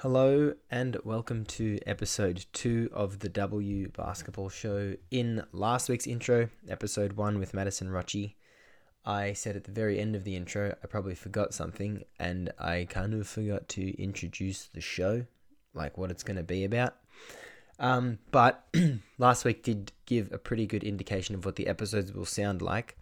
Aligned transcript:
Hello 0.00 0.52
and 0.70 0.98
welcome 1.04 1.46
to 1.46 1.78
episode 1.86 2.44
two 2.52 2.90
of 2.92 3.20
the 3.20 3.30
W 3.30 3.88
Basketball 3.88 4.50
Show. 4.50 4.96
In 5.10 5.42
last 5.52 5.88
week's 5.88 6.06
intro, 6.06 6.50
episode 6.68 7.14
one 7.14 7.38
with 7.38 7.54
Madison 7.54 7.88
Rocci, 7.88 8.34
I 9.06 9.32
said 9.32 9.56
at 9.56 9.64
the 9.64 9.72
very 9.72 9.98
end 9.98 10.14
of 10.14 10.24
the 10.24 10.36
intro, 10.36 10.76
I 10.84 10.86
probably 10.86 11.14
forgot 11.14 11.54
something 11.54 12.04
and 12.18 12.52
I 12.58 12.86
kind 12.90 13.14
of 13.14 13.26
forgot 13.26 13.70
to 13.70 13.98
introduce 13.98 14.66
the 14.66 14.82
show, 14.82 15.24
like 15.72 15.96
what 15.96 16.10
it's 16.10 16.22
going 16.22 16.36
to 16.36 16.42
be 16.42 16.64
about. 16.64 16.96
Um, 17.78 18.18
but 18.30 18.68
last 19.18 19.46
week 19.46 19.62
did 19.62 19.92
give 20.04 20.30
a 20.30 20.36
pretty 20.36 20.66
good 20.66 20.84
indication 20.84 21.34
of 21.34 21.46
what 21.46 21.56
the 21.56 21.68
episodes 21.68 22.12
will 22.12 22.26
sound 22.26 22.60
like. 22.60 22.98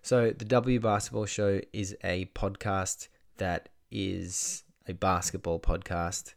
So, 0.00 0.30
the 0.30 0.46
W 0.46 0.80
Basketball 0.80 1.26
Show 1.26 1.60
is 1.74 1.94
a 2.02 2.30
podcast 2.34 3.08
that 3.36 3.68
is 3.90 4.62
a 4.88 4.94
basketball 4.94 5.60
podcast, 5.60 6.34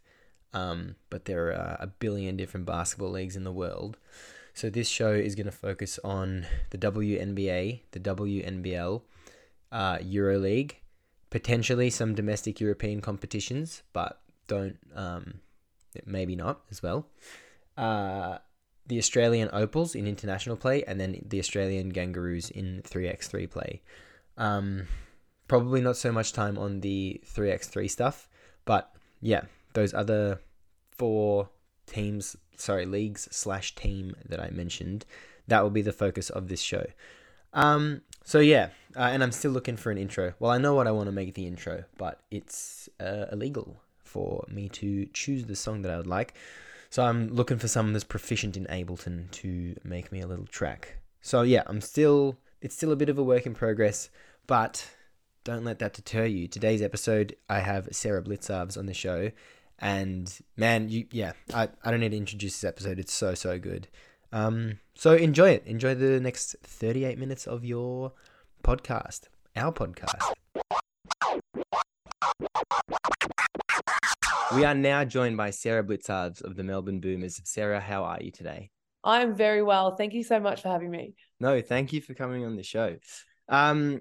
um, 0.52 0.96
but 1.10 1.24
there 1.24 1.48
are 1.48 1.76
a 1.80 1.86
billion 1.86 2.36
different 2.36 2.66
basketball 2.66 3.10
leagues 3.10 3.36
in 3.36 3.44
the 3.44 3.52
world. 3.52 3.98
So, 4.54 4.70
this 4.70 4.88
show 4.88 5.12
is 5.12 5.34
going 5.34 5.46
to 5.46 5.52
focus 5.52 5.98
on 6.04 6.46
the 6.70 6.78
WNBA, 6.78 7.80
the 7.90 8.00
WNBL, 8.00 9.02
uh, 9.72 9.98
EuroLeague, 9.98 10.74
potentially 11.30 11.90
some 11.90 12.14
domestic 12.14 12.60
European 12.60 13.00
competitions, 13.00 13.82
but 13.92 14.20
don't, 14.46 14.78
um, 14.94 15.40
maybe 16.06 16.36
not 16.36 16.60
as 16.70 16.82
well. 16.82 17.08
Uh, 17.76 18.38
the 18.86 18.98
Australian 18.98 19.48
Opals 19.52 19.94
in 19.94 20.06
international 20.06 20.56
play, 20.56 20.84
and 20.84 21.00
then 21.00 21.20
the 21.26 21.38
Australian 21.38 21.90
Kangaroos 21.90 22.50
in 22.50 22.82
3x3 22.84 23.50
play. 23.50 23.82
Um, 24.36 24.86
probably 25.48 25.80
not 25.80 25.96
so 25.96 26.12
much 26.12 26.32
time 26.32 26.58
on 26.58 26.80
the 26.80 27.20
3x3 27.26 27.90
stuff, 27.90 28.28
but 28.64 28.94
yeah, 29.20 29.42
those 29.72 29.94
other 29.94 30.40
four 30.90 31.48
teams, 31.86 32.36
sorry, 32.56 32.86
leagues 32.86 33.28
slash 33.30 33.74
team 33.74 34.14
that 34.28 34.40
I 34.40 34.50
mentioned, 34.50 35.04
that 35.48 35.62
will 35.62 35.70
be 35.70 35.82
the 35.82 35.92
focus 35.92 36.30
of 36.30 36.48
this 36.48 36.60
show. 36.60 36.86
Um, 37.52 38.02
so 38.24 38.40
yeah, 38.40 38.68
uh, 38.96 39.10
and 39.12 39.22
I'm 39.22 39.32
still 39.32 39.52
looking 39.52 39.76
for 39.76 39.90
an 39.90 39.98
intro. 39.98 40.34
Well, 40.38 40.50
I 40.50 40.58
know 40.58 40.74
what 40.74 40.86
I 40.86 40.92
want 40.92 41.06
to 41.06 41.12
make 41.12 41.34
the 41.34 41.46
intro, 41.46 41.84
but 41.98 42.20
it's 42.30 42.88
uh, 43.00 43.26
illegal 43.30 43.76
for 44.02 44.44
me 44.48 44.68
to 44.70 45.06
choose 45.06 45.44
the 45.44 45.56
song 45.56 45.82
that 45.82 45.92
I 45.92 45.96
would 45.96 46.06
like. 46.06 46.34
So 46.90 47.02
I'm 47.04 47.28
looking 47.28 47.58
for 47.58 47.68
someone 47.68 47.92
that's 47.92 48.04
proficient 48.04 48.56
in 48.56 48.66
Ableton 48.66 49.30
to 49.32 49.74
make 49.82 50.12
me 50.12 50.20
a 50.20 50.26
little 50.26 50.46
track. 50.46 50.96
So 51.22 51.42
yeah, 51.42 51.62
I'm 51.66 51.80
still 51.80 52.36
it's 52.60 52.74
still 52.74 52.92
a 52.92 52.96
bit 52.96 53.08
of 53.08 53.18
a 53.18 53.22
work 53.22 53.46
in 53.46 53.54
progress, 53.54 54.08
but 54.46 54.88
don't 55.44 55.64
let 55.64 55.78
that 55.78 55.92
deter 55.92 56.24
you. 56.24 56.48
Today's 56.48 56.80
episode, 56.80 57.36
I 57.48 57.60
have 57.60 57.88
Sara 57.92 58.22
Blicavs 58.22 58.78
on 58.78 58.86
the 58.86 58.94
show, 58.94 59.30
and 59.78 60.34
man, 60.56 60.88
you 60.88 61.06
yeah, 61.12 61.32
I, 61.52 61.68
I 61.84 61.90
don't 61.90 62.00
need 62.00 62.12
to 62.12 62.16
introduce 62.16 62.60
this 62.60 62.68
episode. 62.68 62.98
It's 62.98 63.12
so 63.12 63.34
so 63.34 63.58
good. 63.58 63.88
Um, 64.32 64.80
so 64.94 65.14
enjoy 65.14 65.50
it. 65.50 65.66
Enjoy 65.66 65.94
the 65.94 66.18
next 66.18 66.56
38 66.62 67.18
minutes 67.18 67.46
of 67.46 67.64
your 67.64 68.12
podcast, 68.64 69.28
our 69.54 69.70
podcast. 69.70 70.32
We 74.54 74.64
are 74.64 74.74
now 74.74 75.04
joined 75.04 75.36
by 75.36 75.50
Sara 75.50 75.84
Blicavs 75.84 76.42
of 76.42 76.56
the 76.56 76.64
Melbourne 76.64 77.00
Boomers. 77.00 77.40
Sara, 77.44 77.80
how 77.80 78.04
are 78.04 78.18
you 78.20 78.30
today? 78.30 78.70
I'm 79.04 79.34
very 79.34 79.62
well. 79.62 79.94
Thank 79.94 80.14
you 80.14 80.24
so 80.24 80.40
much 80.40 80.62
for 80.62 80.68
having 80.68 80.90
me. 80.90 81.14
No, 81.38 81.60
thank 81.60 81.92
you 81.92 82.00
for 82.00 82.14
coming 82.14 82.46
on 82.46 82.56
the 82.56 82.62
show. 82.62 82.96
Um, 83.48 84.00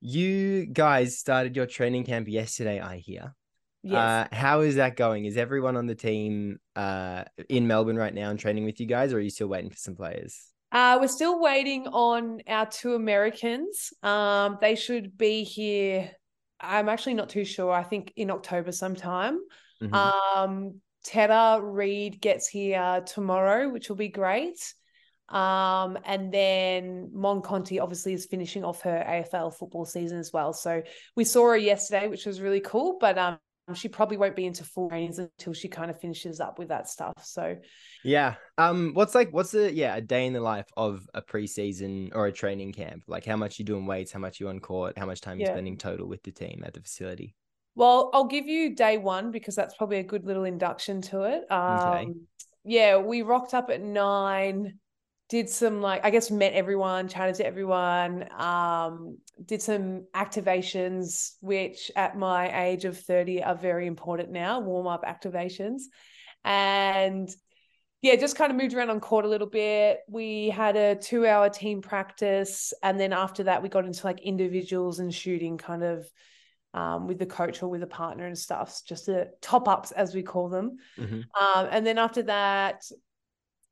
you 0.00 0.66
guys 0.66 1.18
started 1.18 1.56
your 1.56 1.66
training 1.66 2.04
camp 2.04 2.28
yesterday, 2.28 2.80
I 2.80 2.98
hear. 2.98 3.34
Yes. 3.82 3.96
Uh, 4.32 4.34
how 4.34 4.60
is 4.60 4.76
that 4.76 4.96
going? 4.96 5.24
Is 5.24 5.36
everyone 5.36 5.76
on 5.76 5.86
the 5.86 5.94
team 5.94 6.58
uh, 6.76 7.24
in 7.48 7.66
Melbourne 7.66 7.96
right 7.96 8.14
now 8.14 8.30
and 8.30 8.38
training 8.38 8.64
with 8.64 8.80
you 8.80 8.86
guys, 8.86 9.12
or 9.12 9.16
are 9.16 9.20
you 9.20 9.30
still 9.30 9.48
waiting 9.48 9.70
for 9.70 9.76
some 9.76 9.96
players? 9.96 10.38
Uh, 10.72 10.98
we're 11.00 11.08
still 11.08 11.40
waiting 11.40 11.86
on 11.88 12.40
our 12.46 12.66
two 12.66 12.94
Americans. 12.94 13.92
Um, 14.02 14.58
they 14.60 14.74
should 14.74 15.16
be 15.16 15.44
here. 15.44 16.10
I'm 16.60 16.88
actually 16.88 17.14
not 17.14 17.30
too 17.30 17.44
sure. 17.44 17.72
I 17.72 17.82
think 17.82 18.12
in 18.16 18.30
October 18.30 18.72
sometime. 18.72 19.38
Mhm. 19.82 19.94
Um, 19.94 20.80
Reed 21.62 22.20
gets 22.20 22.48
here 22.48 23.02
tomorrow, 23.06 23.70
which 23.70 23.88
will 23.88 23.96
be 23.96 24.08
great. 24.08 24.74
Um, 25.30 25.98
and 26.04 26.32
then 26.32 27.10
Mon 27.12 27.40
Conti 27.42 27.78
obviously 27.78 28.12
is 28.12 28.26
finishing 28.26 28.64
off 28.64 28.82
her 28.82 29.04
AFL 29.06 29.50
football 29.50 29.84
season 29.84 30.18
as 30.18 30.32
well. 30.32 30.52
So 30.52 30.82
we 31.16 31.24
saw 31.24 31.48
her 31.48 31.56
yesterday, 31.56 32.08
which 32.08 32.26
was 32.26 32.40
really 32.40 32.60
cool. 32.60 32.98
But 33.00 33.16
um, 33.18 33.38
she 33.74 33.88
probably 33.88 34.16
won't 34.16 34.34
be 34.34 34.46
into 34.46 34.64
full 34.64 34.88
trainings 34.88 35.18
until 35.18 35.52
she 35.52 35.68
kind 35.68 35.90
of 35.90 36.00
finishes 36.00 36.40
up 36.40 36.58
with 36.58 36.68
that 36.68 36.88
stuff. 36.88 37.14
So 37.22 37.56
Yeah. 38.02 38.34
Um. 38.58 38.92
What's 38.94 39.14
like? 39.14 39.30
What's 39.30 39.52
the 39.52 39.72
yeah 39.72 39.94
a 39.96 40.00
day 40.00 40.26
in 40.26 40.32
the 40.32 40.40
life 40.40 40.66
of 40.76 41.06
a 41.14 41.22
preseason 41.22 42.10
or 42.14 42.26
a 42.26 42.32
training 42.32 42.72
camp? 42.72 43.04
Like 43.06 43.24
how 43.24 43.36
much 43.36 43.58
you 43.58 43.64
doing 43.64 43.86
weights? 43.86 44.10
How 44.12 44.18
much 44.18 44.40
you 44.40 44.48
on 44.48 44.58
court? 44.58 44.98
How 44.98 45.06
much 45.06 45.20
time 45.20 45.38
you 45.38 45.44
Yeah. 45.44 45.52
spending 45.52 45.76
total 45.76 46.08
with 46.08 46.22
the 46.22 46.32
team 46.32 46.62
at 46.66 46.74
the 46.74 46.80
facility? 46.80 47.34
Well, 47.76 48.10
I'll 48.12 48.26
give 48.26 48.46
you 48.46 48.74
day 48.74 48.98
one 48.98 49.30
because 49.30 49.54
that's 49.54 49.74
probably 49.76 49.98
a 49.98 50.02
good 50.02 50.26
little 50.26 50.44
induction 50.44 51.00
to 51.02 51.22
it. 51.22 51.50
Um, 51.50 52.26
yeah, 52.64 52.98
we 52.98 53.22
rocked 53.22 53.54
up 53.54 53.70
at 53.70 53.80
nine, 53.80 54.78
did 55.30 55.48
some 55.48 55.80
like 55.80 56.04
I 56.04 56.10
guess 56.10 56.30
met 56.30 56.52
everyone, 56.52 57.08
chatted 57.08 57.36
to 57.36 57.46
everyone, 57.46 58.30
um, 58.38 59.18
did 59.42 59.62
some 59.62 60.06
activations, 60.14 61.36
which 61.40 61.90
at 61.96 62.18
my 62.18 62.66
age 62.66 62.84
of 62.84 62.98
30 62.98 63.42
are 63.42 63.54
very 63.54 63.86
important 63.86 64.30
now, 64.30 64.60
warm-up 64.60 65.04
activations. 65.04 65.82
And 66.44 67.30
yeah, 68.02 68.16
just 68.16 68.36
kind 68.36 68.50
of 68.50 68.58
moved 68.58 68.74
around 68.74 68.90
on 68.90 68.98
court 68.98 69.24
a 69.24 69.28
little 69.28 69.46
bit. 69.46 70.00
We 70.08 70.50
had 70.50 70.76
a 70.76 70.96
two 70.96 71.26
hour 71.26 71.48
team 71.48 71.80
practice. 71.80 72.72
And 72.82 72.98
then 72.98 73.12
after 73.12 73.44
that, 73.44 73.62
we 73.62 73.68
got 73.68 73.84
into 73.84 74.04
like 74.04 74.20
individuals 74.22 74.98
and 74.98 75.14
shooting 75.14 75.58
kind 75.58 75.84
of 75.84 76.10
um, 76.74 77.06
with 77.06 77.18
the 77.18 77.26
coach 77.26 77.62
or 77.62 77.68
with 77.68 77.82
a 77.82 77.86
partner 77.86 78.26
and 78.26 78.38
stuff, 78.38 78.80
just 78.84 79.06
the 79.06 79.30
top 79.40 79.68
ups, 79.68 79.92
as 79.92 80.14
we 80.14 80.22
call 80.22 80.48
them. 80.48 80.78
Mhm. 80.98 81.24
Um, 81.40 81.68
and 81.70 81.86
then 81.86 81.98
after 81.98 82.22
that, 82.22 82.82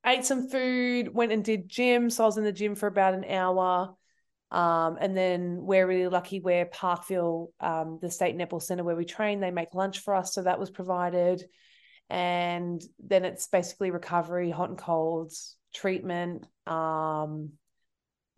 ate 0.07 0.25
some 0.25 0.49
food, 0.49 1.13
went 1.15 1.33
and 1.33 1.45
did 1.45 1.69
gym. 1.69 2.11
So 2.11 2.25
I 2.25 2.27
was 2.27 2.39
in 2.39 2.45
the 2.45 2.53
gym 2.53 2.75
for 2.75 2.87
about 2.87 3.15
an 3.15 3.25
hour. 3.25 3.95
Um, 4.51 4.97
and 4.99 5.15
then 5.17 5.59
we're 5.61 5.87
really 5.87 6.09
lucky 6.09 6.41
where 6.41 6.65
Parkville, 6.65 7.53
um, 7.61 7.99
the 8.01 8.11
state 8.11 8.37
netball 8.37 8.63
center 8.63 8.83
where 8.85 8.97
we 8.97 9.05
train, 9.05 9.41
they 9.41 9.51
make 9.51 9.75
lunch 9.75 9.99
for 10.01 10.15
us. 10.15 10.33
So 10.33 10.43
that 10.43 10.59
was 10.59 10.71
provided. 10.71 11.45
And 12.09 12.83
then 12.99 13.25
it's 13.27 13.49
basically 13.49 13.91
recovery, 13.91 14.51
hot 14.51 14.71
and 14.71 14.79
colds, 14.79 15.57
treatment. 15.75 16.47
Um, 16.67 17.51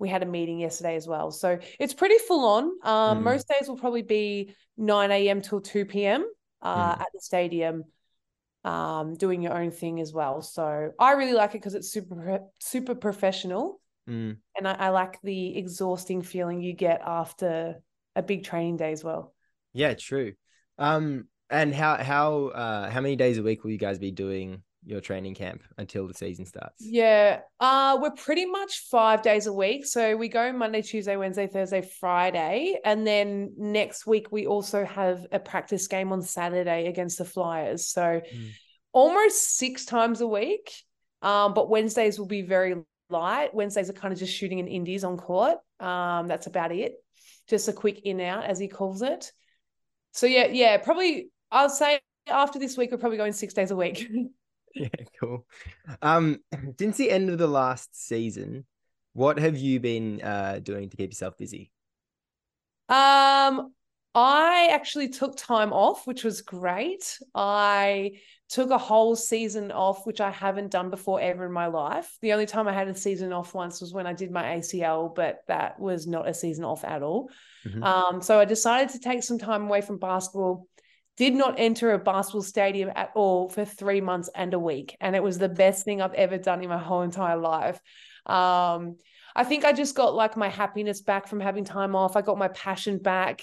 we 0.01 0.09
had 0.09 0.23
a 0.25 0.27
meeting 0.27 0.59
yesterday 0.59 0.97
as 0.97 1.07
well. 1.07 1.31
So 1.31 1.59
it's 1.79 1.95
pretty 1.95 2.19
full 2.27 2.45
on. 2.47 2.65
Um, 2.83 3.19
Mm. 3.19 3.23
Most 3.23 3.47
days 3.49 3.69
will 3.69 3.77
probably 3.77 4.03
be 4.03 4.55
9 4.77 5.11
a.m. 5.13 5.43
till 5.43 5.61
2 5.61 5.85
p.m. 5.85 6.27
Uh, 6.63 6.97
Mm. 6.97 7.01
at 7.03 7.07
the 7.15 7.21
stadium, 7.21 7.85
um, 8.65 9.15
doing 9.15 9.43
your 9.43 9.57
own 9.57 9.71
thing 9.71 10.01
as 10.01 10.13
well. 10.13 10.43
So 10.43 10.93
I 10.99 11.13
really 11.13 11.33
like 11.33 11.51
it 11.51 11.59
because 11.59 11.75
it's 11.75 11.91
super, 11.91 12.41
super 12.61 12.95
professional. 12.95 13.81
Mm. 14.09 14.37
And 14.57 14.69
I, 14.69 14.73
I 14.73 14.89
like 14.91 15.21
the 15.23 15.57
exhausting 15.57 16.23
feeling 16.23 16.61
you 16.61 16.73
get 16.73 17.01
after 17.05 17.81
a 18.17 18.23
big 18.23 18.45
training 18.45 18.77
day 18.77 18.93
as 18.93 19.05
well. 19.05 19.35
Yeah, 19.73 19.95
true. 19.95 20.35
Um, 20.79 21.29
and 21.51 21.75
how 21.75 21.97
how 21.97 22.47
uh 22.49 22.89
how 22.91 23.01
many 23.01 23.17
days 23.17 23.37
a 23.37 23.43
week 23.43 23.65
will 23.65 23.73
you 23.73 23.79
guys 23.79 23.99
be 23.99 24.13
doing 24.13 24.63
your 24.85 25.01
training 25.01 25.35
camp 25.35 25.63
until 25.79 26.07
the 26.07 26.15
season 26.15 26.47
starts? 26.47 26.77
Yeah, 26.81 27.41
uh, 27.61 27.99
we're 28.01 28.13
pretty 28.13 28.47
much 28.47 28.87
five 28.91 29.23
days 29.23 29.47
a 29.47 29.53
week. 29.53 29.87
So 29.87 30.17
we 30.17 30.29
go 30.29 30.53
Monday, 30.53 30.83
Tuesday, 30.83 31.17
Wednesday, 31.17 31.47
Thursday, 31.47 31.83
Friday. 32.01 32.79
And 32.85 33.07
then 33.07 33.53
next 33.59 34.07
week, 34.07 34.33
we 34.33 34.47
also 34.47 34.85
have 34.85 35.27
a 35.33 35.39
practice 35.39 35.87
game 35.87 36.13
on 36.13 36.23
Saturday 36.23 36.87
against 36.87 37.19
the 37.19 37.25
Flyers. 37.25 37.89
So 37.89 38.21
Mm. 38.21 38.51
almost 38.93 39.57
six 39.57 39.85
times 39.85 40.21
a 40.21 40.27
week. 40.27 40.73
Um, 41.23 41.53
but 41.53 41.69
Wednesdays 41.69 42.19
will 42.19 42.27
be 42.27 42.43
very 42.43 42.77
light. 43.11 43.55
Wednesdays 43.55 43.91
are 43.91 43.95
kind 43.95 44.13
of 44.13 44.19
just 44.19 44.33
shooting 44.33 44.59
in 44.59 44.69
indies 44.69 45.05
on 45.05 45.17
court. 45.19 45.59
Um, 45.79 46.27
that's 46.27 46.47
about 46.47 46.73
it. 46.73 46.95
Just 47.49 47.69
a 47.69 47.73
quick 47.73 48.01
in 48.05 48.21
out, 48.21 48.45
as 48.45 48.59
he 48.59 48.69
calls 48.69 49.03
it. 49.03 49.31
So 50.13 50.27
yeah, 50.27 50.47
yeah, 50.47 50.79
probably 50.79 51.31
I'll 51.51 51.69
say 51.69 52.01
after 52.27 52.59
this 52.59 52.77
week, 52.77 52.91
we're 52.91 52.99
probably 52.99 53.19
going 53.19 53.33
six 53.33 53.53
days 53.53 53.71
a 53.71 53.77
week. 53.77 54.09
Yeah, 54.75 54.89
cool. 55.19 55.47
Um, 56.01 56.39
since 56.79 56.97
the 56.97 57.11
end 57.11 57.31
of 57.31 57.39
the 57.39 57.49
last 57.49 58.07
season, 58.07 58.67
what 59.13 59.39
have 59.39 59.57
you 59.57 59.81
been 59.81 60.23
uh 60.23 60.61
doing 60.63 60.89
to 60.91 60.97
keep 60.97 61.11
yourself 61.11 61.37
busy? 61.37 61.73
Um, 62.89 63.73
I 64.15 64.71
actually 64.73 65.09
took 65.09 65.37
time 65.37 65.73
off, 65.73 66.07
which 66.07 66.25
was 66.25 66.43
great. 66.43 67.19
I 67.35 68.13
took 68.49 68.71
a 68.71 68.79
whole 68.79 69.15
season 69.15 69.71
off, 69.71 70.05
which 70.07 70.21
I 70.21 70.31
haven't 70.31 70.73
done 70.73 70.91
before 70.91 71.21
ever 71.21 71.47
in 71.47 71.53
my 71.53 71.67
life. 71.67 72.19
The 72.21 72.33
only 72.33 72.47
time 72.47 72.67
I 72.67 72.73
had 72.73 72.89
a 72.89 72.95
season 72.95 73.33
off 73.33 73.55
once 73.55 73.81
was 73.81 73.93
when 73.95 74.09
I 74.09 74.13
did 74.13 74.33
my 74.33 74.55
ACL, 74.57 75.09
but 75.09 75.43
that 75.47 75.79
was 75.79 76.09
not 76.09 76.29
a 76.29 76.35
season 76.35 76.65
off 76.65 76.85
at 76.85 77.03
all. 77.03 77.31
Mhm. 77.65 77.85
Um, 77.85 78.23
so 78.23 78.41
I 78.41 78.45
decided 78.45 78.89
to 78.91 78.99
take 78.99 79.23
some 79.23 79.39
time 79.39 79.67
away 79.67 79.83
from 79.83 79.99
basketball, 79.99 80.67
did 81.21 81.35
not 81.35 81.57
enter 81.59 81.93
a 81.93 81.99
basketball 81.99 82.41
stadium 82.41 82.91
at 82.97 83.11
all 83.15 83.51
for 83.51 83.67
three 83.67 84.01
months 84.01 84.31
and 84.35 84.55
a 84.55 84.59
week. 84.59 84.97
And 85.03 85.15
it 85.15 85.23
was 85.23 85.37
the 85.37 85.51
best 85.51 85.85
thing 85.85 86.01
I've 86.01 86.15
ever 86.15 86.39
done 86.39 86.63
in 86.63 86.71
my 86.71 86.79
whole 86.79 87.03
entire 87.03 87.37
life. 87.37 87.79
Um, 88.25 88.97
I 89.37 89.45
think 89.45 89.67
I 89.67 89.75
just 89.75 89.95
got 89.95 90.15
like 90.15 90.39
my 90.39 90.49
happiness 90.49 91.03
back 91.03 91.29
from 91.29 91.39
having 91.39 91.65
time 91.65 91.95
off. 91.95 92.17
I 92.17 92.23
got 92.23 92.39
my 92.39 92.49
passion 92.49 92.97
back. 92.97 93.43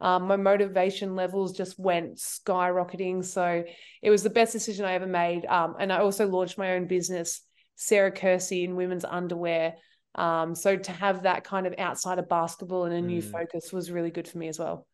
Um, 0.00 0.28
my 0.28 0.36
motivation 0.36 1.16
levels 1.16 1.56
just 1.56 1.76
went 1.80 2.18
skyrocketing. 2.18 3.24
So 3.24 3.64
it 4.02 4.10
was 4.10 4.22
the 4.22 4.30
best 4.30 4.52
decision 4.52 4.84
I 4.84 4.92
ever 4.92 5.08
made. 5.08 5.46
Um, 5.46 5.74
and 5.80 5.92
I 5.92 5.98
also 5.98 6.28
launched 6.28 6.58
my 6.58 6.74
own 6.74 6.86
business, 6.86 7.40
Sarah 7.74 8.12
Kersey 8.12 8.62
in 8.62 8.76
women's 8.76 9.04
underwear. 9.04 9.74
Um, 10.14 10.54
so 10.54 10.76
to 10.76 10.92
have 10.92 11.24
that 11.24 11.42
kind 11.42 11.66
of 11.66 11.74
outside 11.76 12.20
of 12.20 12.28
basketball 12.28 12.84
and 12.84 12.94
a 12.94 13.00
new 13.00 13.20
mm. 13.20 13.32
focus 13.32 13.72
was 13.72 13.90
really 13.90 14.12
good 14.12 14.28
for 14.28 14.38
me 14.38 14.46
as 14.46 14.60
well. 14.60 14.86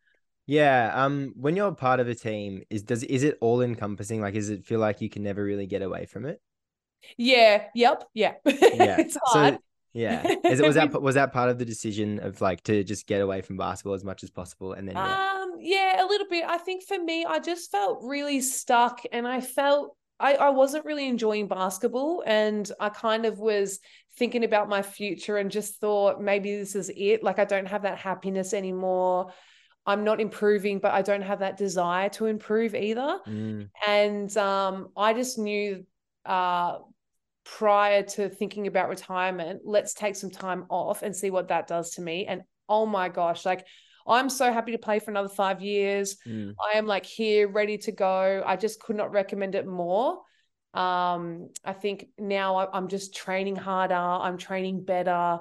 Yeah. 0.52 0.92
Um, 0.92 1.32
when 1.34 1.56
you're 1.56 1.72
part 1.72 1.98
of 1.98 2.08
a 2.08 2.14
team, 2.14 2.62
is 2.68 2.82
does 2.82 3.02
is 3.04 3.22
it 3.22 3.38
all 3.40 3.62
encompassing? 3.62 4.20
Like, 4.20 4.34
does 4.34 4.50
it 4.50 4.66
feel 4.66 4.80
like 4.80 5.00
you 5.00 5.08
can 5.08 5.22
never 5.22 5.42
really 5.42 5.66
get 5.66 5.80
away 5.80 6.04
from 6.04 6.26
it? 6.26 6.42
Yeah. 7.16 7.64
Yep. 7.74 8.04
Yeah. 8.12 8.34
Yeah. 8.44 9.00
it's 9.00 9.16
hard. 9.24 9.54
So, 9.54 9.60
yeah. 9.94 10.26
Is 10.44 10.60
it 10.60 10.66
was 10.66 10.74
that 10.74 11.00
was 11.00 11.14
that 11.14 11.32
part 11.32 11.48
of 11.48 11.58
the 11.58 11.64
decision 11.64 12.20
of 12.20 12.42
like 12.42 12.62
to 12.64 12.84
just 12.84 13.06
get 13.06 13.22
away 13.22 13.40
from 13.40 13.56
basketball 13.56 13.94
as 13.94 14.04
much 14.04 14.22
as 14.22 14.30
possible 14.30 14.74
and 14.74 14.86
then 14.86 14.96
yeah. 14.96 15.40
Um 15.42 15.52
yeah, 15.58 16.04
a 16.04 16.06
little 16.06 16.26
bit. 16.28 16.44
I 16.46 16.58
think 16.58 16.84
for 16.84 17.02
me 17.02 17.24
I 17.24 17.38
just 17.38 17.70
felt 17.70 18.00
really 18.02 18.42
stuck 18.42 19.00
and 19.10 19.26
I 19.26 19.40
felt 19.40 19.96
I, 20.20 20.34
I 20.34 20.50
wasn't 20.50 20.84
really 20.84 21.08
enjoying 21.08 21.48
basketball 21.48 22.22
and 22.26 22.70
I 22.78 22.90
kind 22.90 23.24
of 23.24 23.38
was 23.38 23.80
thinking 24.18 24.44
about 24.44 24.68
my 24.68 24.82
future 24.82 25.38
and 25.38 25.50
just 25.50 25.80
thought 25.80 26.20
maybe 26.20 26.54
this 26.56 26.74
is 26.74 26.90
it. 26.94 27.22
Like 27.22 27.38
I 27.38 27.46
don't 27.46 27.68
have 27.68 27.82
that 27.82 27.98
happiness 27.98 28.52
anymore. 28.52 29.32
I'm 29.84 30.04
not 30.04 30.20
improving, 30.20 30.78
but 30.78 30.92
I 30.92 31.02
don't 31.02 31.22
have 31.22 31.40
that 31.40 31.56
desire 31.56 32.08
to 32.10 32.26
improve 32.26 32.74
either. 32.74 33.18
Mm. 33.26 33.68
And 33.86 34.36
um, 34.36 34.88
I 34.96 35.12
just 35.12 35.38
knew 35.38 35.84
uh, 36.24 36.78
prior 37.44 38.02
to 38.02 38.28
thinking 38.28 38.66
about 38.66 38.88
retirement, 38.88 39.62
let's 39.64 39.94
take 39.94 40.14
some 40.14 40.30
time 40.30 40.66
off 40.68 41.02
and 41.02 41.14
see 41.14 41.30
what 41.30 41.48
that 41.48 41.66
does 41.66 41.94
to 41.94 42.00
me. 42.00 42.26
And 42.26 42.42
oh 42.68 42.86
my 42.86 43.08
gosh, 43.08 43.44
like 43.44 43.66
I'm 44.06 44.28
so 44.28 44.52
happy 44.52 44.72
to 44.72 44.78
play 44.78 44.98
for 44.98 45.10
another 45.10 45.28
five 45.28 45.60
years. 45.60 46.16
Mm. 46.26 46.54
I 46.72 46.78
am 46.78 46.86
like 46.86 47.04
here, 47.04 47.48
ready 47.48 47.78
to 47.78 47.92
go. 47.92 48.42
I 48.44 48.56
just 48.56 48.80
could 48.80 48.96
not 48.96 49.12
recommend 49.12 49.54
it 49.54 49.66
more. 49.66 50.20
Um, 50.74 51.50
I 51.64 51.72
think 51.72 52.06
now 52.18 52.68
I'm 52.72 52.88
just 52.88 53.14
training 53.14 53.56
harder, 53.56 53.94
I'm 53.94 54.38
training 54.38 54.84
better. 54.84 55.40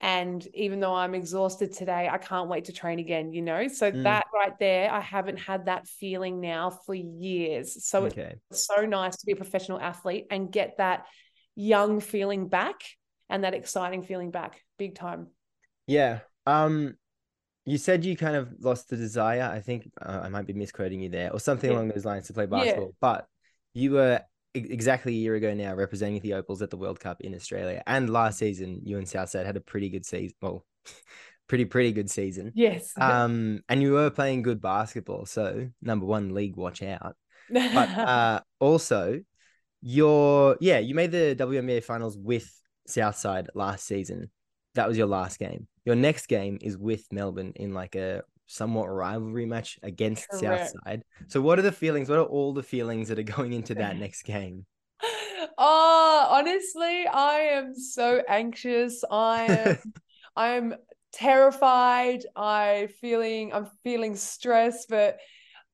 And 0.00 0.46
even 0.54 0.80
though 0.80 0.94
I'm 0.94 1.14
exhausted 1.14 1.72
today, 1.72 2.08
I 2.10 2.16
can't 2.16 2.48
wait 2.48 2.66
to 2.66 2.72
train 2.72 2.98
again, 2.98 3.32
you 3.34 3.42
know? 3.42 3.68
So 3.68 3.92
mm. 3.92 4.02
that 4.04 4.26
right 4.32 4.58
there, 4.58 4.90
I 4.90 5.00
haven't 5.00 5.38
had 5.38 5.66
that 5.66 5.86
feeling 5.86 6.40
now 6.40 6.70
for 6.70 6.94
years. 6.94 7.84
So 7.84 8.06
okay. 8.06 8.36
it's 8.50 8.66
so 8.66 8.86
nice 8.86 9.16
to 9.18 9.26
be 9.26 9.32
a 9.32 9.36
professional 9.36 9.78
athlete 9.78 10.26
and 10.30 10.50
get 10.50 10.78
that 10.78 11.04
young 11.54 12.00
feeling 12.00 12.48
back 12.48 12.76
and 13.28 13.44
that 13.44 13.52
exciting 13.52 14.02
feeling 14.02 14.30
back 14.30 14.62
big 14.78 14.94
time. 14.94 15.26
Yeah. 15.86 16.20
Um 16.46 16.94
you 17.66 17.76
said 17.76 18.04
you 18.04 18.16
kind 18.16 18.36
of 18.36 18.54
lost 18.60 18.88
the 18.88 18.96
desire. 18.96 19.42
I 19.42 19.60
think 19.60 19.90
uh, 20.00 20.20
I 20.22 20.28
might 20.30 20.46
be 20.46 20.54
misquoting 20.54 21.00
you 21.00 21.10
there 21.10 21.30
or 21.32 21.38
something 21.38 21.70
yeah. 21.70 21.76
along 21.76 21.88
those 21.88 22.06
lines 22.06 22.26
to 22.28 22.32
play 22.32 22.46
basketball, 22.46 22.86
yeah. 22.86 22.92
but 23.00 23.26
you 23.74 23.92
were 23.92 24.22
exactly 24.54 25.12
a 25.12 25.16
year 25.16 25.34
ago 25.34 25.54
now 25.54 25.74
representing 25.74 26.20
the 26.20 26.34
Opals 26.34 26.62
at 26.62 26.70
the 26.70 26.76
World 26.76 27.00
Cup 27.00 27.20
in 27.20 27.34
Australia. 27.34 27.82
And 27.86 28.10
last 28.10 28.38
season, 28.38 28.80
you 28.84 28.98
and 28.98 29.08
Southside 29.08 29.46
had 29.46 29.56
a 29.56 29.60
pretty 29.60 29.88
good 29.88 30.04
season. 30.04 30.36
Well, 30.40 30.64
pretty 31.48 31.64
pretty 31.64 31.92
good 31.92 32.10
season. 32.10 32.52
Yes. 32.54 32.92
Um, 33.00 33.62
and 33.68 33.82
you 33.82 33.92
were 33.92 34.10
playing 34.10 34.42
good 34.42 34.60
basketball. 34.60 35.26
So 35.26 35.68
number 35.82 36.06
one 36.06 36.34
league, 36.34 36.56
watch 36.56 36.82
out. 36.82 37.16
But 37.50 37.88
uh, 37.90 38.40
also, 38.60 39.20
your 39.82 40.56
yeah, 40.60 40.78
you 40.78 40.94
made 40.94 41.12
the 41.12 41.34
WNBL 41.38 41.84
finals 41.84 42.16
with 42.16 42.50
Southside 42.86 43.48
last 43.54 43.86
season. 43.86 44.30
That 44.74 44.88
was 44.88 44.96
your 44.96 45.08
last 45.08 45.38
game. 45.38 45.66
Your 45.84 45.96
next 45.96 46.26
game 46.26 46.58
is 46.60 46.78
with 46.78 47.04
Melbourne 47.10 47.52
in 47.56 47.74
like 47.74 47.96
a 47.96 48.22
somewhat 48.50 48.86
rivalry 48.86 49.46
match 49.46 49.78
against 49.82 50.28
Correct. 50.28 50.72
Southside. 50.72 51.04
So, 51.28 51.40
what 51.40 51.58
are 51.58 51.62
the 51.62 51.72
feelings? 51.72 52.08
What 52.08 52.18
are 52.18 52.24
all 52.24 52.52
the 52.52 52.62
feelings 52.62 53.08
that 53.08 53.18
are 53.18 53.22
going 53.22 53.52
into 53.52 53.74
that 53.76 53.96
next 53.98 54.22
game? 54.22 54.66
Oh, 55.56 56.26
honestly, 56.30 57.06
I 57.06 57.50
am 57.52 57.74
so 57.74 58.22
anxious. 58.28 59.04
I 59.10 59.42
am, 59.44 59.78
I 60.36 60.48
am 60.48 60.74
terrified. 61.12 62.24
I 62.34 62.88
feeling, 63.00 63.52
I'm 63.52 63.68
feeling 63.84 64.16
stressed, 64.16 64.88
but 64.88 65.18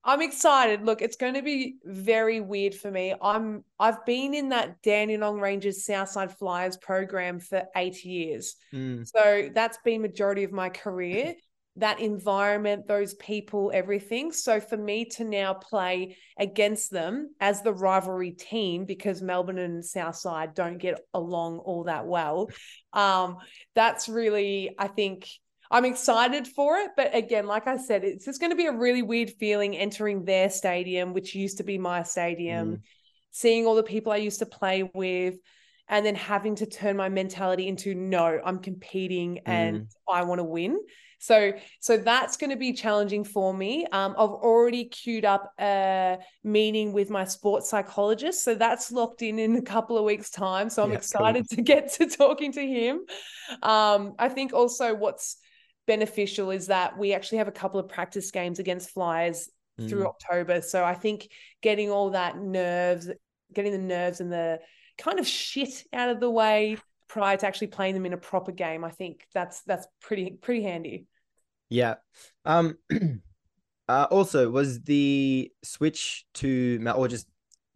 I'm 0.03 0.21
excited. 0.21 0.83
Look, 0.83 1.01
it's 1.01 1.17
going 1.17 1.33
to 1.33 1.41
be 1.41 1.77
very 1.83 2.41
weird 2.41 2.75
for 2.75 2.91
me. 2.91 3.13
I'm, 3.21 3.63
I've 3.79 4.05
been 4.05 4.33
in 4.33 4.49
that 4.49 4.81
Dandenong 4.83 5.39
Rangers 5.39 5.85
Southside 5.85 6.37
Flyers 6.37 6.77
program 6.77 7.39
for 7.39 7.63
eight 7.75 8.05
years, 8.05 8.55
mm. 8.73 9.07
so 9.07 9.49
that's 9.53 9.79
been 9.83 10.01
majority 10.01 10.43
of 10.43 10.51
my 10.51 10.69
career 10.69 11.35
that 11.77 11.99
environment, 11.99 12.87
those 12.87 13.13
people, 13.15 13.71
everything. 13.73 14.31
So 14.31 14.59
for 14.59 14.77
me 14.77 15.05
to 15.15 15.23
now 15.23 15.53
play 15.53 16.17
against 16.37 16.91
them 16.91 17.33
as 17.39 17.61
the 17.61 17.73
rivalry 17.73 18.31
team, 18.31 18.85
because 18.85 19.21
Melbourne 19.21 19.59
and 19.59 19.85
Southside 19.85 20.53
don't 20.55 20.79
get 20.79 20.99
along 21.13 21.59
all 21.59 21.83
that 21.85 22.05
well, 22.05 22.49
um, 22.93 23.37
that's 23.75 24.09
really, 24.09 24.75
I 24.77 24.87
think, 24.87 25.27
I'm 25.69 25.85
excited 25.85 26.47
for 26.47 26.77
it. 26.77 26.91
But 26.95 27.15
again, 27.15 27.45
like 27.45 27.67
I 27.67 27.77
said, 27.77 28.03
it's 28.03 28.25
just 28.25 28.39
going 28.39 28.51
to 28.51 28.55
be 28.55 28.67
a 28.67 28.71
really 28.71 29.03
weird 29.03 29.31
feeling 29.31 29.77
entering 29.77 30.25
their 30.25 30.49
stadium, 30.49 31.13
which 31.13 31.35
used 31.35 31.57
to 31.57 31.63
be 31.63 31.77
my 31.77 32.03
stadium, 32.03 32.77
mm. 32.77 32.81
seeing 33.31 33.65
all 33.65 33.75
the 33.75 33.83
people 33.83 34.11
I 34.11 34.17
used 34.17 34.39
to 34.39 34.45
play 34.45 34.89
with 34.93 35.35
and 35.89 36.05
then 36.05 36.15
having 36.15 36.55
to 36.55 36.65
turn 36.65 36.97
my 36.97 37.07
mentality 37.07 37.65
into 37.67 37.95
no 37.95 38.41
i'm 38.43 38.59
competing 38.59 39.39
and 39.45 39.81
mm. 39.81 39.87
i 40.09 40.23
want 40.23 40.39
to 40.39 40.43
win 40.43 40.77
so 41.19 41.51
so 41.79 41.97
that's 41.97 42.37
going 42.37 42.49
to 42.49 42.55
be 42.55 42.73
challenging 42.73 43.23
for 43.23 43.53
me 43.53 43.85
um, 43.87 44.11
i've 44.17 44.29
already 44.29 44.85
queued 44.85 45.25
up 45.25 45.51
a 45.59 46.17
meeting 46.43 46.93
with 46.93 47.09
my 47.09 47.23
sports 47.23 47.69
psychologist 47.69 48.43
so 48.43 48.55
that's 48.55 48.91
locked 48.91 49.21
in 49.21 49.39
in 49.39 49.55
a 49.55 49.61
couple 49.61 49.97
of 49.97 50.03
weeks 50.03 50.29
time 50.29 50.69
so 50.69 50.83
i'm 50.83 50.91
yeah, 50.91 50.97
excited 50.97 51.45
cool. 51.49 51.55
to 51.55 51.61
get 51.61 51.91
to 51.91 52.07
talking 52.07 52.51
to 52.51 52.65
him 52.65 53.01
um, 53.63 54.13
i 54.19 54.29
think 54.29 54.53
also 54.53 54.93
what's 54.93 55.37
beneficial 55.87 56.51
is 56.51 56.67
that 56.67 56.97
we 56.97 57.13
actually 57.13 57.37
have 57.37 57.47
a 57.47 57.51
couple 57.51 57.79
of 57.79 57.87
practice 57.87 58.29
games 58.31 58.59
against 58.59 58.89
flyers 58.89 59.49
mm. 59.79 59.89
through 59.89 60.05
october 60.05 60.61
so 60.61 60.83
i 60.83 60.93
think 60.93 61.29
getting 61.61 61.89
all 61.89 62.11
that 62.11 62.37
nerves 62.37 63.09
getting 63.53 63.71
the 63.71 63.77
nerves 63.77 64.19
and 64.19 64.31
the 64.31 64.59
kind 64.97 65.19
of 65.19 65.27
shit 65.27 65.83
out 65.93 66.09
of 66.09 66.19
the 66.19 66.29
way 66.29 66.77
prior 67.07 67.37
to 67.37 67.47
actually 67.47 67.67
playing 67.67 67.93
them 67.93 68.05
in 68.05 68.13
a 68.13 68.17
proper 68.17 68.51
game. 68.51 68.83
I 68.83 68.91
think 68.91 69.25
that's 69.33 69.61
that's 69.63 69.87
pretty 70.01 70.31
pretty 70.41 70.63
handy. 70.63 71.05
Yeah. 71.69 71.95
Um 72.45 72.77
uh 73.89 74.07
also 74.09 74.49
was 74.49 74.81
the 74.81 75.51
switch 75.63 76.25
to 76.35 76.83
or 76.95 77.07
just 77.07 77.27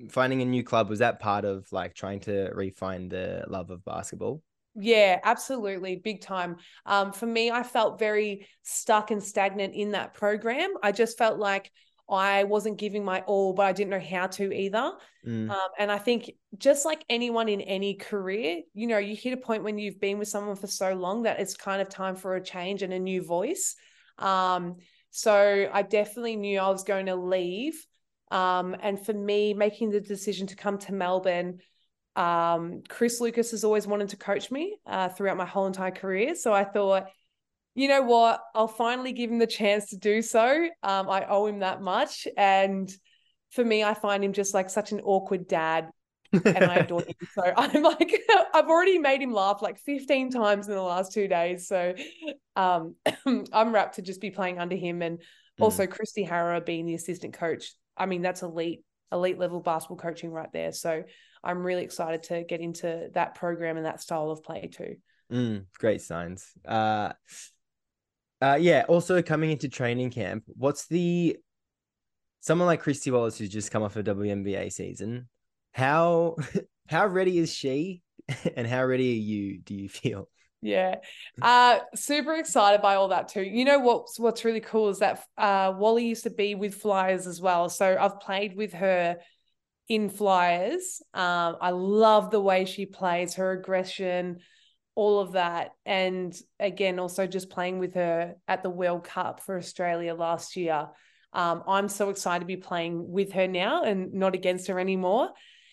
finding 0.10 0.42
a 0.42 0.46
new 0.46 0.64
club 0.64 0.90
was 0.90 1.00
that 1.00 1.20
part 1.20 1.46
of 1.46 1.72
like 1.72 1.94
trying 1.94 2.20
to 2.22 2.50
refine 2.54 3.10
the 3.10 3.46
love 3.48 3.70
of 3.70 3.86
basketball? 3.86 4.42
Yeah, 4.76 5.20
absolutely. 5.24 5.98
Big 5.98 6.22
time. 6.22 6.58
Um, 6.86 7.12
for 7.12 7.26
me, 7.26 7.52
I 7.52 7.64
felt 7.64 8.00
very 8.00 8.48
stuck 8.64 9.12
and 9.12 9.22
stagnant 9.22 9.76
in 9.76 9.92
that 9.92 10.14
program. 10.14 10.74
I 10.82 10.94
just 10.94 11.18
felt 11.18 11.38
like 11.38 11.72
I 12.10 12.44
wasn't 12.44 12.78
giving 12.78 13.04
my 13.04 13.22
all, 13.22 13.54
but 13.54 13.66
I 13.66 13.72
didn't 13.74 13.92
know 13.92 14.00
how 14.00 14.28
to 14.28 14.54
either. 14.54 14.92
Mm. 15.26 15.50
Um, 15.50 15.70
and 15.80 15.92
I 15.92 15.98
think 15.98 16.32
just 16.58 16.86
like 16.86 17.06
anyone 17.10 17.48
in 17.48 17.62
any 17.62 17.94
career, 17.94 18.62
you 18.74 18.88
know, 18.88 18.98
you 18.98 19.16
hit 19.16 19.34
a 19.34 19.38
point 19.38 19.64
when 19.64 19.78
you've 19.78 20.00
been 20.00 20.20
with 20.20 20.28
someone 20.28 20.56
for 20.56 20.68
so 20.68 20.94
long 20.94 21.24
that 21.24 21.40
it's 21.40 21.56
kind 21.56 21.82
of 21.82 21.90
time 21.90 22.16
for 22.16 22.36
a 22.36 22.44
change 22.44 22.84
and 22.84 22.94
a 22.94 23.00
new 23.00 23.24
voice. 23.24 23.76
Um, 24.18 24.78
so 25.10 25.70
I 25.72 25.82
definitely 25.82 26.36
knew 26.36 26.60
I 26.60 26.70
was 26.70 26.84
going 26.84 27.08
to 27.08 27.16
leave. 27.16 27.86
Um, 28.30 28.76
and 28.82 29.04
for 29.04 29.14
me, 29.14 29.54
making 29.54 29.92
the 29.92 30.00
decision 30.00 30.48
to 30.48 30.56
come 30.56 30.78
to 30.80 30.94
Melbourne, 30.94 31.60
um, 32.16 32.82
Chris 32.88 33.22
Lucas 33.22 33.52
has 33.52 33.64
always 33.64 33.88
wanted 33.88 34.10
to 34.10 34.18
coach 34.18 34.52
me 34.52 34.78
uh, 34.86 35.10
throughout 35.10 35.38
my 35.38 35.46
whole 35.46 35.68
entire 35.68 35.92
career. 35.92 36.36
So 36.36 36.54
I 36.54 36.64
thought, 36.64 37.08
you 37.74 37.88
know 37.88 38.02
what? 38.02 38.42
I'll 38.54 38.68
finally 38.68 39.14
give 39.14 39.32
him 39.32 39.40
the 39.40 39.48
chance 39.48 39.90
to 39.90 39.98
do 39.98 40.22
so. 40.22 40.68
Um, 40.84 41.10
I 41.10 41.26
owe 41.26 41.46
him 41.48 41.60
that 41.60 41.82
much. 41.82 42.28
And 42.36 42.92
for 43.52 43.64
me, 43.64 43.84
I 43.84 43.94
find 43.94 44.24
him 44.24 44.34
just 44.34 44.54
like 44.54 44.70
such 44.70 44.92
an 44.92 45.02
awkward 45.02 45.48
dad. 45.48 45.90
and 46.34 46.64
I 46.64 46.76
adore 46.76 47.04
him. 47.04 47.16
So 47.34 47.44
I'm 47.58 47.84
like, 47.84 48.22
I've 48.54 48.68
already 48.68 48.98
made 48.98 49.22
him 49.22 49.34
laugh 49.34 49.62
like 49.62 49.78
15 49.80 50.32
times 50.32 50.68
in 50.68 50.76
the 50.76 50.82
last 50.82 51.14
two 51.14 51.28
days. 51.28 51.68
So 51.68 51.94
um, 52.56 52.96
I'm 53.54 53.74
wrapped 53.74 53.96
to 53.96 54.02
just 54.02 54.22
be 54.22 54.32
playing 54.32 54.60
under 54.60 54.76
him. 54.76 55.02
And 55.02 55.20
mm. 55.20 55.24
also 55.60 55.88
Kristi 55.88 56.28
Harrower 56.28 56.66
being 56.66 56.86
the 56.86 56.96
assistant 56.96 57.34
coach. 57.34 57.74
I 57.98 58.06
mean, 58.06 58.22
that's 58.22 58.42
elite, 58.44 58.84
elite 59.12 59.38
level 59.38 59.60
basketball 59.62 59.98
coaching 59.98 60.32
right 60.32 60.52
there. 60.54 60.72
So 60.72 61.04
I'm 61.44 61.64
really 61.64 61.84
excited 61.84 62.24
to 62.24 62.44
get 62.44 62.60
into 62.60 63.10
that 63.14 63.36
program 63.36 63.78
and 63.78 63.86
that 63.86 64.02
style 64.02 64.30
of 64.30 64.44
play 64.44 64.70
too. 64.72 64.96
Mm, 65.32 65.66
great 65.80 66.02
signs. 66.02 66.52
Uh, 66.68 67.14
uh, 68.42 68.58
yeah. 68.60 68.86
Also, 68.88 69.22
coming 69.22 69.52
into 69.52 69.70
training 69.70 70.10
camp, 70.10 70.44
what's 70.48 70.88
the 70.88 71.38
someone 72.40 72.66
like 72.66 72.84
Kristy 72.84 73.12
Wallace 73.12 73.38
who's 73.38 73.50
just 73.50 73.72
come 73.72 73.84
off 73.84 73.96
a 73.96 74.04
WNBA 74.04 74.72
season, 74.72 75.30
how 75.72 76.36
how 76.88 77.08
ready 77.08 77.38
is 77.38 77.54
she 77.54 78.02
and 78.56 78.68
how 78.68 78.84
ready 78.84 79.12
are 79.12 79.22
you, 79.22 79.60
do 79.60 79.76
you 79.76 79.88
feel? 79.88 80.28
Yeah. 80.64 80.98
Uh 81.42 81.80
super 81.96 82.36
excited 82.36 82.82
by 82.82 82.96
all 82.96 83.08
that 83.08 83.30
too. 83.30 83.42
You 83.42 83.66
know 83.66 83.80
what's 83.80 84.20
what's 84.20 84.46
really 84.46 84.60
cool 84.60 84.90
is 84.90 85.00
that 85.00 85.24
uh 85.38 85.74
Wally 85.76 86.06
used 86.06 86.24
to 86.24 86.30
be 86.30 86.54
with 86.54 86.76
Flyers 86.76 87.26
as 87.26 87.42
well. 87.42 87.68
So 87.68 87.98
I've 88.00 88.20
played 88.20 88.56
with 88.56 88.74
her 88.74 89.18
in 89.88 90.10
Flyers. 90.10 91.02
Um 91.16 91.58
I 91.60 91.72
love 91.72 92.30
the 92.30 92.42
way 92.42 92.66
she 92.66 92.86
plays, 92.86 93.36
her 93.36 93.52
aggression, 93.54 94.38
all 94.96 95.20
of 95.20 95.34
that. 95.34 95.72
And 95.86 96.36
again, 96.60 97.00
also 97.00 97.28
just 97.28 97.50
playing 97.50 97.80
with 97.80 97.94
her 97.96 98.36
at 98.48 98.64
the 98.64 98.70
World 98.70 99.04
Cup 99.04 99.42
for 99.42 99.58
Australia 99.58 100.14
last 100.14 100.56
year. 100.56 100.88
Um, 101.34 101.64
I'm 101.68 101.88
so 101.88 102.10
excited 102.10 102.42
to 102.42 102.46
be 102.46 102.58
playing 102.58 103.10
with 103.10 103.32
her 103.34 103.48
now 103.48 103.84
and 103.84 104.14
not 104.14 104.36
against 104.36 104.68
her 104.68 104.80
anymore. 104.80 105.30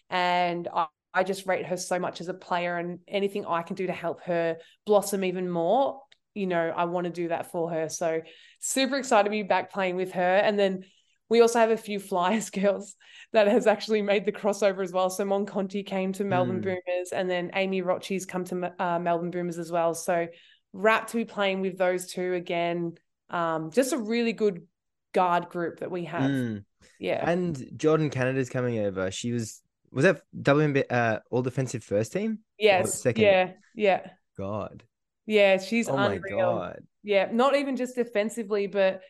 And 0.08 0.68
I, 0.72 0.87
I 1.12 1.25
just 1.25 1.46
rate 1.46 1.66
her 1.66 1.76
so 1.76 1.98
much 1.98 2.20
as 2.20 2.28
a 2.28 2.34
player 2.34 2.76
and 2.76 3.00
anything 3.08 3.44
I 3.44 3.62
can 3.62 3.75
do 3.75 3.87
to 3.88 3.92
help 3.92 4.22
her 4.22 4.58
blossom 4.87 5.25
even 5.25 5.50
more, 5.50 6.00
you 6.34 6.46
know, 6.46 6.72
I 6.75 6.84
want 6.84 7.06
to 7.06 7.10
do 7.12 7.28
that 7.28 7.50
for 7.50 7.70
her. 7.70 7.88
So 7.88 8.20
super 8.60 8.96
excited 8.96 9.25
to 9.25 9.30
be 9.30 9.42
back 9.42 9.72
playing 9.72 9.96
with 9.96 10.12
her. 10.12 10.37
And 10.37 10.56
then 10.58 10.84
we 11.28 11.40
also 11.40 11.58
have 11.58 11.70
a 11.70 11.76
few 11.76 12.00
Flyers 12.00 12.50
girls 12.50 12.97
that 13.32 13.49
has 13.49 13.66
actually 13.66 14.02
made 14.02 14.25
the 14.25 14.32
crossover 14.32 14.82
as 14.82 14.92
well. 14.92 15.11
So 15.11 15.25
Mon 15.25 15.47
Conti 15.47 15.82
came 15.82 16.12
to 16.14 16.25
Melbourne 16.25 16.61
mm. 16.61 16.64
Boomers 16.64 17.11
and 17.12 17.28
then 17.28 17.50
Aimie 17.54 17.82
Rocci's 17.82 18.25
come 18.26 18.44
to 18.47 18.73
uh, 18.78 18.99
Melbourne 18.99 19.30
Boomers 19.30 19.58
as 19.58 19.70
well. 19.70 19.94
So 19.94 20.26
rapt 20.73 21.11
to 21.11 21.16
be 21.16 21.25
playing 21.25 21.61
with 21.61 21.76
those 21.76 22.11
two 22.11 22.35
again. 22.35 22.94
Um, 23.30 23.70
just 23.70 23.92
a 23.92 23.99
really 23.99 24.32
good 24.32 24.66
guard 25.12 25.49
group 25.50 25.80
that 25.80 25.90
we 25.90 26.04
have. 26.04 26.30
Mm. 26.30 26.64
Yeah. 26.99 27.28
And 27.28 27.70
Jordan 27.76 28.11
Canada's 28.11 28.49
coming 28.49 28.78
over. 28.78 29.11
She 29.11 29.32
was 29.32 29.62
was 29.90 30.04
that 30.04 30.20
WNBA 30.38 30.85
uh, 30.90 31.18
all 31.30 31.42
defensive 31.42 31.82
first 31.82 32.12
team? 32.12 32.40
Yes. 32.58 33.00
Second. 33.00 33.25
Yeah. 33.25 33.52
Yeah. 33.75 34.06
God. 34.37 34.85
Yeah, 35.28 35.58
she's 35.58 35.90
oh 35.90 35.97
unreal. 35.97 36.73
Yeah, 37.02 37.28
not 37.30 37.54
even 37.54 37.76
just 37.76 37.97
defensively, 37.97 38.66
but 38.66 39.02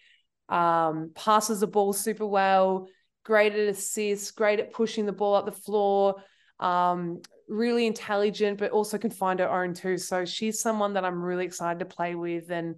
um 0.49 1.11
passes 1.15 1.61
the 1.61 1.67
ball 1.67 1.93
super 1.93 2.27
well, 2.27 2.89
great 3.25 3.53
at 3.53 3.69
assists, 3.69 4.31
great 4.31 4.61
at 4.61 4.73
pushing 4.73 5.07
the 5.07 5.13
ball 5.13 5.35
up 5.35 5.47
the 5.47 5.53
floor. 5.53 6.23
Um, 6.59 7.23
really 7.49 7.87
intelligent, 7.87 8.59
but 8.59 8.73
also 8.73 8.99
can 8.99 9.11
find 9.11 9.41
her 9.41 9.49
own 9.51 9.73
too. 9.75 9.97
So 9.97 10.25
she's 10.25 10.61
someone 10.61 10.95
that 10.95 11.05
I'm 11.05 11.23
really 11.23 11.47
excited 11.47 11.79
to 11.79 11.85
play 11.85 12.15
with 12.15 12.51
and 12.51 12.77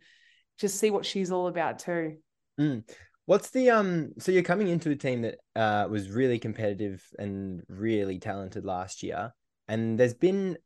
just 0.59 0.79
see 0.79 0.91
what 0.91 1.07
she's 1.07 1.33
all 1.33 1.49
about 1.49 1.79
too. 1.81 2.19
Mm. 2.61 2.89
What's 3.27 3.51
the 3.51 3.71
um? 3.71 4.11
So 4.19 4.33
you're 4.33 4.43
coming 4.43 4.69
into 4.69 4.91
a 4.91 4.97
team 4.97 5.23
that 5.23 5.39
uh 5.57 5.87
was 5.89 6.11
really 6.11 6.39
competitive 6.39 7.03
and 7.19 7.63
really 7.69 8.19
talented 8.19 8.65
last 8.65 9.03
year, 9.03 9.33
and 9.69 9.99
there's 9.99 10.15
been, 10.15 10.59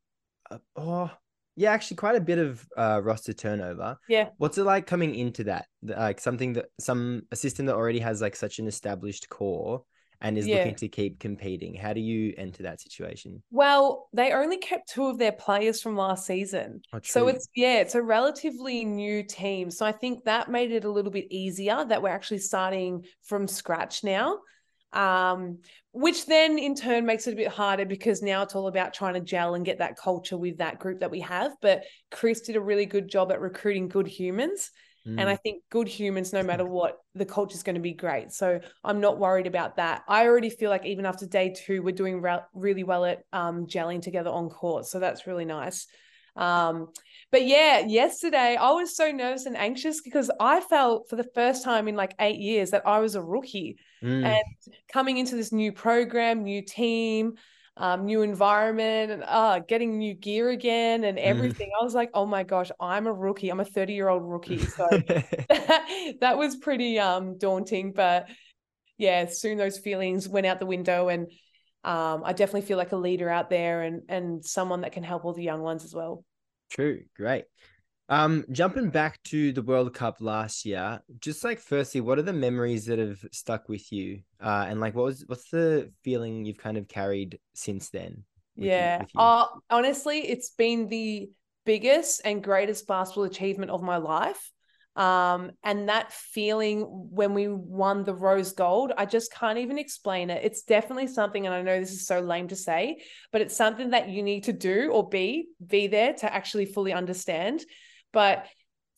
uh, 0.50 0.58
oh 0.76 1.10
yeah, 1.56 1.72
actually 1.72 1.96
quite 1.96 2.16
a 2.16 2.20
bit 2.20 2.38
of 2.38 2.66
uh, 2.76 3.00
roster 3.02 3.32
turnover. 3.32 3.96
Yeah. 4.08 4.30
What's 4.38 4.58
it 4.58 4.64
like 4.64 4.86
coming 4.86 5.14
into 5.14 5.44
that? 5.44 5.66
Like 5.82 6.20
something 6.20 6.54
that 6.54 6.66
some 6.80 7.22
a 7.30 7.36
system 7.36 7.66
that 7.66 7.76
already 7.76 8.00
has 8.00 8.20
like 8.20 8.36
such 8.36 8.58
an 8.58 8.66
established 8.66 9.28
core 9.28 9.84
and 10.20 10.38
is 10.38 10.46
yeah. 10.46 10.56
looking 10.56 10.74
to 10.76 10.88
keep 10.88 11.20
competing. 11.20 11.74
How 11.74 11.92
do 11.92 12.00
you 12.00 12.34
enter 12.36 12.62
that 12.62 12.80
situation? 12.80 13.42
Well, 13.50 14.08
they 14.12 14.32
only 14.32 14.56
kept 14.56 14.88
two 14.88 15.06
of 15.06 15.18
their 15.18 15.32
players 15.32 15.82
from 15.82 15.96
last 15.96 16.26
season. 16.26 16.80
Oh, 16.92 17.00
so 17.02 17.28
it's 17.28 17.46
yeah, 17.54 17.80
it's 17.80 17.94
a 17.94 18.02
relatively 18.02 18.84
new 18.84 19.22
team. 19.22 19.70
So 19.70 19.84
I 19.84 19.92
think 19.92 20.24
that 20.24 20.50
made 20.50 20.72
it 20.72 20.84
a 20.84 20.90
little 20.90 21.12
bit 21.12 21.26
easier 21.30 21.84
that 21.84 22.02
we're 22.02 22.08
actually 22.08 22.38
starting 22.38 23.04
from 23.22 23.46
scratch 23.46 24.02
now. 24.02 24.38
Um, 24.94 25.58
which 25.92 26.26
then 26.26 26.58
in 26.58 26.74
turn 26.74 27.06
makes 27.06 27.26
it 27.26 27.34
a 27.34 27.36
bit 27.36 27.48
harder 27.48 27.84
because 27.84 28.22
now 28.22 28.42
it's 28.42 28.54
all 28.54 28.66
about 28.66 28.94
trying 28.94 29.14
to 29.14 29.20
gel 29.20 29.54
and 29.54 29.64
get 29.64 29.78
that 29.78 29.96
culture 29.96 30.36
with 30.36 30.58
that 30.58 30.78
group 30.78 31.00
that 31.00 31.10
we 31.10 31.20
have. 31.20 31.52
But 31.60 31.84
Chris 32.10 32.40
did 32.40 32.56
a 32.56 32.60
really 32.60 32.86
good 32.86 33.08
job 33.08 33.30
at 33.30 33.40
recruiting 33.40 33.88
good 33.88 34.06
humans. 34.06 34.70
Mm. 35.06 35.20
And 35.20 35.28
I 35.28 35.36
think 35.36 35.62
good 35.70 35.86
humans, 35.88 36.32
no 36.32 36.42
matter 36.42 36.64
what, 36.66 36.98
the 37.14 37.24
culture 37.24 37.54
is 37.54 37.62
going 37.62 37.74
to 37.74 37.80
be 37.80 37.92
great. 37.92 38.32
So 38.32 38.60
I'm 38.82 39.00
not 39.00 39.18
worried 39.18 39.46
about 39.46 39.76
that. 39.76 40.02
I 40.08 40.26
already 40.26 40.50
feel 40.50 40.70
like 40.70 40.86
even 40.86 41.06
after 41.06 41.26
day 41.26 41.54
two, 41.54 41.82
we're 41.82 41.94
doing 41.94 42.20
re- 42.20 42.40
really 42.54 42.84
well 42.84 43.04
at 43.04 43.22
um, 43.32 43.66
gelling 43.66 44.02
together 44.02 44.30
on 44.30 44.48
court. 44.48 44.86
So 44.86 44.98
that's 44.98 45.26
really 45.26 45.44
nice. 45.44 45.86
Um, 46.36 46.88
but 47.30 47.46
yeah, 47.46 47.80
yesterday 47.80 48.56
I 48.56 48.70
was 48.72 48.96
so 48.96 49.10
nervous 49.10 49.46
and 49.46 49.56
anxious 49.56 50.00
because 50.00 50.30
I 50.40 50.60
felt 50.60 51.08
for 51.08 51.16
the 51.16 51.28
first 51.34 51.64
time 51.64 51.88
in 51.88 51.96
like 51.96 52.14
eight 52.20 52.38
years 52.38 52.70
that 52.70 52.86
I 52.86 52.98
was 52.98 53.14
a 53.14 53.22
rookie 53.22 53.76
mm. 54.02 54.24
and 54.24 54.44
coming 54.92 55.18
into 55.18 55.36
this 55.36 55.52
new 55.52 55.72
program, 55.72 56.42
new 56.42 56.62
team 56.62 57.34
um, 57.76 58.04
new 58.04 58.22
environment 58.22 59.10
and 59.10 59.24
uh, 59.26 59.58
getting 59.58 59.98
new 59.98 60.14
gear 60.14 60.50
again 60.50 61.04
and 61.04 61.18
mm. 61.18 61.22
everything. 61.22 61.68
Mm. 61.68 61.80
I 61.80 61.84
was 61.84 61.94
like, 61.94 62.10
oh 62.14 62.26
my 62.26 62.44
gosh, 62.44 62.70
I'm 62.80 63.06
a 63.06 63.12
rookie. 63.12 63.48
I'm 63.48 63.60
a 63.60 63.64
30 63.64 63.94
year 63.94 64.08
old 64.08 64.22
rookie. 64.22 64.58
So 64.58 64.86
that, 64.90 66.16
that 66.20 66.38
was 66.38 66.56
pretty 66.56 66.98
um, 66.98 67.36
daunting. 67.38 67.92
But 67.92 68.28
yeah, 68.96 69.26
soon 69.26 69.58
those 69.58 69.78
feelings 69.78 70.28
went 70.28 70.46
out 70.46 70.60
the 70.60 70.66
window 70.66 71.08
and 71.08 71.30
um, 71.84 72.22
I 72.24 72.32
definitely 72.32 72.62
feel 72.62 72.78
like 72.78 72.92
a 72.92 72.96
leader 72.96 73.28
out 73.28 73.50
there 73.50 73.82
and 73.82 74.02
and 74.08 74.44
someone 74.44 74.82
that 74.82 74.92
can 74.92 75.02
help 75.02 75.24
all 75.24 75.32
the 75.32 75.42
young 75.42 75.62
ones 75.62 75.84
as 75.84 75.94
well. 75.94 76.24
True, 76.70 77.02
great. 77.16 77.44
Um, 78.08 78.44
jumping 78.52 78.90
back 78.90 79.22
to 79.24 79.52
the 79.52 79.62
World 79.62 79.94
Cup 79.94 80.16
last 80.20 80.66
year, 80.66 81.00
just 81.20 81.42
like 81.42 81.58
firstly, 81.58 82.00
what 82.00 82.18
are 82.18 82.22
the 82.22 82.32
memories 82.32 82.84
that 82.86 82.98
have 82.98 83.24
stuck 83.32 83.68
with 83.68 83.90
you? 83.92 84.20
Uh, 84.42 84.66
and 84.68 84.80
like, 84.80 84.94
what 84.94 85.06
was 85.06 85.24
what's 85.26 85.48
the 85.50 85.90
feeling 86.02 86.44
you've 86.44 86.58
kind 86.58 86.76
of 86.76 86.86
carried 86.86 87.38
since 87.54 87.88
then? 87.88 88.24
Yeah, 88.56 88.98
you, 89.00 89.06
you? 89.14 89.20
Uh, 89.20 89.46
honestly, 89.70 90.18
it's 90.18 90.50
been 90.50 90.88
the 90.88 91.30
biggest 91.64 92.20
and 92.24 92.42
greatest 92.44 92.86
basketball 92.86 93.24
achievement 93.24 93.70
of 93.70 93.82
my 93.82 93.96
life. 93.96 94.52
Um, 94.96 95.52
and 95.64 95.88
that 95.88 96.12
feeling 96.12 96.82
when 96.82 97.34
we 97.34 97.48
won 97.48 98.04
the 98.04 98.14
rose 98.14 98.52
gold, 98.52 98.92
I 98.96 99.06
just 99.06 99.32
can't 99.32 99.58
even 99.58 99.78
explain 99.78 100.30
it. 100.30 100.44
It's 100.44 100.62
definitely 100.62 101.08
something, 101.08 101.46
and 101.46 101.54
I 101.54 101.62
know 101.62 101.80
this 101.80 101.92
is 101.92 102.06
so 102.06 102.20
lame 102.20 102.48
to 102.48 102.56
say, 102.56 103.02
but 103.32 103.40
it's 103.40 103.56
something 103.56 103.90
that 103.90 104.08
you 104.08 104.22
need 104.22 104.44
to 104.44 104.52
do 104.52 104.90
or 104.92 105.08
be, 105.08 105.48
be 105.64 105.88
there 105.88 106.12
to 106.14 106.32
actually 106.32 106.66
fully 106.66 106.92
understand. 106.92 107.64
But 108.12 108.46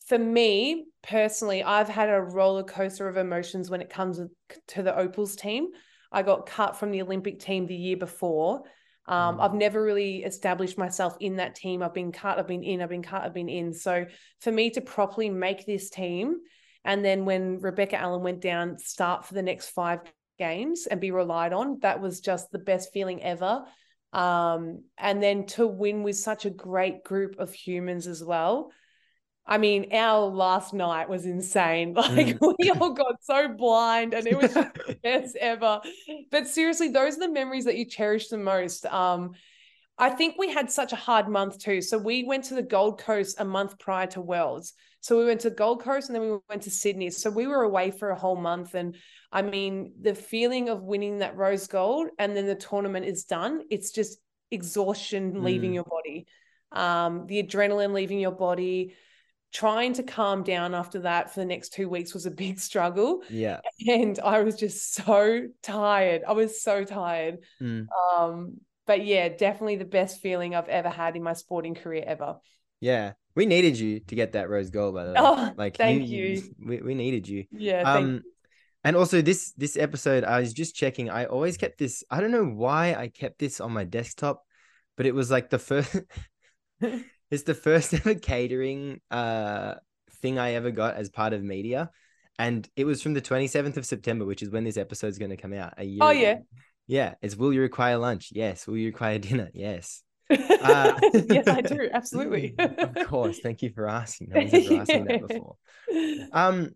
for 0.05 0.19
me 0.19 0.85
personally, 1.01 1.63
I've 1.63 1.89
had 1.89 2.09
a 2.09 2.21
roller 2.21 2.63
coaster 2.63 3.07
of 3.07 3.17
emotions 3.17 3.69
when 3.69 3.81
it 3.81 3.89
comes 3.89 4.21
to 4.67 4.83
the 4.83 4.95
Opals 4.95 5.35
team. 5.35 5.67
I 6.11 6.21
got 6.21 6.45
cut 6.45 6.77
from 6.77 6.91
the 6.91 7.01
Olympic 7.01 7.39
team 7.39 7.65
the 7.65 7.75
year 7.75 7.97
before. 7.97 8.61
Um, 9.07 9.37
mm. 9.37 9.41
I've 9.41 9.53
never 9.53 9.81
really 9.81 10.23
established 10.23 10.77
myself 10.77 11.15
in 11.19 11.37
that 11.37 11.55
team. 11.55 11.81
I've 11.81 11.93
been 11.93 12.11
cut, 12.11 12.39
I've 12.39 12.47
been 12.47 12.63
in, 12.63 12.81
I've 12.81 12.89
been 12.89 13.03
cut, 13.03 13.23
I've 13.23 13.33
been 13.33 13.49
in. 13.49 13.73
So 13.73 14.05
for 14.41 14.51
me 14.51 14.69
to 14.71 14.81
properly 14.81 15.29
make 15.29 15.65
this 15.65 15.89
team, 15.89 16.37
and 16.83 17.03
then 17.03 17.25
when 17.25 17.59
Rebecca 17.59 17.97
Allen 17.97 18.23
went 18.23 18.41
down, 18.41 18.77
start 18.79 19.25
for 19.25 19.33
the 19.33 19.41
next 19.41 19.69
five 19.69 19.99
games 20.39 20.87
and 20.89 21.01
be 21.01 21.11
relied 21.11 21.53
on, 21.53 21.79
that 21.81 22.01
was 22.01 22.21
just 22.21 22.51
the 22.51 22.59
best 22.59 22.93
feeling 22.93 23.21
ever. 23.23 23.63
Um, 24.13 24.83
and 24.97 25.21
then 25.21 25.45
to 25.47 25.67
win 25.67 26.03
with 26.03 26.15
such 26.15 26.45
a 26.45 26.49
great 26.49 27.03
group 27.03 27.39
of 27.39 27.53
humans 27.53 28.07
as 28.07 28.23
well. 28.23 28.71
I 29.47 29.57
mean, 29.57 29.93
our 29.93 30.25
last 30.25 30.73
night 30.73 31.07
was 31.07 31.25
insane. 31.25 31.93
Like 31.95 32.39
mm. 32.39 32.55
we 32.59 32.69
all 32.71 32.91
got 32.91 33.23
so 33.23 33.47
blind 33.47 34.13
and 34.13 34.27
it 34.27 34.37
was 34.37 34.53
just 34.53 34.73
the 34.73 34.97
best 35.03 35.35
ever. 35.37 35.81
But 36.31 36.47
seriously, 36.47 36.89
those 36.89 37.15
are 37.15 37.21
the 37.21 37.29
memories 37.29 37.65
that 37.65 37.77
you 37.77 37.85
cherish 37.85 38.27
the 38.27 38.37
most. 38.37 38.85
Um, 38.85 39.31
I 39.97 40.09
think 40.09 40.35
we 40.37 40.51
had 40.51 40.69
such 40.69 40.93
a 40.93 40.97
hard 40.97 41.27
month 41.27 41.59
too. 41.59 41.81
So 41.81 41.97
we 41.97 42.23
went 42.23 42.45
to 42.45 42.55
the 42.55 42.61
Gold 42.61 42.99
Coast 42.99 43.39
a 43.39 43.45
month 43.45 43.79
prior 43.79 44.07
to 44.07 44.21
Worlds. 44.21 44.73
So 44.99 45.17
we 45.17 45.25
went 45.25 45.41
to 45.41 45.49
Gold 45.49 45.81
Coast 45.81 46.09
and 46.09 46.15
then 46.15 46.23
we 46.23 46.37
went 46.49 46.63
to 46.63 46.71
Sydney. 46.71 47.09
So 47.09 47.29
we 47.29 47.47
were 47.47 47.63
away 47.63 47.91
for 47.91 48.09
a 48.09 48.19
whole 48.19 48.35
month. 48.35 48.75
And 48.75 48.95
I 49.31 49.41
mean, 49.41 49.93
the 50.01 50.13
feeling 50.13 50.69
of 50.69 50.83
winning 50.83 51.19
that 51.19 51.37
rose 51.37 51.67
gold 51.67 52.09
and 52.19 52.35
then 52.35 52.45
the 52.45 52.55
tournament 52.55 53.05
is 53.05 53.23
done, 53.23 53.61
it's 53.69 53.91
just 53.91 54.19
exhaustion 54.51 55.43
leaving 55.43 55.71
mm. 55.71 55.75
your 55.75 55.85
body. 55.85 56.27
Um, 56.71 57.27
the 57.27 57.41
adrenaline 57.41 57.93
leaving 57.93 58.19
your 58.19 58.31
body 58.31 58.93
trying 59.57 59.91
to 59.91 60.03
calm 60.03 60.43
down 60.43 60.75
after 60.75 60.99
that 60.99 61.33
for 61.33 61.39
the 61.39 61.45
next 61.45 61.73
two 61.73 61.89
weeks 61.89 62.13
was 62.13 62.27
a 62.27 62.31
big 62.31 62.59
struggle. 62.69 63.23
Yeah. 63.27 63.61
And 63.87 64.19
I 64.19 64.43
was 64.43 64.55
just 64.55 64.93
so 64.93 65.47
tired. 65.63 66.21
I 66.27 66.33
was 66.33 66.61
so 66.61 66.83
tired. 66.83 67.39
Mm. 67.59 67.87
Um, 67.89 68.57
but 68.85 69.03
yeah, 69.03 69.29
definitely 69.29 69.77
the 69.77 69.85
best 69.85 70.21
feeling 70.21 70.53
I've 70.53 70.69
ever 70.69 70.89
had 70.89 71.15
in 71.15 71.23
my 71.23 71.33
sporting 71.33 71.73
career 71.73 72.03
ever. 72.05 72.35
Yeah. 72.81 73.13
We 73.35 73.47
needed 73.47 73.79
you 73.79 73.99
to 74.01 74.15
get 74.15 74.33
that 74.33 74.47
rose 74.47 74.69
gold, 74.69 74.93
by 74.93 75.05
the 75.05 75.13
way. 75.13 75.17
Oh, 75.17 75.51
like 75.57 75.75
thank 75.75 76.07
you. 76.07 76.25
you. 76.25 76.43
We, 76.63 76.81
we 76.81 76.93
needed 76.93 77.27
you. 77.27 77.45
Yeah. 77.51 77.81
Um, 77.81 78.21
and 78.83 78.95
also 78.95 79.23
this 79.23 79.53
this 79.53 79.75
episode, 79.75 80.23
I 80.23 80.39
was 80.39 80.53
just 80.53 80.75
checking. 80.75 81.09
I 81.09 81.25
always 81.25 81.57
kept 81.57 81.79
this. 81.79 82.03
I 82.11 82.21
don't 82.21 82.31
know 82.31 82.45
why 82.45 82.93
I 82.93 83.07
kept 83.07 83.39
this 83.39 83.59
on 83.59 83.71
my 83.71 83.83
desktop, 83.83 84.43
but 84.95 85.07
it 85.07 85.15
was 85.15 85.29
like 85.29 85.49
the 85.49 85.59
first 85.59 85.95
It's 87.31 87.43
the 87.43 87.53
first 87.53 87.93
ever 87.93 88.15
catering 88.15 89.01
uh 89.11 89.75
thing 90.21 90.39
I 90.39 90.53
ever 90.53 90.71
got 90.71 90.95
as 90.95 91.09
part 91.09 91.33
of 91.33 91.43
media. 91.43 91.91
and 92.39 92.67
it 92.75 92.85
was 92.85 93.01
from 93.01 93.13
the 93.13 93.21
27th 93.21 93.77
of 93.77 93.85
September, 93.85 94.25
which 94.25 94.41
is 94.43 94.49
when 94.49 94.63
this 94.63 94.77
episode 94.77 95.07
is 95.07 95.17
going 95.19 95.31
to 95.31 95.37
come 95.37 95.53
out. 95.53 95.73
A 95.77 95.83
year. 95.83 95.99
Oh 96.01 96.09
ago. 96.09 96.19
yeah. 96.19 96.35
Yeah. 96.87 97.15
It's 97.21 97.35
will 97.35 97.53
you 97.53 97.61
require 97.61 97.97
lunch? 97.97 98.29
Yes. 98.31 98.67
Will 98.67 98.77
you 98.77 98.87
require 98.87 99.19
dinner? 99.19 99.49
Yes. 99.53 100.03
Uh, 100.59 100.99
yes, 101.29 101.47
I 101.47 101.61
do. 101.61 101.87
Absolutely. 101.93 102.55
of 102.57 102.95
course. 103.07 103.39
Thank 103.39 103.61
you 103.61 103.69
for 103.69 103.87
asking. 103.87 104.29
No 104.29 104.39
one's 104.41 104.53
ever 104.53 104.81
asked 104.81 104.89
me 104.93 105.03
that 105.07 105.27
before. 105.27 105.55
Um, 106.33 106.71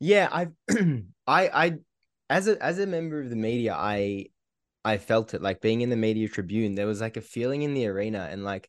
yeah, 0.00 0.28
I've, 0.30 0.52
I, 1.26 1.48
I, 1.48 1.72
as 2.28 2.48
a 2.48 2.62
as 2.62 2.78
a 2.80 2.86
member 2.86 3.20
of 3.20 3.30
the 3.30 3.36
media, 3.36 3.74
I, 3.74 4.26
I 4.84 4.98
felt 4.98 5.32
it 5.32 5.40
like 5.40 5.60
being 5.62 5.80
in 5.80 5.90
the 5.90 5.96
media 5.96 6.28
tribune. 6.28 6.74
There 6.74 6.86
was 6.88 7.00
like 7.00 7.16
a 7.16 7.22
feeling 7.22 7.62
in 7.62 7.72
the 7.72 7.86
arena, 7.86 8.28
and 8.30 8.44
like, 8.44 8.68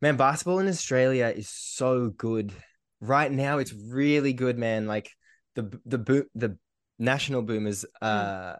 man, 0.00 0.16
basketball 0.16 0.58
in 0.58 0.68
Australia 0.68 1.32
is 1.34 1.48
so 1.48 2.08
good 2.10 2.52
right 3.00 3.30
now. 3.30 3.58
It's 3.58 3.72
really 3.72 4.32
good, 4.32 4.58
man. 4.58 4.86
Like 4.86 5.10
the 5.54 5.78
the 5.84 5.98
bo- 5.98 6.28
the 6.34 6.58
national 6.98 7.42
boomers, 7.42 7.84
uh, 8.02 8.56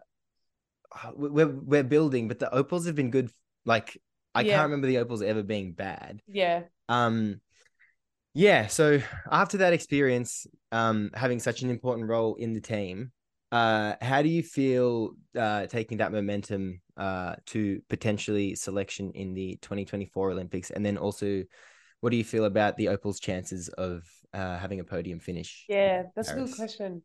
we're 1.13 1.47
we're 1.47 1.83
building, 1.83 2.27
but 2.27 2.39
the 2.39 2.53
opals 2.53 2.85
have 2.85 2.95
been 2.95 3.11
good. 3.11 3.29
Like 3.65 3.97
I 4.33 4.41
Yeah. 4.41 4.55
can't 4.57 4.65
remember 4.65 4.87
the 4.87 4.99
opals 4.99 5.21
ever 5.21 5.43
being 5.43 5.73
bad. 5.73 6.21
yeah. 6.27 6.63
Um, 6.89 7.41
yeah. 8.33 8.67
So 8.67 9.01
after 9.31 9.57
that 9.57 9.73
experience, 9.73 10.45
um, 10.71 11.09
having 11.13 11.39
such 11.39 11.63
an 11.63 11.69
important 11.69 12.07
role 12.07 12.35
in 12.35 12.53
the 12.53 12.61
team, 12.61 13.11
uh, 13.51 13.93
how 14.01 14.21
do 14.21 14.29
you 14.29 14.43
feel 14.43 15.11
uh, 15.37 15.67
taking 15.67 15.99
that 15.99 16.11
momentum 16.11 16.81
uh, 16.97 17.35
to 17.47 17.81
potentially 17.89 18.55
selection 18.55 19.11
in 19.11 19.33
the 19.33 19.57
2024 19.61 20.31
Olympics, 20.31 20.69
and 20.71 20.85
then 20.85 20.97
also, 20.97 21.43
what 22.01 22.09
do 22.09 22.17
you 22.17 22.23
feel 22.23 22.45
about 22.45 22.75
the 22.77 22.89
Opals' 22.89 23.19
chances 23.19 23.69
of 23.69 24.03
uh, 24.33 24.57
having 24.57 24.79
a 24.79 24.83
podium 24.83 25.19
finish? 25.19 25.65
Yeah, 25.69 26.03
that's 26.15 26.31
a 26.31 26.35
good 26.35 26.55
question. 26.55 27.03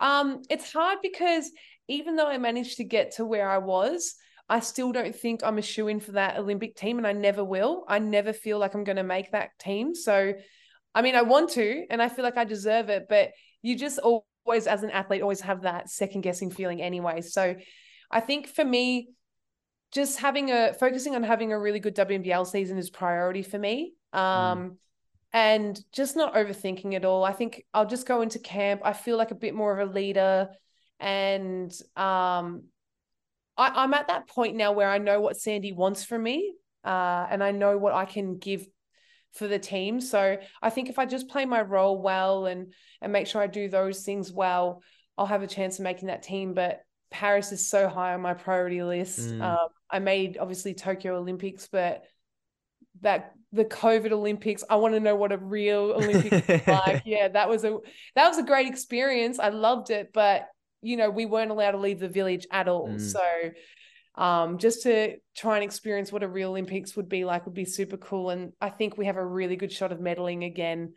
Um, 0.00 0.42
it's 0.50 0.72
hard 0.72 0.98
because 1.02 1.50
even 1.88 2.16
though 2.16 2.28
I 2.28 2.38
managed 2.38 2.78
to 2.78 2.84
get 2.84 3.12
to 3.16 3.24
where 3.24 3.48
I 3.48 3.58
was, 3.58 4.14
I 4.48 4.60
still 4.60 4.92
don't 4.92 5.14
think 5.14 5.42
I'm 5.44 5.58
a 5.58 5.62
shoe 5.62 5.88
in 5.88 6.00
for 6.00 6.12
that 6.12 6.38
Olympic 6.38 6.74
team, 6.74 6.98
and 6.98 7.06
I 7.06 7.12
never 7.12 7.44
will. 7.44 7.84
I 7.86 7.98
never 7.98 8.32
feel 8.32 8.58
like 8.58 8.74
I'm 8.74 8.84
going 8.84 8.96
to 8.96 9.02
make 9.02 9.32
that 9.32 9.50
team. 9.58 9.94
So, 9.94 10.32
I 10.94 11.02
mean, 11.02 11.14
I 11.14 11.22
want 11.22 11.50
to, 11.50 11.84
and 11.90 12.02
I 12.02 12.08
feel 12.08 12.24
like 12.24 12.36
I 12.36 12.44
deserve 12.44 12.88
it, 12.88 13.06
but 13.08 13.30
you 13.62 13.76
just 13.76 13.98
always, 13.98 14.24
as 14.66 14.82
an 14.82 14.90
athlete, 14.90 15.22
always 15.22 15.40
have 15.40 15.62
that 15.62 15.90
second 15.90 16.22
guessing 16.22 16.50
feeling 16.50 16.82
anyway. 16.82 17.20
So, 17.20 17.56
I 18.10 18.20
think 18.20 18.46
for 18.46 18.64
me, 18.64 19.08
just 19.92 20.20
having 20.20 20.50
a 20.50 20.72
focusing 20.72 21.14
on 21.14 21.22
having 21.22 21.52
a 21.52 21.58
really 21.58 21.80
good 21.80 21.94
WNBL 21.94 22.46
season 22.46 22.78
is 22.78 22.90
priority 22.90 23.42
for 23.42 23.58
me. 23.58 23.94
Um, 24.12 24.78
and 25.32 25.80
just 25.92 26.16
not 26.16 26.34
overthinking 26.34 26.92
it 26.92 27.04
all. 27.04 27.24
I 27.24 27.32
think 27.32 27.64
I'll 27.72 27.86
just 27.86 28.06
go 28.06 28.20
into 28.20 28.38
camp. 28.38 28.82
I 28.84 28.92
feel 28.92 29.16
like 29.16 29.30
a 29.30 29.34
bit 29.36 29.54
more 29.54 29.78
of 29.78 29.88
a 29.88 29.92
leader, 29.92 30.48
and 31.00 31.72
um, 31.96 32.64
I, 33.56 33.68
I'm 33.82 33.94
at 33.94 34.08
that 34.08 34.28
point 34.28 34.56
now 34.56 34.72
where 34.72 34.90
I 34.90 34.98
know 34.98 35.20
what 35.20 35.36
Sandy 35.36 35.72
wants 35.72 36.04
from 36.04 36.22
me, 36.22 36.54
uh, 36.84 37.26
and 37.30 37.42
I 37.42 37.50
know 37.50 37.78
what 37.78 37.94
I 37.94 38.04
can 38.04 38.38
give 38.38 38.66
for 39.34 39.48
the 39.48 39.58
team. 39.58 40.00
So 40.00 40.38
I 40.62 40.70
think 40.70 40.88
if 40.88 40.98
I 40.98 41.06
just 41.06 41.28
play 41.28 41.44
my 41.44 41.62
role 41.62 42.00
well 42.00 42.46
and 42.46 42.72
and 43.00 43.12
make 43.12 43.26
sure 43.26 43.42
I 43.42 43.46
do 43.46 43.68
those 43.68 44.02
things 44.02 44.32
well, 44.32 44.82
I'll 45.16 45.26
have 45.26 45.42
a 45.42 45.46
chance 45.46 45.78
of 45.78 45.84
making 45.84 46.08
that 46.08 46.22
team. 46.22 46.54
But 46.54 46.80
Paris 47.10 47.52
is 47.52 47.68
so 47.68 47.88
high 47.88 48.14
on 48.14 48.20
my 48.20 48.34
priority 48.34 48.82
list. 48.82 49.20
Mm. 49.20 49.42
Um, 49.42 49.68
I 49.90 49.98
made 49.98 50.38
obviously 50.38 50.74
Tokyo 50.74 51.16
Olympics, 51.16 51.68
but 51.70 52.04
that 53.00 53.32
the 53.52 53.64
COVID 53.64 54.12
Olympics, 54.12 54.64
I 54.68 54.76
want 54.76 54.94
to 54.94 55.00
know 55.00 55.16
what 55.16 55.32
a 55.32 55.36
real 55.36 55.92
Olympics 55.92 56.48
is 56.48 56.66
like. 56.66 57.02
Yeah, 57.04 57.28
that 57.28 57.48
was 57.48 57.64
a 57.64 57.78
that 58.14 58.28
was 58.28 58.38
a 58.38 58.42
great 58.42 58.66
experience. 58.66 59.38
I 59.38 59.48
loved 59.48 59.90
it, 59.90 60.10
but 60.12 60.48
you 60.82 60.96
know, 60.96 61.10
we 61.10 61.26
weren't 61.26 61.50
allowed 61.50 61.72
to 61.72 61.78
leave 61.78 62.00
the 62.00 62.08
village 62.08 62.46
at 62.50 62.68
all. 62.68 62.88
Mm. 62.88 63.00
So 63.00 63.20
um 64.14 64.58
just 64.58 64.82
to 64.82 65.16
try 65.34 65.56
and 65.56 65.64
experience 65.64 66.12
what 66.12 66.22
a 66.22 66.28
real 66.28 66.50
Olympics 66.50 66.94
would 66.96 67.08
be 67.08 67.24
like 67.24 67.46
would 67.46 67.54
be 67.54 67.64
super 67.64 67.96
cool. 67.96 68.30
And 68.30 68.52
I 68.60 68.68
think 68.68 68.98
we 68.98 69.06
have 69.06 69.16
a 69.16 69.24
really 69.24 69.56
good 69.56 69.72
shot 69.72 69.92
of 69.92 69.98
medaling 69.98 70.44
again. 70.44 70.92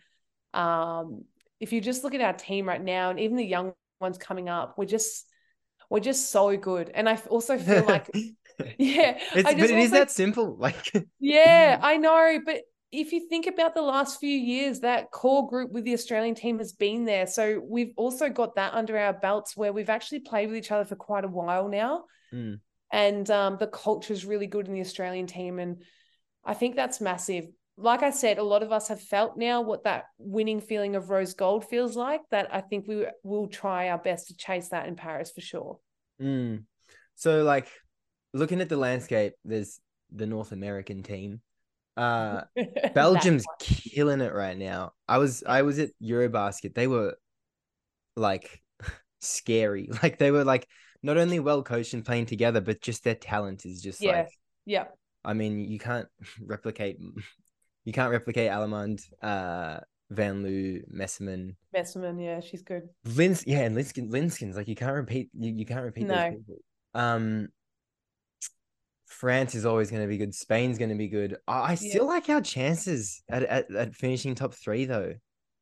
Um, 0.54 1.24
if 1.60 1.72
you 1.72 1.82
just 1.82 2.04
look 2.04 2.14
at 2.14 2.22
our 2.22 2.34
team 2.34 2.68
right 2.68 2.84
now 2.84 3.10
and 3.10 3.20
even 3.20 3.38
the 3.38 3.46
young 3.46 3.74
ones 4.02 4.18
coming 4.18 4.50
up, 4.50 4.78
we're 4.78 4.86
just 4.86 5.26
we're 5.90 6.00
just 6.00 6.32
so 6.32 6.58
good. 6.58 6.92
And 6.94 7.08
I 7.08 7.16
also 7.30 7.58
feel 7.58 7.86
like 7.88 8.10
yeah, 8.78 9.20
it's 9.34 9.44
but 9.44 9.60
it 9.60 9.72
is 9.72 9.92
that 9.92 10.12
simple. 10.12 10.56
Like 10.58 10.92
yeah, 11.20 11.80
I 11.82 11.98
know. 11.98 12.40
But 12.46 12.62
if 12.92 13.12
you 13.12 13.28
think 13.28 13.48
about 13.48 13.76
the 13.76 13.82
last 13.82 14.20
few 14.20 14.38
years, 14.38 14.82
that 14.82 15.12
core 15.12 15.48
group 15.48 15.72
with 15.72 15.84
the 15.84 15.94
Australian 15.94 16.36
team 16.36 16.60
has 16.60 16.74
been 16.74 17.06
there. 17.06 17.28
So 17.28 17.62
we've 17.64 17.94
also 17.98 18.30
got 18.30 18.56
that 18.56 18.74
under 18.74 18.98
our 18.98 19.14
belts 19.14 19.56
where 19.58 19.74
we've 19.74 19.90
actually 19.90 20.22
played 20.22 20.48
with 20.48 20.58
each 20.58 20.72
other 20.72 20.86
for 20.86 20.96
quite 20.96 21.26
a 21.26 21.30
while 21.30 21.68
now. 21.68 22.06
Mm. 22.34 22.60
And 22.96 23.30
um, 23.30 23.58
the 23.60 23.68
culture 23.68 24.14
is 24.14 24.24
really 24.24 24.48
good 24.48 24.70
in 24.70 24.74
the 24.74 24.80
Australian 24.80 25.28
team. 25.28 25.60
And 25.60 25.84
I 26.46 26.54
think 26.54 26.78
that's 26.78 27.02
massive. 27.02 27.48
Like 27.76 28.04
I 28.04 28.10
said, 28.10 28.38
a 28.38 28.44
lot 28.44 28.64
of 28.64 28.72
us 28.72 28.88
have 28.88 29.02
felt 29.02 29.36
now 29.36 29.60
what 29.60 29.84
that 29.84 30.06
winning 30.18 30.62
feeling 30.62 30.96
of 30.96 31.10
rose 31.10 31.34
gold 31.34 31.66
feels 31.66 31.98
like. 31.98 32.22
That 32.32 32.56
I 32.56 32.62
think 32.62 32.88
we 32.88 33.06
will 33.22 33.48
try 33.48 33.90
our 33.90 33.98
best 33.98 34.28
to 34.28 34.38
chase 34.38 34.70
that 34.70 34.88
in 34.88 34.96
Paris 34.96 35.30
for 35.36 35.42
sure. 35.42 35.80
Mm. 36.22 36.64
So 37.16 37.44
like 37.44 37.68
looking 38.34 38.62
at 38.62 38.70
the 38.70 38.78
landscape, 38.78 39.34
there's 39.44 39.82
the 40.10 40.26
North 40.26 40.54
American 40.54 41.04
team. 41.04 41.42
Uh 41.98 42.44
Belgium's 42.94 43.44
killing 43.60 44.22
it 44.22 44.34
right 44.34 44.58
now. 44.58 44.94
I 45.06 45.18
was 45.18 45.44
I 45.46 45.64
was 45.64 45.80
at 45.80 45.90
Eurobasket. 46.02 46.74
They 46.74 46.88
were 46.88 47.16
like 48.16 48.62
scary. 49.20 49.90
Like 50.02 50.18
they 50.18 50.32
were 50.32 50.46
like 50.46 50.66
not 51.04 51.18
only 51.18 51.40
well 51.40 51.64
coached 51.64 51.94
and 51.94 52.06
playing 52.06 52.26
together, 52.28 52.62
but 52.62 52.82
just 52.82 53.04
their 53.04 53.16
talent 53.16 53.66
is 53.66 53.82
just 53.82 54.02
Yeah. 54.02 54.12
like 54.24 54.30
Yeah. 54.66 54.86
I 55.24 55.34
mean, 55.34 55.60
you 55.60 55.80
can't 55.80 56.08
replicate 56.42 56.98
you 57.84 57.94
can't 57.94 58.12
replicate 58.12 58.50
Allemand, 58.52 59.02
uh 59.22 59.80
Van 60.12 60.44
Loo, 60.44 60.82
Meesseman, 60.94 61.56
Meesseman, 61.76 62.24
yeah, 62.24 62.40
she's 62.40 62.62
good. 62.62 62.90
Lins, 63.08 63.44
yeah, 63.48 63.62
and 63.62 63.76
Linskin, 63.76 64.10
Linskens, 64.10 64.56
like 64.56 64.68
you 64.68 64.76
can't 64.76 64.96
repeat, 64.96 65.30
you, 65.34 65.52
you 65.52 65.66
can't 65.66 65.84
repeat 65.84 66.08
No. 66.08 66.16
those 66.16 66.38
people. 66.38 66.56
Um, 66.94 67.50
France 69.08 69.56
is 69.56 69.66
always 69.66 69.90
going 69.90 70.02
to 70.02 70.08
be 70.08 70.18
good. 70.18 70.34
Spain's 70.36 70.78
going 70.78 70.90
to 70.90 70.96
be 70.96 71.08
good. 71.08 71.38
I, 71.48 71.60
I 71.60 71.70
Yeah. 71.72 71.76
still 71.76 72.08
like 72.08 72.30
our 72.30 72.42
chances 72.42 73.24
at, 73.30 73.44
at 73.44 73.74
at 73.74 73.96
finishing 73.96 74.36
top 74.36 74.54
three, 74.54 74.86
though. 74.86 75.14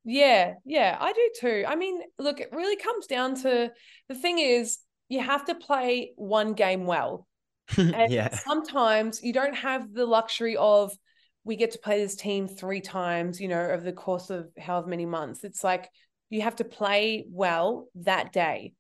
Yeah, 0.06 0.56
yeah, 0.66 0.98
I 1.00 1.14
do 1.14 1.30
too. 1.40 1.64
I 1.68 1.76
mean, 1.76 2.02
look, 2.20 2.42
it 2.42 2.50
really 2.52 2.76
comes 2.76 3.08
down 3.08 3.36
to 3.44 3.72
the 4.10 4.16
thing 4.16 4.40
is 4.40 4.80
you 5.10 5.20
have 5.22 5.46
to 5.46 5.56
play 5.56 6.14
one 6.16 6.54
game 6.54 6.86
well. 6.86 7.28
And 7.78 8.12
yeah, 8.12 8.30
sometimes 8.32 9.22
you 9.24 9.34
don't 9.34 9.56
have 9.56 9.94
the 9.94 10.06
luxury 10.06 10.58
of 10.58 10.92
we 11.44 11.56
get 11.56 11.72
to 11.72 11.80
play 11.80 12.02
this 12.02 12.16
team 12.16 12.48
three 12.48 12.82
times, 12.82 13.40
you 13.40 13.48
know, 13.48 13.62
over 13.62 13.84
the 13.84 13.94
course 13.94 14.30
of 14.30 14.48
however 14.58 14.88
many 14.88 15.06
months. 15.06 15.44
It's 15.44 15.64
like 15.64 15.90
you 16.30 16.42
have 16.42 16.56
to 16.58 16.64
play 16.64 17.26
well 17.30 17.88
that 17.96 18.32
day. 18.32 18.74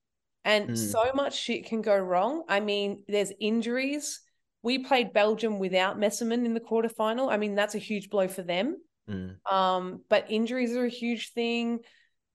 And 0.45 0.69
Mm. 0.69 0.75
so 0.77 1.11
much 1.13 1.35
shit 1.35 1.65
can 1.65 1.81
go 1.81 1.95
wrong. 1.97 2.43
I 2.49 2.59
mean, 2.59 3.03
there's 3.07 3.31
injuries. 3.39 4.19
We 4.61 4.79
played 4.79 5.13
Belgium 5.13 5.59
without 5.59 5.97
Meesseman 5.97 6.45
in 6.45 6.53
the 6.53 6.59
quarterfinal. 6.59 7.31
I 7.31 7.37
mean, 7.37 7.55
that's 7.55 7.75
a 7.75 7.79
huge 7.79 8.09
blow 8.09 8.27
for 8.27 8.41
them. 8.43 8.77
Mm, 9.09 9.35
Um, 9.49 10.01
but 10.09 10.29
injuries 10.29 10.75
are 10.75 10.85
a 10.85 10.89
huge 10.89 11.33
thing. 11.33 11.79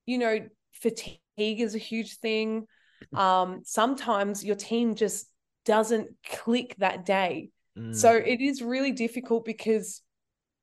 You 0.07 0.19
know, 0.19 0.49
fatigue 0.73 1.19
is 1.39 1.75
a 1.75 1.79
huge 1.79 2.19
thing. 2.19 2.67
Um, 3.15 3.63
sometimes 3.65 4.45
your 4.45 4.57
team 4.57 4.95
just 4.95 5.27
doesn't 5.65 6.09
click 6.29 6.75
that 6.79 7.05
day. 7.05 7.51
mm, 7.77 7.95
So 7.95 8.13
it 8.13 8.41
is 8.41 8.63
really 8.63 8.93
difficult 8.93 9.45
because 9.45 10.03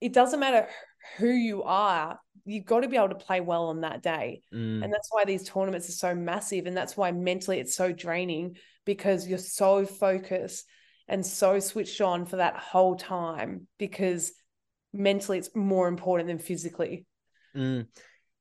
it 0.02 0.13
doesn't 0.13 0.39
matter 0.39 0.67
who 1.17 1.30
you 1.30 1.63
are, 1.63 2.19
you've 2.45 2.65
got 2.65 2.82
to 2.82 2.88
be 2.88 2.98
able 2.98 3.10
to 3.10 3.15
play 3.15 3.41
well 3.41 3.65
on 3.67 3.82
that 3.82 4.02
day. 4.02 4.41
mm, 4.54 4.84
And 4.84 4.93
that's 4.93 5.10
why 5.12 5.26
these 5.26 5.48
tournaments 5.48 5.89
are 5.89 5.93
so 5.93 6.15
massive. 6.15 6.65
And 6.65 6.76
that's 6.76 6.98
why 6.98 7.12
mentally 7.12 7.60
it's 7.60 7.76
so 7.76 7.91
draining 7.91 8.58
because 8.86 9.28
you're 9.28 9.38
so 9.38 9.86
focused 9.86 10.65
and 11.08 11.26
so 11.26 11.60
switched 11.60 12.02
on 12.02 12.26
for 12.26 12.38
that 12.38 12.56
whole 12.58 12.95
time 12.95 13.67
because 13.78 14.32
mentally 14.93 15.38
it's 15.38 15.56
more 15.56 15.88
important 15.88 16.28
than 16.28 16.39
physically. 16.39 17.06
mm. 17.56 17.88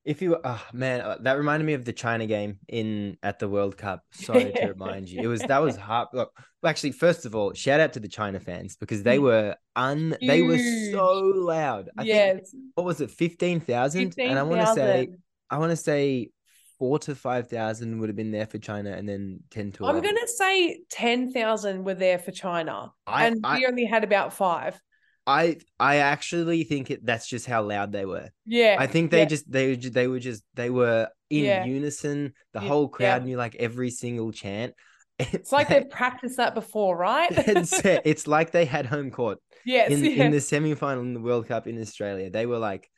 If 0.05 0.21
you, 0.21 0.37
oh 0.45 0.62
man, 0.73 1.01
uh, 1.01 1.17
that 1.23 1.38
reminded 1.38 1.64
me 1.64 1.73
of 1.73 1.85
the 1.85 1.93
China 1.93 2.27
game 2.27 2.59
in 2.69 3.17
at 3.23 3.38
the 3.38 3.49
World 3.49 3.77
Cup. 3.79 4.03
Sorry 4.12 4.53
to 4.53 4.67
remind 4.69 5.09
you, 5.09 5.23
it 5.23 5.27
was 5.27 5.40
that 5.40 5.62
was 5.62 5.77
hard. 5.77 6.09
Look, 6.12 6.31
well, 6.62 6.71
actually, 6.71 6.93
first 6.93 7.25
of 7.25 7.35
all, 7.35 7.55
shout 7.55 7.81
out 7.81 7.95
to 7.95 8.01
the 8.01 8.09
China 8.09 8.38
fans 8.38 8.77
because 8.77 9.03
they 9.03 9.19
Mm. 9.19 9.23
were 9.23 9.57
un, 9.77 10.17
they 10.21 10.43
were 10.43 10.59
so 10.93 11.14
loud. 11.35 11.88
I 11.97 12.03
think 12.03 12.09
yes. 12.09 12.55
what 12.75 12.85
was 12.85 13.01
it, 13.01 13.11
fifteen 13.11 13.61
thousand? 13.61 14.14
And 14.19 14.38
I 14.38 14.43
want 14.43 14.61
to 14.61 14.75
say 14.75 15.09
I 15.51 15.59
want 15.59 15.71
to 15.71 15.77
say 15.77 16.31
four 16.79 16.99
to 16.99 17.14
five 17.14 17.49
thousand 17.49 17.99
would 18.01 18.09
have 18.09 18.17
been 18.17 18.33
there 18.33 18.47
for 18.47 18.59
China, 18.59 18.90
and 18.90 19.09
then 19.09 19.40
ten 19.51 19.73
to. 19.73 19.87
I'm 19.87 20.01
going 20.03 20.17
to 20.17 20.29
say 20.29 20.81
10,000 20.90 21.85
were 21.85 21.95
there 21.95 22.19
for 22.19 22.31
China. 22.31 22.93
I, 23.07 23.27
and 23.27 23.40
I, 23.45 23.59
we 23.59 23.67
only 23.67 23.85
had 23.85 24.05
about 24.05 24.33
five. 24.35 24.79
I 25.26 25.58
I 25.80 25.96
actually 25.96 26.64
think 26.64 26.90
it, 26.90 27.04
that's 27.04 27.26
just 27.26 27.46
how 27.46 27.62
loud 27.62 27.92
they 27.92 28.04
were. 28.04 28.30
Yeah. 28.44 28.76
I 28.78 28.87
think 28.87 29.10
they 29.10 29.20
yeah. 29.20 29.24
just 29.24 29.50
they 29.50 29.74
they 29.74 30.06
were 30.06 30.18
just 30.18 30.42
they 30.54 30.70
were 30.70 31.08
in 31.30 31.44
Yeah. 31.44 31.64
unison. 31.64 32.34
The 32.52 32.60
Yeah, 32.60 32.68
whole 32.68 32.88
crowd 32.88 33.24
knew 33.24 33.37
like 33.37 33.54
every 33.56 33.90
single 33.90 34.32
chant. 34.32 34.74
It's 35.18 35.52
like 35.52 35.68
they've 35.68 35.88
practiced 35.88 36.38
that 36.38 36.54
before, 36.54 36.96
right? 36.96 37.28
it's, 37.30 37.80
it's 37.84 38.26
like 38.26 38.50
they 38.50 38.64
had 38.64 38.84
home 38.84 39.10
court 39.12 39.38
yes. 39.64 39.90
in 39.90 40.04
yeah. 40.04 40.24
in 40.24 40.32
the 40.32 40.40
semi 40.40 40.74
final 40.74 41.02
in 41.02 41.14
the 41.14 41.20
World 41.20 41.46
Cup 41.46 41.66
in 41.66 41.80
Australia. 41.80 42.30
They 42.30 42.46
were 42.46 42.58
like 42.58 42.90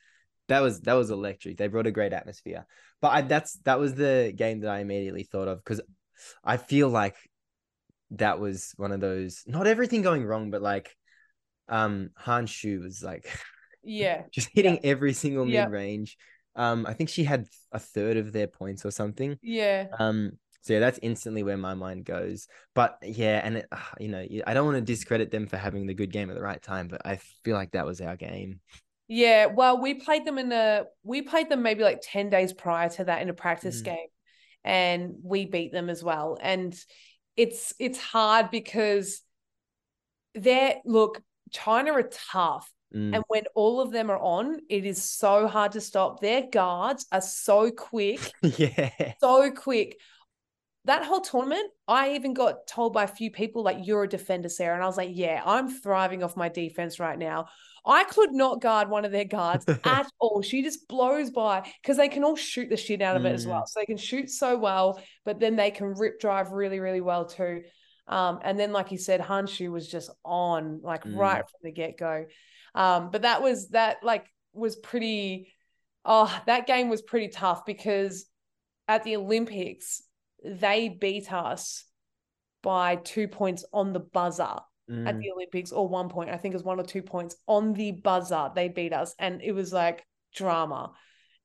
that 0.47 0.61
was 0.61 0.81
that 0.81 0.93
was 0.93 1.11
electric. 1.11 1.57
They 1.57 1.67
brought 1.67 1.87
a 1.87 1.91
great 1.91 2.13
atmosphere. 2.13 2.65
But 3.01 3.09
I, 3.09 3.21
that's 3.21 3.53
that 3.65 3.79
was 3.79 3.93
the 3.93 4.33
game 4.35 4.61
that 4.61 4.71
I 4.71 4.79
immediately 4.79 5.23
thought 5.23 5.47
of 5.47 5.63
because 5.63 5.81
I 6.43 6.57
feel 6.57 6.89
like 6.89 7.15
that 8.11 8.39
was 8.39 8.73
one 8.77 8.91
of 8.91 8.99
those 8.99 9.43
not 9.45 9.67
everything 9.67 10.01
going 10.01 10.25
wrong, 10.25 10.49
but 10.51 10.61
like 10.61 10.95
um 11.69 12.09
Han 12.17 12.47
Xu 12.47 12.81
was 12.81 13.03
like 13.03 13.29
yeah. 13.83 14.23
just 14.31 14.49
hitting 14.53 14.79
every 14.83 15.13
single 15.13 15.45
Yeah. 15.45 15.65
mid 15.65 15.71
range. 15.71 16.17
Um, 16.55 16.85
I 16.87 16.93
think 16.93 17.09
she 17.09 17.23
had 17.23 17.47
a 17.71 17.79
third 17.79 18.17
of 18.17 18.33
their 18.33 18.47
points 18.47 18.85
or 18.85 18.91
something. 18.91 19.37
Yeah. 19.41 19.87
Um, 19.99 20.33
so 20.61 20.73
yeah, 20.73 20.79
that's 20.79 20.99
instantly 21.01 21.43
where 21.43 21.57
my 21.57 21.75
mind 21.75 22.03
goes. 22.05 22.47
But 22.73 22.97
yeah, 23.01 23.41
and 23.43 23.57
it, 23.57 23.67
ah, 23.71 23.91
you 23.99 24.09
know, 24.09 24.25
I 24.45 24.53
don't 24.53 24.65
want 24.65 24.75
to 24.77 24.81
discredit 24.81 25.31
them 25.31 25.47
for 25.47 25.57
having 25.57 25.87
the 25.87 25.93
good 25.93 26.11
game 26.11 26.29
at 26.29 26.35
the 26.35 26.41
right 26.41 26.61
time, 26.61 26.87
but 26.87 27.05
I 27.05 27.17
feel 27.43 27.55
like 27.55 27.71
that 27.71 27.85
was 27.85 28.01
our 28.01 28.15
game. 28.17 28.59
Yeah, 29.07 29.45
well, 29.45 29.81
we 29.81 29.93
played 29.93 30.25
them 30.25 30.37
in 30.37 30.51
a 30.51 30.85
we 31.03 31.21
played 31.21 31.49
them 31.49 31.61
maybe 31.61 31.83
like 31.83 32.01
10 32.03 32.29
days 32.29 32.51
prior 32.53 32.89
to 32.89 33.05
that 33.05 33.21
in 33.21 33.29
a 33.29 33.33
practice 33.33 33.81
Mhm. 33.81 33.85
game 33.85 34.07
and 34.63 35.15
we 35.23 35.45
beat 35.45 35.71
them 35.71 35.89
as 35.89 36.03
well. 36.03 36.37
And 36.41 36.77
it's 37.37 37.73
it's 37.79 37.99
hard 37.99 38.51
because 38.51 39.21
they're 40.35 40.75
look, 40.85 41.21
China 41.51 41.93
are 41.93 42.09
tough. 42.31 42.71
Mm, 42.95 43.15
And 43.15 43.23
when 43.27 43.43
all 43.53 43.81
of 43.81 43.91
them 43.91 44.09
are 44.09 44.17
on, 44.19 44.59
it 44.69 44.85
is 44.85 45.03
so 45.03 45.47
hard 45.47 45.73
to 45.73 45.81
stop. 45.81 46.21
Their 46.21 46.43
guards 46.49 47.05
are 47.11 47.21
so 47.21 47.69
quick, 47.71 48.31
yeah. 48.41 49.13
so 49.19 49.51
quick. 49.51 49.99
That 50.85 51.03
whole 51.03 51.19
tournament, 51.19 51.69
I 51.85 52.13
even 52.13 52.33
got 52.33 52.65
told 52.65 52.93
by 52.93 53.03
a 53.03 53.07
few 53.07 53.29
people, 53.29 53.61
like, 53.61 53.85
you're 53.85 54.03
a 54.03 54.07
defender, 54.07 54.47
Sara. 54.47 54.73
And 54.73 54.81
I 54.83 54.87
was 54.87 54.95
like, 54.95 55.09
yeah, 55.11 55.41
I'm 55.45 55.69
thriving 55.69 56.23
off 56.23 56.37
my 56.37 56.47
defense 56.47 56.97
right 56.97 57.19
now. 57.19 57.47
I 57.85 58.05
could 58.05 58.31
not 58.31 58.61
guard 58.61 58.89
one 58.89 59.03
of 59.03 59.11
their 59.11 59.25
guards 59.25 59.65
at 59.83 60.07
all. 60.19 60.41
She 60.41 60.63
just 60.63 60.87
blows 60.87 61.29
by 61.29 61.69
because 61.81 61.97
they 61.97 62.07
can 62.07 62.23
all 62.23 62.37
shoot 62.37 62.69
the 62.69 62.77
shit 62.77 63.01
out 63.01 63.17
of 63.17 63.25
it 63.25 63.33
as 63.33 63.45
well. 63.45 63.61
Mm. 63.63 63.67
So 63.67 63.79
they 63.79 63.85
can 63.85 63.97
shoot 63.97 64.29
so 64.29 64.57
well, 64.57 65.01
but 65.25 65.39
then 65.41 65.57
they 65.57 65.71
can 65.71 65.87
rip 65.87 66.21
drive 66.21 66.51
really, 66.51 66.79
really 66.79 67.01
well 67.01 67.25
too. 67.25 67.63
Um, 68.07 68.39
and 68.43 68.59
then, 68.59 68.71
like 68.71 68.91
you 68.91 68.97
said, 68.97 69.21
Han 69.21 69.47
Xu 69.47 69.71
was 69.71 69.87
just 69.87 70.09
on 70.23 70.81
like 70.81 71.03
Mm. 71.05 71.17
right 71.17 71.41
from 71.41 71.59
the 71.63 71.71
get 71.71 71.97
go. 71.97 72.25
Um, 72.75 73.09
but 73.11 73.23
that 73.23 73.41
was 73.41 73.69
that 73.69 74.03
like 74.03 74.25
was 74.53 74.75
pretty. 74.75 75.53
Oh, 76.05 76.33
that 76.45 76.67
game 76.67 76.87
was 76.89 77.01
pretty 77.01 77.27
tough 77.27 77.65
because 77.65 78.25
at 78.87 79.03
the 79.03 79.17
Olympics 79.17 80.01
they 80.43 80.87
beat 80.87 81.31
us 81.33 81.83
by 82.63 82.95
two 82.95 83.27
points 83.27 83.65
on 83.73 83.93
the 83.93 83.99
buzzer 83.99 84.55
at 85.05 85.17
Mm, 85.17 85.21
the 85.21 85.31
Olympics, 85.31 85.71
or 85.71 85.87
one 85.87 86.09
point. 86.09 86.29
I 86.29 86.37
think 86.37 86.53
it 86.53 86.57
was 86.57 86.63
one 86.63 86.79
or 86.79 86.83
two 86.83 87.01
points 87.01 87.35
on 87.47 87.73
the 87.73 87.91
buzzer. 87.91 88.51
They 88.55 88.69
beat 88.69 88.93
us, 88.93 89.15
and 89.19 89.41
it 89.41 89.51
was 89.51 89.73
like 89.73 90.05
drama. 90.33 90.91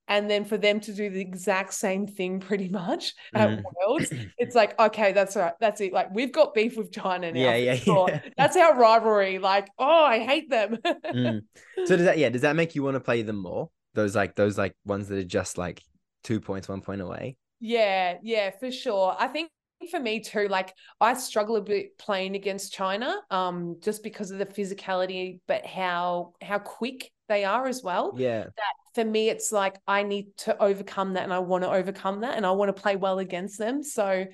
And 0.09 0.29
then 0.29 0.45
for 0.45 0.59
them 0.59 0.81
to 0.81 0.93
do 0.93 1.09
the 1.11 1.21
exact 1.21 1.75
same 1.75 2.07
thing, 2.07 2.41
pretty 2.41 2.69
much 2.69 3.15
at 3.35 3.49
Mm. 3.51 3.63
Worlds, 3.87 4.13
it's 4.39 4.55
like 4.55 4.79
okay, 4.79 5.13
that's 5.13 5.37
all 5.37 5.45
right, 5.45 5.55
that's 5.61 5.81
it. 5.81 5.93
Like 5.93 6.13
we've 6.15 6.33
got 6.33 6.55
beef 6.55 6.77
with 6.77 6.93
China 6.93 7.33
now. 7.33 7.39
Yeah, 7.41 7.57
yeah, 7.57 7.75
sure. 7.77 8.09
yeah. 8.09 8.21
That's 8.37 8.57
our 8.57 8.77
rivalry. 8.79 9.39
Like, 9.39 9.69
oh, 9.79 10.05
I 10.05 10.19
hate 10.21 10.51
them. 10.51 10.79
mm. 10.85 11.41
So 11.87 11.97
does 11.97 12.05
that 12.07 12.19
yeah, 12.19 12.29
does 12.29 12.43
that 12.43 12.57
make 12.57 12.75
you 12.75 12.83
want 12.83 12.95
to 12.97 13.01
play 13.01 13.23
them 13.23 13.37
more? 13.43 13.71
Those 13.95 14.15
like 14.17 14.35
those 14.35 14.59
like 14.59 14.75
ones 14.85 15.09
that 15.09 15.19
are 15.19 15.25
just 15.25 15.59
like 15.59 15.83
two 16.25 16.41
points, 16.41 16.69
one 16.69 16.81
point 16.81 17.01
away. 17.01 17.37
Yeah, 17.61 18.19
yeah, 18.23 18.51
for 18.59 18.71
sure. 18.73 19.15
I 19.19 19.29
think 19.29 19.51
for 19.91 20.01
me 20.01 20.21
too, 20.21 20.49
like 20.49 20.73
I 21.01 21.15
struggle 21.15 21.57
a 21.57 21.61
bit 21.61 21.99
playing 21.99 22.35
against 22.37 22.73
China, 22.73 23.17
um, 23.31 23.77
just 23.81 24.03
because 24.03 24.31
of 24.31 24.39
the 24.39 24.47
physicality, 24.47 25.41
but 25.47 25.67
how 25.67 26.33
how 26.41 26.59
quick 26.59 27.11
they 27.29 27.45
are 27.45 27.67
as 27.67 27.83
well. 27.83 28.15
Yeah. 28.17 28.47
For 28.95 29.05
me, 29.05 29.29
it's 29.29 29.53
like 29.53 29.77
I 29.87 30.03
need 30.03 30.37
to 30.39 30.61
overcome 30.63 31.15
that 31.15 31.25
and 31.25 31.33
I 31.33 31.39
want 31.39 31.65
to 31.65 31.71
overcome 31.71 32.21
that 32.21 32.37
and 32.37 32.45
I 32.45 32.51
want 32.53 32.75
to 32.75 32.83
play 32.83 32.97
well 32.97 33.19
against 33.19 33.59
them. 33.59 33.83
So 33.83 34.27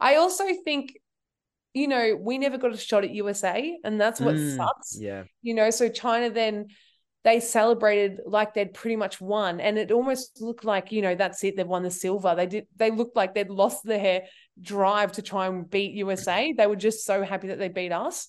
I 0.00 0.16
also 0.16 0.44
think, 0.64 0.98
you 1.72 1.88
know, 1.88 2.16
we 2.20 2.38
never 2.38 2.58
got 2.58 2.72
a 2.72 2.76
shot 2.76 3.04
at 3.04 3.10
USA, 3.10 3.78
and 3.84 4.00
that's 4.00 4.20
what 4.20 4.36
Mm, 4.36 4.56
sucks 4.56 4.98
Yeah. 5.00 5.24
you 5.42 5.54
know 5.54 5.70
so 5.70 5.88
china 5.88 6.30
then 6.30 6.66
they 7.24 7.40
celebrated 7.40 8.20
like 8.26 8.54
they'd 8.54 8.74
pretty 8.74 8.96
much 8.96 9.20
won 9.20 9.60
and 9.60 9.78
it 9.78 9.90
almost 9.90 10.40
looked 10.40 10.64
like 10.64 10.92
you 10.92 11.02
know 11.02 11.14
that's 11.14 11.42
it 11.44 11.56
they've 11.56 11.66
won 11.66 11.82
the 11.82 11.90
silver 11.90 12.34
they 12.34 12.46
did 12.46 12.66
they 12.76 12.90
looked 12.90 13.16
like 13.16 13.34
they'd 13.34 13.50
lost 13.50 13.84
their 13.84 14.22
drive 14.60 15.12
to 15.12 15.22
try 15.22 15.46
and 15.46 15.68
beat 15.70 15.92
usa 15.92 16.52
they 16.56 16.66
were 16.66 16.76
just 16.76 17.04
so 17.04 17.22
happy 17.22 17.48
that 17.48 17.58
they 17.58 17.68
beat 17.68 17.92
us 17.92 18.28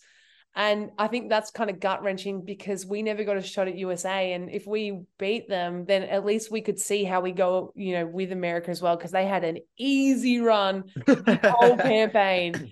and 0.56 0.92
i 0.98 1.08
think 1.08 1.30
that's 1.30 1.52
kind 1.52 1.70
of 1.70 1.80
gut 1.80 2.02
wrenching 2.04 2.42
because 2.44 2.86
we 2.86 3.02
never 3.04 3.24
got 3.24 3.38
a 3.38 3.42
shot 3.42 3.68
at 3.68 3.76
usa 3.76 4.34
and 4.34 4.50
if 4.50 4.66
we 4.66 5.00
beat 5.20 5.48
them 5.50 5.86
then 5.86 6.04
at 6.04 6.26
least 6.26 6.52
we 6.52 6.62
could 6.62 6.80
see 6.80 7.04
how 7.04 7.22
we 7.22 7.32
go 7.32 7.72
you 7.76 7.94
know 7.94 8.06
with 8.06 8.32
america 8.32 8.70
as 8.72 8.82
well 8.82 8.96
because 8.96 9.12
they 9.12 9.26
had 9.26 9.44
an 9.44 9.58
easy 9.78 10.40
run 10.40 10.84
the 11.06 11.40
whole 11.44 11.78
campaign 11.94 12.70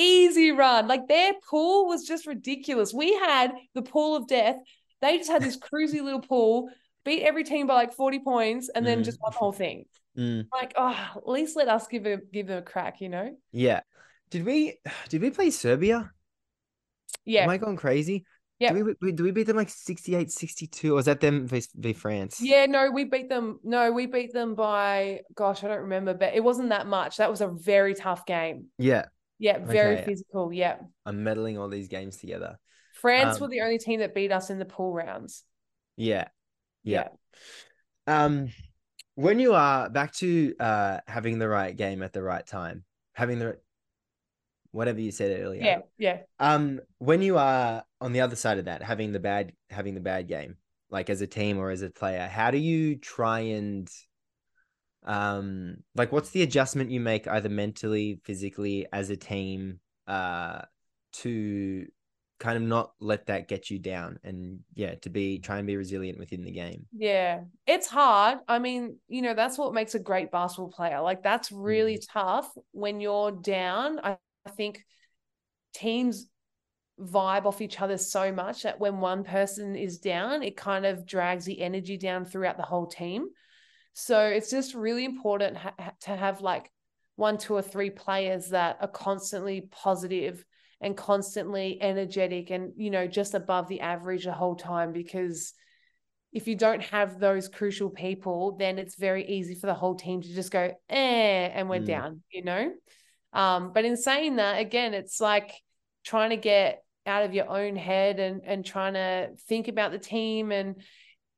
easy 0.00 0.52
run. 0.52 0.86
Like 0.86 1.08
their 1.08 1.32
pool 1.50 1.86
was 1.88 2.06
just 2.06 2.26
ridiculous. 2.28 2.94
We 2.94 3.14
had 3.14 3.52
the 3.74 3.82
pool 3.82 4.14
of 4.14 4.28
death. 4.28 4.54
They 5.02 5.18
just 5.18 5.28
had 5.28 5.42
this 5.42 5.56
cruisy 5.72 6.00
little 6.02 6.20
pool, 6.20 6.70
beat 7.04 7.22
every 7.24 7.42
team 7.42 7.66
by 7.66 7.74
like 7.74 7.92
40 7.94 8.20
points, 8.20 8.70
and 8.72 8.86
then 8.86 9.00
Mm. 9.00 9.04
just 9.04 9.20
won 9.20 9.32
the 9.32 9.38
whole 9.38 9.52
thing. 9.52 9.86
Mm, 10.16 10.46
Like, 10.52 10.74
oh, 10.76 11.10
at 11.16 11.28
least 11.28 11.56
let 11.56 11.68
us 11.68 11.88
give 11.88 12.06
a 12.06 12.18
give 12.18 12.46
them 12.46 12.58
a 12.58 12.62
crack, 12.62 13.00
you 13.00 13.08
know? 13.08 13.36
yeah. 13.50 13.80
Did 14.30 14.44
we 14.44 14.78
did 15.08 15.20
we 15.20 15.30
play 15.30 15.50
Serbia? 15.50 16.12
Yeah. 17.28 17.44
Am 17.44 17.50
I 17.50 17.58
going 17.58 17.76
crazy? 17.76 18.24
Yeah. 18.58 18.72
Do 18.72 18.84
we, 18.84 18.94
we 19.00 19.12
do 19.12 19.22
we 19.22 19.30
beat 19.30 19.46
them 19.46 19.56
like 19.56 19.68
68 19.68 20.32
62 20.32 20.92
or 20.92 20.96
was 20.96 21.04
that 21.04 21.20
them 21.20 21.46
v, 21.46 21.62
v 21.76 21.92
France? 21.92 22.40
Yeah, 22.40 22.66
no, 22.66 22.90
we 22.90 23.04
beat 23.04 23.28
them. 23.28 23.60
No, 23.62 23.92
we 23.92 24.06
beat 24.06 24.32
them 24.32 24.56
by 24.56 25.20
gosh, 25.34 25.62
I 25.62 25.68
don't 25.68 25.82
remember, 25.82 26.14
but 26.14 26.34
it 26.34 26.42
wasn't 26.42 26.70
that 26.70 26.86
much. 26.88 27.18
That 27.18 27.30
was 27.30 27.40
a 27.40 27.46
very 27.46 27.94
tough 27.94 28.26
game. 28.26 28.66
Yeah. 28.78 29.04
Yeah, 29.38 29.58
very 29.58 29.98
Okay. 29.98 30.04
physical. 30.04 30.52
Yeah. 30.52 30.78
I'm 31.06 31.22
meddling 31.22 31.56
all 31.58 31.68
these 31.68 31.86
games 31.86 32.16
together. 32.16 32.58
France 32.94 33.36
Um, 33.36 33.42
were 33.42 33.48
the 33.48 33.60
only 33.60 33.78
team 33.78 34.00
that 34.00 34.12
beat 34.12 34.32
us 34.32 34.50
in 34.50 34.58
the 34.58 34.64
pool 34.64 34.92
rounds. 34.92 35.44
Yeah. 35.96 36.26
Yeah. 36.82 37.08
Um 38.08 38.48
when 39.14 39.38
you 39.38 39.54
are 39.54 39.88
back 39.90 40.12
to 40.14 40.54
uh 40.58 40.98
having 41.06 41.38
the 41.38 41.48
right 41.48 41.76
game 41.76 42.02
at 42.02 42.12
the 42.12 42.22
right 42.22 42.44
time, 42.46 42.84
having 43.12 43.38
the 43.38 43.58
whatever 44.78 45.00
you 45.00 45.10
said 45.10 45.38
earlier. 45.40 45.62
Yeah. 45.62 45.78
Yeah. 45.98 46.18
Um 46.38 46.80
when 46.98 47.20
you 47.20 47.36
are 47.36 47.84
on 48.00 48.12
the 48.12 48.22
other 48.22 48.36
side 48.36 48.58
of 48.58 48.64
that, 48.64 48.82
having 48.82 49.12
the 49.12 49.20
bad 49.20 49.52
having 49.68 49.94
the 49.94 50.00
bad 50.00 50.28
game, 50.28 50.56
like 50.88 51.10
as 51.10 51.20
a 51.20 51.26
team 51.26 51.58
or 51.58 51.70
as 51.70 51.82
a 51.82 51.90
player, 51.90 52.26
how 52.26 52.50
do 52.50 52.58
you 52.58 52.96
try 52.96 53.40
and 53.40 53.90
um 55.04 55.76
like 55.94 56.12
what's 56.12 56.30
the 56.30 56.42
adjustment 56.42 56.90
you 56.90 57.00
make 57.00 57.28
either 57.28 57.48
mentally, 57.48 58.20
physically 58.24 58.86
as 58.92 59.10
a 59.10 59.16
team 59.16 59.80
uh 60.06 60.62
to 61.12 61.86
kind 62.38 62.56
of 62.56 62.62
not 62.62 62.92
let 63.00 63.26
that 63.26 63.48
get 63.48 63.68
you 63.68 63.78
down 63.78 64.18
and 64.22 64.60
yeah, 64.74 64.94
to 64.94 65.10
be 65.10 65.40
try 65.40 65.58
and 65.58 65.66
be 65.66 65.76
resilient 65.76 66.18
within 66.18 66.44
the 66.44 66.52
game. 66.52 66.86
Yeah, 66.96 67.40
it's 67.66 67.88
hard. 67.88 68.38
I 68.46 68.58
mean, 68.58 68.98
you 69.08 69.22
know, 69.22 69.34
that's 69.34 69.58
what 69.58 69.74
makes 69.74 69.94
a 69.94 69.98
great 69.98 70.30
basketball 70.30 70.70
player. 70.70 71.00
Like, 71.00 71.22
that's 71.22 71.50
really 71.50 71.98
tough 71.98 72.48
when 72.72 73.00
you're 73.00 73.32
down. 73.32 73.98
I, 74.02 74.18
I 74.46 74.50
think 74.50 74.84
teams 75.74 76.28
vibe 77.00 77.44
off 77.46 77.60
each 77.60 77.80
other 77.80 77.96
so 77.96 78.32
much 78.32 78.62
that 78.62 78.80
when 78.80 79.00
one 79.00 79.24
person 79.24 79.76
is 79.76 79.98
down, 79.98 80.42
it 80.42 80.56
kind 80.56 80.84
of 80.84 81.06
drags 81.06 81.44
the 81.44 81.60
energy 81.60 81.96
down 81.96 82.24
throughout 82.24 82.56
the 82.56 82.62
whole 82.62 82.86
team. 82.86 83.28
So 83.92 84.20
it's 84.26 84.50
just 84.50 84.74
really 84.74 85.04
important 85.04 85.56
ha- 85.56 85.92
to 86.02 86.16
have 86.16 86.40
like 86.40 86.70
one, 87.16 87.38
two, 87.38 87.54
or 87.54 87.62
three 87.62 87.90
players 87.90 88.50
that 88.50 88.78
are 88.80 88.88
constantly 88.88 89.68
positive 89.70 90.44
and 90.80 90.96
constantly 90.96 91.80
energetic 91.80 92.50
and, 92.50 92.72
you 92.76 92.90
know, 92.90 93.06
just 93.06 93.34
above 93.34 93.68
the 93.68 93.80
average 93.80 94.24
the 94.24 94.32
whole 94.32 94.54
time 94.54 94.92
because 94.92 95.52
if 96.32 96.46
you 96.46 96.54
don't 96.54 96.82
have 96.82 97.18
those 97.18 97.48
crucial 97.48 97.90
people, 97.90 98.56
then 98.58 98.78
it's 98.78 98.94
very 98.96 99.26
easy 99.26 99.54
for 99.54 99.66
the 99.66 99.74
whole 99.74 99.94
team 99.94 100.20
to 100.20 100.34
just 100.34 100.52
go, 100.52 100.72
eh, 100.88 101.50
and 101.54 101.68
we're 101.68 101.80
Mm. 101.80 101.86
down, 101.86 102.22
you 102.30 102.44
know? 102.44 102.72
Um, 103.32 103.72
but 103.72 103.84
in 103.84 103.96
saying 103.96 104.36
that, 104.36 104.60
again, 104.60 104.94
it's 104.94 105.20
like 105.20 105.52
trying 106.04 106.30
to 106.30 106.36
get 106.36 106.82
out 107.06 107.24
of 107.24 107.34
your 107.34 107.48
own 107.48 107.76
head 107.76 108.18
and 108.20 108.42
and 108.44 108.64
trying 108.64 108.94
to 108.94 109.30
think 109.48 109.68
about 109.68 109.92
the 109.92 109.98
team 109.98 110.52
and 110.52 110.76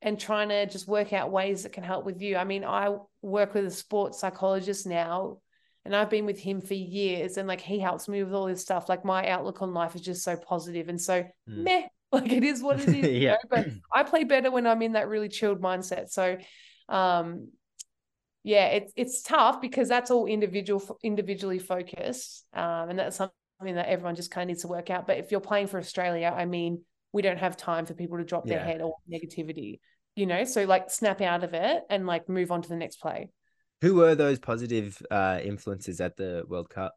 and 0.01 0.19
trying 0.19 0.49
to 0.49 0.65
just 0.65 0.87
work 0.87 1.13
out 1.13 1.31
ways 1.31 1.63
that 1.63 1.73
can 1.73 1.83
help 1.83 2.05
with 2.05 2.21
you. 2.21 2.35
I 2.35 2.43
mean, 2.43 2.65
I 2.65 2.95
work 3.21 3.53
with 3.53 3.65
a 3.65 3.71
sports 3.71 4.19
psychologist 4.19 4.87
now 4.87 5.37
and 5.85 5.95
I've 5.95 6.09
been 6.09 6.25
with 6.25 6.39
him 6.39 6.59
for 6.61 6.73
years 6.73 7.37
and 7.37 7.47
like 7.47 7.61
he 7.61 7.79
helps 7.79 8.07
me 8.07 8.23
with 8.23 8.33
all 8.33 8.47
this 8.47 8.61
stuff. 8.61 8.89
Like 8.89 9.05
my 9.05 9.27
outlook 9.29 9.61
on 9.61 9.73
life 9.73 9.95
is 9.95 10.01
just 10.01 10.23
so 10.23 10.35
positive 10.35 10.89
and 10.89 10.99
so 10.99 11.23
Mm. 11.49 11.63
meh 11.63 11.83
Like 12.11 12.31
it 12.33 12.43
is 12.43 12.61
what 12.61 12.81
it 12.81 12.89
is. 12.89 12.95
yeah. 12.95 13.09
You 13.09 13.27
know? 13.29 13.37
But 13.49 13.67
I 13.93 14.03
play 14.03 14.25
better 14.25 14.51
when 14.51 14.67
I'm 14.67 14.81
in 14.81 14.93
that 14.93 15.07
really 15.07 15.29
chilled 15.29 15.61
mindset. 15.61 16.09
So, 16.09 16.37
um, 16.89 17.49
yeah, 18.43 18.67
it's 18.67 18.93
it's 18.95 19.21
tough 19.21 19.61
because 19.61 19.87
that's 19.87 20.09
all 20.09 20.25
individual 20.25 20.97
individually 21.03 21.59
focused, 21.59 22.45
um, 22.53 22.89
and 22.89 22.99
that's 22.99 23.17
something 23.17 23.75
that 23.75 23.87
everyone 23.87 24.15
just 24.15 24.31
kind 24.31 24.43
of 24.43 24.47
needs 24.47 24.61
to 24.61 24.67
work 24.67 24.89
out. 24.89 25.05
But 25.05 25.17
if 25.17 25.31
you're 25.31 25.39
playing 25.39 25.67
for 25.67 25.77
Australia, 25.77 26.33
I 26.35 26.45
mean, 26.45 26.81
we 27.11 27.21
don't 27.21 27.37
have 27.37 27.55
time 27.55 27.85
for 27.85 27.93
people 27.93 28.17
to 28.17 28.23
drop 28.23 28.47
yeah. 28.47 28.55
their 28.55 28.65
head 28.65 28.81
or 28.81 28.95
negativity, 29.11 29.79
you 30.15 30.25
know. 30.25 30.43
So 30.43 30.63
like, 30.63 30.89
snap 30.89 31.21
out 31.21 31.43
of 31.43 31.53
it 31.53 31.83
and 31.89 32.07
like 32.07 32.27
move 32.29 32.51
on 32.51 32.61
to 32.63 32.69
the 32.69 32.75
next 32.75 32.97
play. 32.97 33.29
Who 33.81 33.95
were 33.95 34.15
those 34.15 34.39
positive 34.39 35.01
uh, 35.11 35.39
influences 35.43 36.01
at 36.01 36.17
the 36.17 36.43
World 36.47 36.69
Cup? 36.69 36.95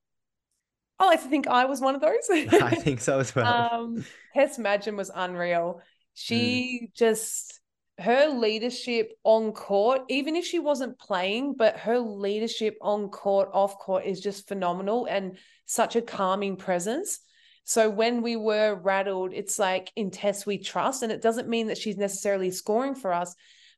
Oh, 1.00 1.06
I 1.06 1.08
like 1.08 1.22
to 1.22 1.28
think 1.28 1.46
I 1.46 1.64
was 1.64 1.80
one 1.80 1.94
of 1.94 2.00
those. 2.00 2.12
I 2.30 2.74
think 2.74 3.00
so 3.00 3.18
as 3.18 3.34
well. 3.34 3.44
Um, 3.72 4.04
Tess 4.34 4.58
Madgen 4.58 4.96
was 4.96 5.10
unreal. 5.14 5.80
She 6.14 6.82
mm. 6.84 6.94
just 6.94 7.60
her 7.98 8.28
leadership 8.28 9.12
on 9.22 9.52
court, 9.52 10.02
even 10.08 10.34
if 10.36 10.44
she 10.44 10.58
wasn't 10.58 10.98
playing, 10.98 11.54
but 11.54 11.78
her 11.78 11.98
leadership 11.98 12.76
on 12.80 13.08
court, 13.08 13.50
off 13.52 13.78
court 13.78 14.04
is 14.04 14.20
just 14.20 14.48
phenomenal 14.48 15.06
and 15.06 15.38
such 15.66 15.94
a 15.96 16.02
calming 16.02 16.56
presence. 16.56 17.20
So 17.64 17.88
when 17.88 18.20
we 18.20 18.36
were 18.36 18.74
rattled, 18.74 19.32
it's 19.32 19.58
like 19.58 19.90
in 19.96 20.10
Tess 20.10 20.44
we 20.44 20.58
trust, 20.58 21.02
and 21.02 21.12
it 21.12 21.22
doesn't 21.22 21.48
mean 21.48 21.68
that 21.68 21.78
she's 21.78 21.96
necessarily 21.96 22.50
scoring 22.50 22.94
for 22.94 23.12
us, 23.12 23.34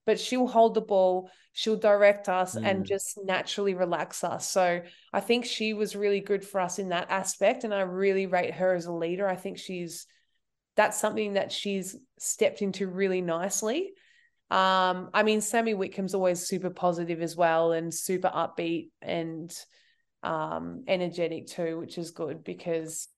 but 0.06 0.18
she'll 0.18 0.48
hold 0.48 0.74
the 0.74 0.80
ball, 0.80 1.30
she'll 1.52 1.76
direct 1.76 2.28
us 2.28 2.56
mm. 2.56 2.66
and 2.66 2.84
just 2.84 3.18
naturally 3.24 3.74
relax 3.74 4.24
us. 4.24 4.48
So 4.48 4.82
I 5.12 5.20
think 5.20 5.44
she 5.44 5.72
was 5.72 5.94
really 5.94 6.20
good 6.20 6.44
for 6.44 6.60
us 6.60 6.78
in 6.78 6.88
that 6.88 7.10
aspect. 7.10 7.64
And 7.64 7.72
I 7.72 7.80
really 7.82 8.26
rate 8.26 8.54
her 8.54 8.74
as 8.74 8.86
a 8.86 8.92
leader. 8.92 9.28
I 9.28 9.36
think 9.36 9.58
she's 9.58 10.06
that's 10.76 11.00
something 11.00 11.34
that 11.34 11.50
she's 11.50 11.96
stepped 12.18 12.60
into 12.62 12.86
really 12.86 13.22
nicely. 13.22 13.92
Um, 14.50 15.10
I 15.12 15.22
mean, 15.24 15.40
Sammy 15.40 15.74
Whitcomb's 15.74 16.14
always 16.14 16.46
super 16.46 16.70
positive 16.70 17.20
as 17.20 17.36
well 17.36 17.72
and 17.72 17.92
super 17.92 18.28
upbeat 18.28 18.90
and 19.02 19.52
um 20.22 20.84
energetic 20.88 21.46
too, 21.46 21.78
which 21.78 21.98
is 21.98 22.10
good 22.10 22.44
because 22.44 23.08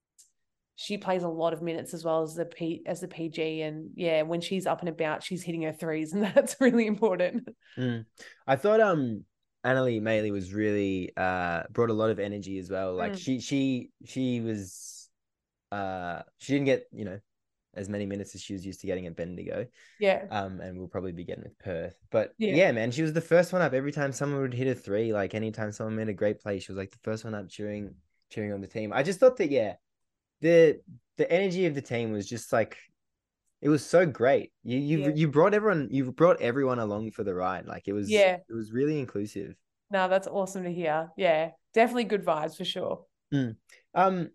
she 0.80 0.96
plays 0.96 1.24
a 1.24 1.28
lot 1.28 1.52
of 1.52 1.60
minutes 1.60 1.92
as 1.92 2.04
well 2.04 2.22
as 2.22 2.34
the 2.34 2.44
P 2.44 2.82
as 2.86 3.00
the 3.00 3.08
PG 3.08 3.62
and 3.62 3.90
yeah 3.96 4.22
when 4.22 4.40
she's 4.40 4.64
up 4.64 4.78
and 4.78 4.88
about 4.88 5.24
she's 5.24 5.42
hitting 5.42 5.62
her 5.62 5.72
threes 5.72 6.12
and 6.14 6.22
that's 6.22 6.56
really 6.60 6.86
important. 6.86 7.48
Mm. 7.76 8.06
I 8.46 8.56
thought 8.56 8.80
um 8.80 9.24
Anneli 9.66 10.00
Maley 10.00 10.32
was 10.32 10.54
really 10.54 11.12
uh 11.16 11.64
brought 11.70 11.90
a 11.90 11.94
lot 11.94 12.10
of 12.10 12.18
energy 12.18 12.58
as 12.58 12.70
well. 12.70 12.94
Like 12.94 13.12
mm. 13.12 13.18
she 13.18 13.40
she 13.40 13.90
she 14.04 14.40
was 14.40 15.08
uh 15.72 16.22
she 16.38 16.54
didn't 16.54 16.66
get 16.66 16.84
you 16.92 17.04
know 17.04 17.18
as 17.78 17.88
many 17.88 18.04
minutes 18.04 18.34
as 18.34 18.42
she 18.42 18.52
was 18.52 18.66
used 18.66 18.80
to 18.80 18.86
getting 18.86 19.06
at 19.06 19.16
Bendigo. 19.16 19.66
Yeah. 20.00 20.24
Um, 20.30 20.60
and 20.60 20.78
we'll 20.78 20.88
probably 20.88 21.12
be 21.12 21.24
getting 21.24 21.44
with 21.44 21.58
Perth. 21.58 21.96
But 22.10 22.34
yeah. 22.38 22.54
yeah. 22.54 22.72
man, 22.72 22.90
she 22.90 23.02
was 23.02 23.12
the 23.12 23.20
first 23.20 23.52
one 23.52 23.62
up 23.62 23.72
every 23.72 23.92
time 23.92 24.12
someone 24.12 24.40
would 24.40 24.54
hit 24.54 24.66
a 24.66 24.74
three. 24.74 25.12
Like 25.12 25.34
anytime 25.34 25.72
someone 25.72 25.96
made 25.96 26.08
a 26.08 26.14
great 26.14 26.40
play, 26.40 26.58
she 26.58 26.72
was 26.72 26.78
like 26.78 26.90
the 26.90 26.98
first 27.02 27.24
one 27.24 27.34
up 27.34 27.48
cheering 27.48 27.94
cheering 28.30 28.52
on 28.52 28.60
the 28.60 28.66
team. 28.66 28.92
I 28.92 29.02
just 29.02 29.20
thought 29.20 29.36
that 29.38 29.50
yeah, 29.50 29.74
the 30.40 30.80
the 31.16 31.30
energy 31.30 31.66
of 31.66 31.74
the 31.74 31.82
team 31.82 32.12
was 32.12 32.28
just 32.28 32.52
like 32.52 32.76
it 33.60 33.68
was 33.68 33.84
so 33.84 34.06
great. 34.06 34.52
You 34.62 34.78
you 34.78 34.98
yeah. 34.98 35.10
you 35.14 35.28
brought 35.28 35.54
everyone 35.54 35.88
you 35.90 36.12
brought 36.12 36.40
everyone 36.40 36.78
along 36.78 37.12
for 37.12 37.24
the 37.24 37.34
ride. 37.34 37.66
Like 37.66 37.88
it 37.88 37.92
was 37.92 38.10
yeah 38.10 38.38
it 38.48 38.54
was 38.54 38.72
really 38.72 38.98
inclusive. 38.98 39.54
No, 39.90 40.08
that's 40.08 40.26
awesome 40.26 40.64
to 40.64 40.72
hear. 40.72 41.10
Yeah, 41.16 41.50
definitely 41.74 42.04
good 42.04 42.24
vibes 42.24 42.56
for 42.56 42.64
sure. 42.64 43.04
Mm. 43.32 43.56
Um, 43.94 44.30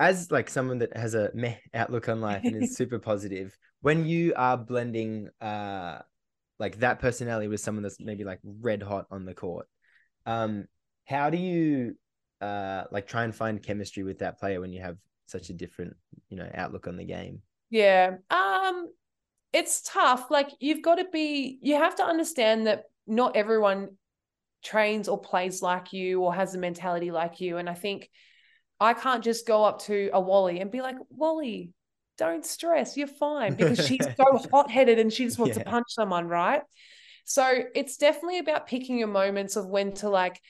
as 0.00 0.30
like 0.30 0.50
someone 0.50 0.78
that 0.78 0.96
has 0.96 1.14
a 1.14 1.30
meh 1.34 1.56
outlook 1.74 2.08
on 2.08 2.20
life 2.20 2.42
and 2.44 2.56
is 2.56 2.74
super 2.76 2.98
positive, 2.98 3.56
when 3.80 4.06
you 4.06 4.32
are 4.36 4.56
blending 4.56 5.28
uh 5.40 5.98
like 6.58 6.78
that 6.78 7.00
personality 7.00 7.48
with 7.48 7.60
someone 7.60 7.82
that's 7.82 7.98
maybe 8.00 8.24
like 8.24 8.38
red 8.44 8.82
hot 8.82 9.06
on 9.10 9.24
the 9.24 9.34
court, 9.34 9.66
um, 10.26 10.66
how 11.04 11.30
do 11.30 11.38
you 11.38 11.96
uh 12.40 12.84
like 12.90 13.06
try 13.06 13.24
and 13.24 13.34
find 13.34 13.62
chemistry 13.62 14.02
with 14.02 14.18
that 14.18 14.38
player 14.38 14.60
when 14.60 14.72
you 14.72 14.80
have 14.80 14.96
such 15.26 15.50
a 15.50 15.54
different 15.54 15.96
you 16.28 16.36
know 16.36 16.48
outlook 16.54 16.86
on 16.86 16.96
the 16.96 17.04
game? 17.04 17.42
Yeah 17.70 18.16
um 18.30 18.88
it's 19.52 19.82
tough 19.82 20.30
like 20.30 20.50
you've 20.58 20.82
got 20.82 20.96
to 20.96 21.06
be 21.12 21.58
you 21.62 21.76
have 21.76 21.94
to 21.96 22.04
understand 22.04 22.66
that 22.66 22.84
not 23.06 23.36
everyone 23.36 23.90
trains 24.62 25.08
or 25.08 25.20
plays 25.20 25.62
like 25.62 25.92
you 25.92 26.20
or 26.22 26.34
has 26.34 26.54
a 26.54 26.58
mentality 26.58 27.10
like 27.10 27.40
you 27.40 27.58
and 27.58 27.70
i 27.70 27.74
think 27.74 28.10
i 28.80 28.92
can't 28.94 29.24
just 29.24 29.46
go 29.46 29.64
up 29.64 29.80
to 29.82 30.10
a 30.12 30.20
wally 30.20 30.60
and 30.60 30.70
be 30.70 30.80
like 30.80 30.96
wally 31.10 31.70
don't 32.16 32.44
stress 32.44 32.96
you're 32.96 33.06
fine 33.06 33.54
because 33.54 33.84
she's 33.86 34.06
so 34.16 34.48
hot-headed 34.52 34.98
and 34.98 35.12
she 35.12 35.24
just 35.24 35.38
wants 35.38 35.56
yeah. 35.56 35.64
to 35.64 35.70
punch 35.70 35.86
someone 35.88 36.26
right 36.26 36.62
so 37.24 37.62
it's 37.74 37.96
definitely 37.96 38.38
about 38.38 38.66
picking 38.66 38.98
your 38.98 39.08
moments 39.08 39.56
of 39.56 39.66
when 39.66 39.92
to 39.94 40.08
like 40.08 40.40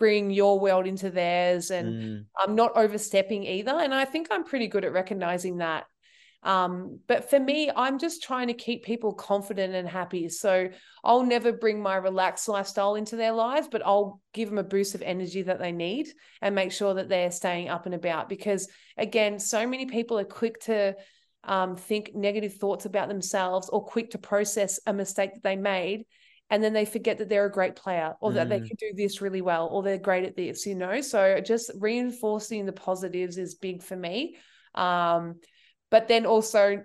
bring 0.00 0.30
your 0.30 0.58
world 0.58 0.86
into 0.86 1.10
theirs 1.10 1.70
and 1.70 2.02
mm. 2.02 2.24
I'm 2.36 2.56
not 2.56 2.72
overstepping 2.74 3.44
either. 3.44 3.72
And 3.72 3.94
I 3.94 4.06
think 4.06 4.28
I'm 4.30 4.44
pretty 4.44 4.66
good 4.66 4.84
at 4.84 4.92
recognizing 4.92 5.58
that. 5.58 5.84
Um, 6.42 7.00
but 7.06 7.28
for 7.28 7.38
me, 7.38 7.70
I'm 7.74 7.98
just 7.98 8.22
trying 8.22 8.48
to 8.48 8.54
keep 8.54 8.84
people 8.84 9.12
confident 9.12 9.74
and 9.74 9.88
happy. 9.88 10.28
So 10.28 10.70
I'll 11.04 11.22
never 11.22 11.52
bring 11.52 11.82
my 11.82 11.96
relaxed 11.96 12.48
lifestyle 12.48 12.94
into 12.94 13.16
their 13.16 13.32
lives, 13.32 13.68
but 13.70 13.84
I'll 13.84 14.20
give 14.32 14.48
them 14.48 14.58
a 14.58 14.64
boost 14.64 14.94
of 14.94 15.02
energy 15.02 15.42
that 15.42 15.58
they 15.58 15.72
need 15.72 16.08
and 16.40 16.54
make 16.54 16.72
sure 16.72 16.94
that 16.94 17.08
they're 17.08 17.30
staying 17.30 17.68
up 17.68 17.86
and 17.86 17.94
about. 17.94 18.28
Because 18.28 18.68
again, 18.96 19.38
so 19.38 19.66
many 19.66 19.86
people 19.86 20.18
are 20.18 20.24
quick 20.24 20.60
to 20.62 20.96
um, 21.44 21.76
think 21.76 22.14
negative 22.14 22.54
thoughts 22.54 22.86
about 22.86 23.08
themselves 23.08 23.68
or 23.68 23.84
quick 23.84 24.10
to 24.12 24.18
process 24.18 24.80
a 24.86 24.92
mistake 24.92 25.34
that 25.34 25.42
they 25.42 25.56
made 25.56 26.04
and 26.50 26.64
then 26.64 26.72
they 26.72 26.84
forget 26.84 27.18
that 27.18 27.28
they're 27.28 27.46
a 27.46 27.52
great 27.52 27.76
player 27.76 28.14
or 28.20 28.32
that 28.32 28.48
mm. 28.48 28.50
they 28.50 28.58
can 28.58 28.76
do 28.78 28.92
this 28.94 29.22
really 29.22 29.40
well 29.40 29.68
or 29.68 29.82
they're 29.82 29.98
great 29.98 30.24
at 30.24 30.36
this 30.36 30.66
you 30.66 30.74
know 30.74 31.00
so 31.00 31.40
just 31.40 31.70
reinforcing 31.78 32.66
the 32.66 32.72
positives 32.72 33.38
is 33.38 33.54
big 33.54 33.82
for 33.82 33.96
me 33.96 34.36
um, 34.74 35.36
but 35.90 36.08
then 36.08 36.26
also 36.26 36.82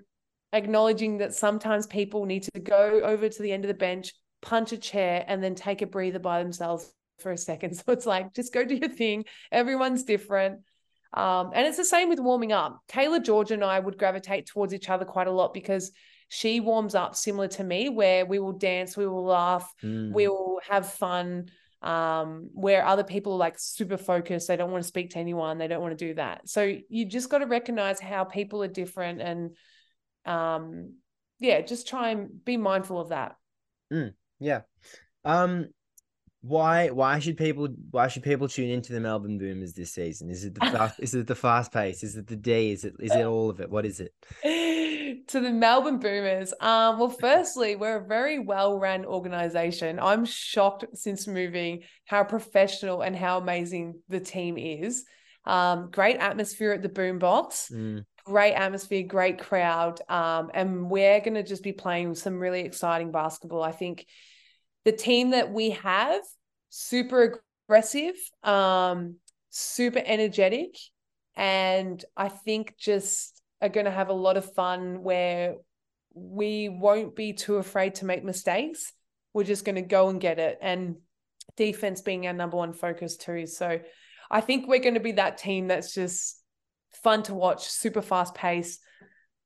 acknowledging 0.54 1.18
that 1.18 1.34
sometimes 1.34 1.86
people 1.88 2.26
need 2.26 2.44
to 2.44 2.60
go 2.60 3.02
over 3.04 3.28
to 3.28 3.42
the 3.42 3.52
end 3.52 3.64
of 3.66 3.68
the 3.68 3.74
bench 3.74 4.14
punch 4.42 4.72
a 4.72 4.78
chair 4.78 5.26
and 5.28 5.44
then 5.44 5.56
take 5.56 5.82
a 5.82 5.88
breather 5.88 6.20
by 6.20 6.42
themselves 6.42 6.94
for 7.20 7.32
a 7.32 7.38
second. 7.38 7.76
So 7.86 7.92
it's 7.92 8.06
like 8.06 8.34
just 8.34 8.54
go 8.54 8.64
do 8.64 8.76
your 8.76 8.90
thing. 8.90 9.26
Everyone's 9.52 10.04
different. 10.04 10.62
Um, 11.14 11.52
and 11.54 11.66
it's 11.66 11.78
the 11.78 11.86
same 11.86 12.10
with 12.10 12.20
warming 12.20 12.52
up. 12.52 12.80
Kayla 12.90 13.24
george 13.24 13.52
and 13.52 13.64
i 13.64 13.80
would 13.80 13.98
gravitate 13.98 14.46
towards 14.46 14.74
each 14.74 14.90
other 14.90 15.06
quite 15.06 15.28
a 15.28 15.32
lot 15.32 15.54
because 15.54 15.92
she 16.30 16.60
warms 16.60 16.96
up 16.96 17.16
similar 17.16 17.48
to 17.48 17.64
me 17.64 17.90
where 17.90 18.26
we 18.26 18.40
will 18.40 18.52
dance 18.52 18.98
we 18.98 19.08
will 19.08 19.24
laugh 19.24 19.72
mm. 19.84 20.12
we 20.12 20.28
will 20.28 20.60
have 20.68 20.92
fun 20.92 21.46
um, 21.86 22.50
where 22.54 22.86
other 22.86 23.04
people 23.04 23.34
are 23.34 23.38
like 23.38 23.60
super 23.60 23.96
focused 23.96 24.48
they 24.48 24.58
don't 24.58 24.72
want 24.72 24.84
to 24.84 24.88
speak 24.88 25.12
to 25.12 25.20
anyone 25.20 25.58
they 25.58 25.68
don't 25.68 25.82
want 25.82 25.98
to 25.98 26.08
do 26.08 26.16
that. 26.16 26.50
So 26.50 26.76
you 26.90 27.06
just 27.06 27.30
got 27.30 27.38
to 27.40 27.46
recognize 27.46 28.00
how 28.00 28.24
people 28.24 28.64
are 28.64 28.68
different 28.68 29.22
and 29.22 29.56
um, 30.26 30.96
yeah 31.40 31.62
just 31.62 31.88
try 31.88 32.10
and 32.10 32.44
be 32.44 32.58
mindful 32.58 33.00
of 33.00 33.10
that. 33.10 33.36
Mm, 33.94 34.14
yeah. 34.40 34.62
Um 35.24 35.68
why 36.48 36.90
why 36.90 37.18
should 37.18 37.38
people 37.38 37.68
why 37.90 38.08
should 38.08 38.22
people 38.22 38.48
tune 38.48 38.70
into 38.70 38.94
the 38.94 39.00
Melbourne 39.00 39.40
Boomers 39.40 39.74
this 39.74 39.94
season? 39.94 40.30
Is 40.30 40.46
it 40.46 40.54
the 40.54 40.60
fast, 40.72 41.00
is 41.00 41.16
it 41.16 41.26
the 41.26 41.36
fast 41.36 41.72
pace? 41.72 42.04
Is 42.04 42.16
it 42.16 42.28
the 42.28 42.36
D? 42.36 42.72
Is 42.72 42.86
it 42.86 42.94
is 43.00 43.12
it 43.12 43.26
all 43.26 43.50
of 43.50 43.60
it? 43.60 43.70
What 43.70 43.86
is 43.86 44.00
it? 44.00 44.14
to 45.28 45.40
the 45.40 45.52
Melbourne 45.52 45.98
Boomers. 45.98 46.54
Um, 46.60 47.00
well, 47.00 47.10
firstly, 47.20 47.76
we're 47.76 47.98
a 47.98 48.08
very 48.08 48.38
well 48.38 48.78
run 48.78 49.06
organization. 49.06 50.00
I'm 50.00 50.24
shocked 50.24 50.86
since 50.94 51.28
moving 51.28 51.82
how 52.06 52.24
professional 52.24 53.02
and 53.02 53.16
how 53.16 53.40
amazing 53.40 54.02
the 54.08 54.20
team 54.20 54.58
is. 54.58 55.04
Um, 55.46 55.90
great 55.92 56.18
atmosphere 56.18 56.74
at 56.74 56.84
the 56.84 56.90
Boombox. 56.90 57.72
Mm. 57.72 58.06
Great 58.26 58.54
atmosphere, 58.54 59.04
great 59.04 59.40
crowd. 59.40 60.00
Um, 60.10 60.50
and 60.54 60.90
we're 60.90 61.20
going 61.20 61.36
to 61.36 61.44
just 61.44 61.64
be 61.64 61.74
playing 61.74 62.16
some 62.16 62.40
really 62.40 62.62
exciting 62.62 63.12
basketball. 63.12 63.62
I 63.62 63.72
think 63.72 64.06
the 64.86 64.92
team 64.92 65.32
that 65.32 65.52
we 65.52 65.72
have 65.72 66.22
super 66.70 67.42
aggressive, 67.68 68.16
um, 68.44 69.16
super 69.50 70.02
energetic, 70.06 70.78
and 71.36 72.04
I 72.16 72.30
think 72.30 72.76
just 72.78 73.42
are 73.62 73.70
going 73.70 73.86
to 73.86 73.92
have 73.92 74.10
a 74.10 74.14
lot 74.14 74.38
of 74.38 74.54
fun 74.54 75.04
where 75.04 75.56
we 76.14 76.70
won't 76.70 77.16
be 77.16 77.34
too 77.34 77.58
afraid 77.58 77.96
to 77.96 78.06
make 78.06 78.24
mistakes. 78.24 78.94
We're 79.34 79.44
just 79.44 79.66
going 79.66 79.76
to 79.76 79.82
go 79.82 80.10
and 80.10 80.22
get 80.22 80.40
it, 80.40 80.58
and 80.62 80.98
defense 81.58 82.02
being 82.02 82.28
our 82.28 82.34
number 82.34 82.58
one 82.58 82.74
focus 82.74 83.18
too. 83.18 83.48
So 83.48 83.80
I 84.30 84.42
think 84.42 84.68
we're 84.68 84.80
going 84.80 84.96
to 84.96 85.00
be 85.00 85.14
that 85.14 85.38
team 85.38 85.68
that's 85.68 85.94
just 85.94 86.42
fun 87.04 87.24
to 87.24 87.34
watch, 87.34 87.68
super 87.68 88.02
fast 88.02 88.34
pace, 88.34 88.80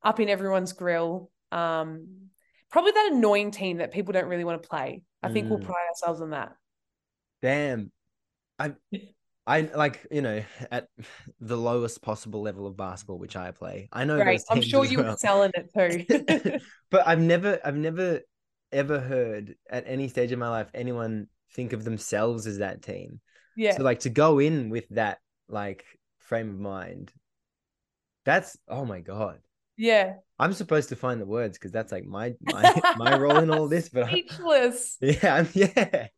up 0.02 0.20
in 0.20 0.28
everyone's 0.28 0.72
grill. 0.72 1.30
Um, 1.52 2.28
probably 2.70 2.92
that 2.92 3.10
annoying 3.12 3.50
team 3.50 3.78
that 3.78 3.92
people 3.92 4.12
don't 4.12 4.28
really 4.28 4.44
want 4.44 4.62
to 4.62 4.68
play. 4.68 5.02
I 5.22 5.30
think 5.30 5.46
mm. 5.46 5.50
we'll 5.50 5.58
pride 5.58 5.86
ourselves 5.88 6.20
on 6.20 6.30
that. 6.30 6.54
Damn. 7.42 7.92
I 8.58 8.74
I 9.46 9.62
like 9.74 10.06
you 10.10 10.22
know 10.22 10.42
at 10.70 10.88
the 11.40 11.56
lowest 11.56 12.02
possible 12.02 12.42
level 12.42 12.66
of 12.66 12.76
basketball 12.76 13.18
which 13.18 13.36
I 13.36 13.50
play. 13.50 13.88
I 13.92 14.04
know. 14.04 14.18
Right. 14.18 14.40
I'm 14.50 14.62
sure 14.62 14.84
you 14.84 14.98
well. 14.98 15.14
excel 15.14 15.42
in 15.42 15.52
it 15.54 15.70
too. 15.74 16.58
but 16.90 17.06
I've 17.06 17.20
never, 17.20 17.58
I've 17.64 17.76
never 17.76 18.20
ever 18.70 19.00
heard 19.00 19.56
at 19.68 19.84
any 19.86 20.08
stage 20.08 20.30
of 20.30 20.38
my 20.38 20.48
life 20.48 20.68
anyone 20.74 21.26
think 21.54 21.72
of 21.72 21.84
themselves 21.84 22.46
as 22.46 22.58
that 22.58 22.82
team. 22.82 23.20
Yeah. 23.56 23.76
So 23.76 23.82
like 23.82 24.00
to 24.00 24.10
go 24.10 24.38
in 24.38 24.70
with 24.70 24.88
that 24.90 25.18
like 25.48 25.84
frame 26.18 26.50
of 26.50 26.60
mind, 26.60 27.12
that's 28.24 28.56
oh 28.68 28.84
my 28.84 29.00
god. 29.00 29.40
Yeah. 29.80 30.16
I'm 30.38 30.52
supposed 30.52 30.90
to 30.90 30.96
find 30.96 31.20
the 31.20 31.26
words 31.26 31.56
because 31.56 31.72
that's 31.72 31.90
like 31.90 32.04
my 32.04 32.34
my, 32.42 32.80
my 32.96 33.18
role 33.18 33.38
in 33.38 33.50
all 33.50 33.66
this. 33.66 33.88
But 33.88 34.08
speechless. 34.08 34.98
I, 35.02 35.06
yeah, 35.22 35.34
I'm, 35.34 35.48
yeah. 35.54 36.08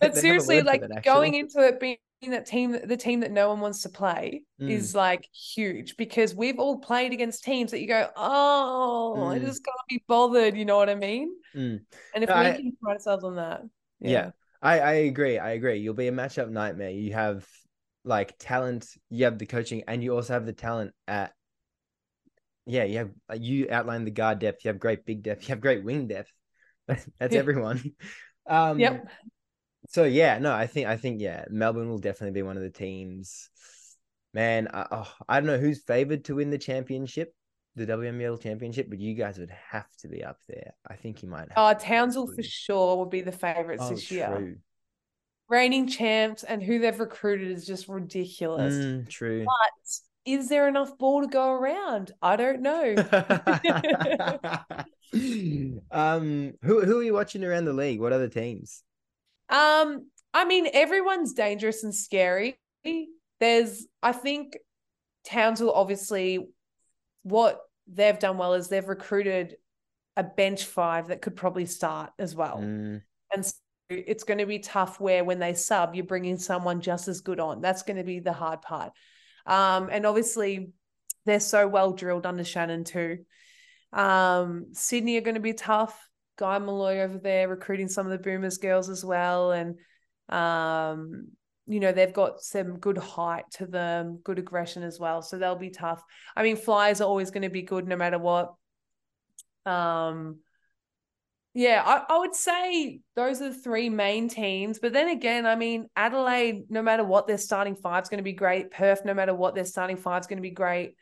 But 0.00 0.16
seriously, 0.16 0.62
like 0.62 0.80
that, 0.80 1.04
going 1.04 1.34
into 1.34 1.60
it 1.60 1.80
being 1.80 1.98
that 2.28 2.46
team, 2.46 2.78
the 2.84 2.96
team 2.96 3.20
that 3.20 3.30
no 3.30 3.48
one 3.48 3.60
wants 3.60 3.82
to 3.82 3.90
play 3.90 4.42
mm. 4.60 4.70
is 4.70 4.94
like 4.94 5.26
huge 5.34 5.96
because 5.98 6.34
we've 6.34 6.58
all 6.58 6.78
played 6.78 7.12
against 7.12 7.44
teams 7.44 7.70
that 7.70 7.80
you 7.80 7.88
go, 7.88 8.08
oh, 8.16 9.16
mm. 9.18 9.28
I 9.28 9.38
just 9.38 9.64
can't 9.64 9.76
be 9.88 10.02
bothered. 10.08 10.56
You 10.56 10.64
know 10.64 10.78
what 10.78 10.88
I 10.88 10.94
mean? 10.94 11.30
Mm. 11.54 11.80
And 12.14 12.24
if 12.24 12.30
no, 12.30 12.38
we 12.38 12.46
I, 12.46 12.52
can 12.52 12.76
pride 12.82 12.94
ourselves 12.94 13.24
on 13.24 13.36
that, 13.36 13.62
yeah. 14.00 14.10
yeah, 14.10 14.30
I 14.62 14.80
I 14.80 14.92
agree. 14.92 15.38
I 15.38 15.50
agree. 15.50 15.78
You'll 15.78 15.94
be 15.94 16.08
a 16.08 16.12
matchup 16.12 16.48
nightmare. 16.48 16.90
You 16.90 17.12
have 17.12 17.46
like 18.04 18.34
talent. 18.38 18.86
You 19.10 19.26
have 19.26 19.38
the 19.38 19.46
coaching, 19.46 19.84
and 19.86 20.02
you 20.02 20.14
also 20.14 20.32
have 20.32 20.46
the 20.46 20.54
talent 20.54 20.92
at 21.06 21.32
yeah, 22.66 22.84
you 22.84 22.98
have 22.98 23.10
uh, 23.30 23.36
you 23.38 23.68
outlined 23.70 24.06
the 24.06 24.12
guard 24.12 24.38
depth. 24.38 24.64
You 24.64 24.68
have 24.68 24.78
great 24.78 25.04
big 25.04 25.22
depth. 25.22 25.42
You 25.42 25.48
have 25.48 25.60
great 25.60 25.84
wing 25.84 26.08
depth. 26.08 26.32
That's 27.18 27.34
everyone. 27.34 27.92
Um, 28.46 28.80
yep. 28.80 29.06
So 29.90 30.04
yeah, 30.04 30.38
no, 30.38 30.52
I 30.52 30.66
think 30.66 30.88
I 30.88 30.96
think 30.96 31.20
yeah, 31.20 31.44
Melbourne 31.50 31.88
will 31.88 31.98
definitely 31.98 32.32
be 32.32 32.42
one 32.42 32.56
of 32.56 32.64
the 32.64 32.70
teams. 32.70 33.48
Man, 34.34 34.66
I, 34.72 34.86
oh, 34.90 35.12
I 35.28 35.38
don't 35.38 35.46
know 35.46 35.58
who's 35.58 35.84
favored 35.84 36.24
to 36.24 36.36
win 36.36 36.50
the 36.50 36.58
championship, 36.58 37.32
the 37.76 37.86
WNBL 37.86 38.40
championship, 38.40 38.88
but 38.88 38.98
you 38.98 39.14
guys 39.14 39.38
would 39.38 39.52
have 39.70 39.86
to 40.00 40.08
be 40.08 40.24
up 40.24 40.38
there. 40.48 40.72
I 40.88 40.96
think 40.96 41.22
you 41.22 41.28
might. 41.28 41.52
Have 41.52 41.56
oh, 41.56 41.74
Townsville 41.74 42.32
for 42.34 42.42
sure 42.42 42.96
would 42.96 43.10
be 43.10 43.20
the 43.20 43.30
favorites 43.30 43.84
oh, 43.86 43.90
this 43.90 44.04
true. 44.04 44.16
year. 44.16 44.58
Reigning 45.48 45.86
champs 45.88 46.44
and 46.44 46.62
who 46.62 46.78
they've 46.78 46.98
recruited 46.98 47.50
is 47.50 47.66
just 47.66 47.88
ridiculous. 47.88 48.74
Mm, 48.74 49.08
true. 49.08 49.44
But 49.44 49.90
is 50.24 50.48
there 50.48 50.68
enough 50.68 50.96
ball 50.98 51.22
to 51.22 51.26
go 51.26 51.52
around? 51.52 52.12
I 52.20 52.36
don't 52.36 52.62
know. 52.62 52.94
um, 55.90 56.52
who 56.62 56.84
who 56.84 56.98
are 56.98 57.02
you 57.02 57.14
watching 57.14 57.44
around 57.44 57.64
the 57.64 57.72
league? 57.72 58.00
What 58.00 58.12
other 58.12 58.28
teams? 58.28 58.82
Um, 59.48 60.06
I 60.32 60.44
mean, 60.44 60.68
everyone's 60.72 61.32
dangerous 61.32 61.82
and 61.82 61.94
scary. 61.94 62.58
There's, 63.40 63.86
I 64.02 64.12
think, 64.12 64.56
Townsville 65.24 65.72
obviously 65.72 66.48
what 67.22 67.60
they've 67.86 68.18
done 68.18 68.38
well 68.38 68.54
is 68.54 68.68
they've 68.68 68.86
recruited 68.86 69.56
a 70.16 70.22
bench 70.22 70.64
five 70.64 71.08
that 71.08 71.22
could 71.22 71.36
probably 71.36 71.66
start 71.66 72.12
as 72.18 72.34
well. 72.34 72.58
Mm. 72.58 73.02
And 73.34 73.46
so 73.46 73.52
it's 73.88 74.24
going 74.24 74.38
to 74.38 74.46
be 74.46 74.60
tough 74.60 75.00
where 75.00 75.24
when 75.24 75.38
they 75.38 75.54
sub, 75.54 75.94
you're 75.94 76.04
bringing 76.04 76.38
someone 76.38 76.80
just 76.80 77.08
as 77.08 77.20
good 77.20 77.40
on. 77.40 77.60
That's 77.60 77.82
going 77.82 77.96
to 77.96 78.04
be 78.04 78.20
the 78.20 78.32
hard 78.32 78.62
part. 78.62 78.92
Um, 79.46 79.88
and 79.90 80.06
obviously, 80.06 80.72
they're 81.26 81.40
so 81.40 81.68
well 81.68 81.92
drilled 81.92 82.26
under 82.26 82.44
Shannon 82.44 82.84
too. 82.84 83.18
Um, 83.92 84.66
Sydney 84.72 85.16
are 85.16 85.22
going 85.22 85.34
to 85.34 85.40
be 85.40 85.52
tough. 85.52 86.08
Guy 86.36 86.58
Molloy 86.58 87.00
over 87.00 87.18
there 87.18 87.48
recruiting 87.48 87.88
some 87.88 88.06
of 88.06 88.12
the 88.12 88.18
Boomers 88.18 88.58
girls 88.58 88.88
as 88.88 89.04
well, 89.04 89.52
and 89.52 89.76
um, 90.28 91.28
you 91.66 91.80
know 91.80 91.92
they've 91.92 92.12
got 92.12 92.40
some 92.40 92.78
good 92.78 92.96
height 92.96 93.44
to 93.52 93.66
them, 93.66 94.20
good 94.24 94.38
aggression 94.38 94.82
as 94.82 94.98
well. 94.98 95.20
So 95.20 95.38
they'll 95.38 95.56
be 95.56 95.70
tough. 95.70 96.02
I 96.34 96.42
mean, 96.42 96.56
Flyers 96.56 97.00
are 97.00 97.08
always 97.08 97.30
going 97.30 97.42
to 97.42 97.50
be 97.50 97.62
good 97.62 97.86
no 97.86 97.96
matter 97.96 98.18
what. 98.18 98.54
Um, 99.66 100.38
yeah, 101.52 101.82
I, 101.84 102.14
I 102.14 102.18
would 102.18 102.34
say 102.34 103.00
those 103.16 103.42
are 103.42 103.48
the 103.48 103.54
three 103.54 103.90
main 103.90 104.28
teams. 104.28 104.78
But 104.78 104.92
then 104.92 105.08
again, 105.08 105.46
I 105.46 105.56
mean, 105.56 105.88
Adelaide, 105.96 106.70
no 106.70 106.80
matter 106.80 107.02
what 107.02 107.26
their 107.26 107.38
starting 107.38 107.74
five 107.74 108.04
is 108.04 108.08
going 108.08 108.18
to 108.18 108.24
be 108.24 108.32
great. 108.32 108.70
Perth, 108.70 109.04
no 109.04 109.14
matter 109.14 109.34
what 109.34 109.56
their 109.56 109.64
starting 109.64 109.96
five 109.96 110.20
is 110.20 110.26
going 110.28 110.36
to 110.38 110.42
be 110.42 110.50
great. 110.50 110.94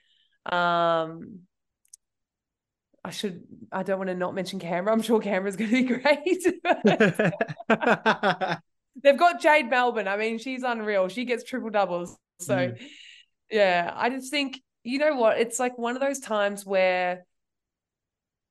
Um, 0.46 1.40
I 3.04 3.10
should, 3.10 3.42
I 3.70 3.82
don't 3.82 3.98
want 3.98 4.08
to 4.08 4.14
not 4.14 4.34
mention 4.34 4.58
Canberra. 4.58 4.94
I'm 4.94 5.02
sure 5.02 5.20
Canberra's 5.20 5.56
going 5.56 5.70
to 5.70 5.82
be 5.82 5.88
great. 6.00 6.46
They've 9.02 9.18
got 9.18 9.40
Jade 9.40 9.68
Melbourne. 9.68 10.08
I 10.08 10.16
mean, 10.16 10.38
she's 10.38 10.62
unreal. 10.62 11.08
She 11.08 11.26
gets 11.26 11.44
triple 11.44 11.70
doubles. 11.70 12.16
So, 12.40 12.56
mm. 12.56 12.80
yeah, 13.50 13.92
I 13.94 14.08
just 14.08 14.30
think, 14.30 14.60
you 14.82 14.98
know 14.98 15.14
what? 15.16 15.38
It's 15.38 15.58
like 15.58 15.76
one 15.76 15.94
of 15.94 16.00
those 16.00 16.20
times 16.20 16.64
where 16.64 17.26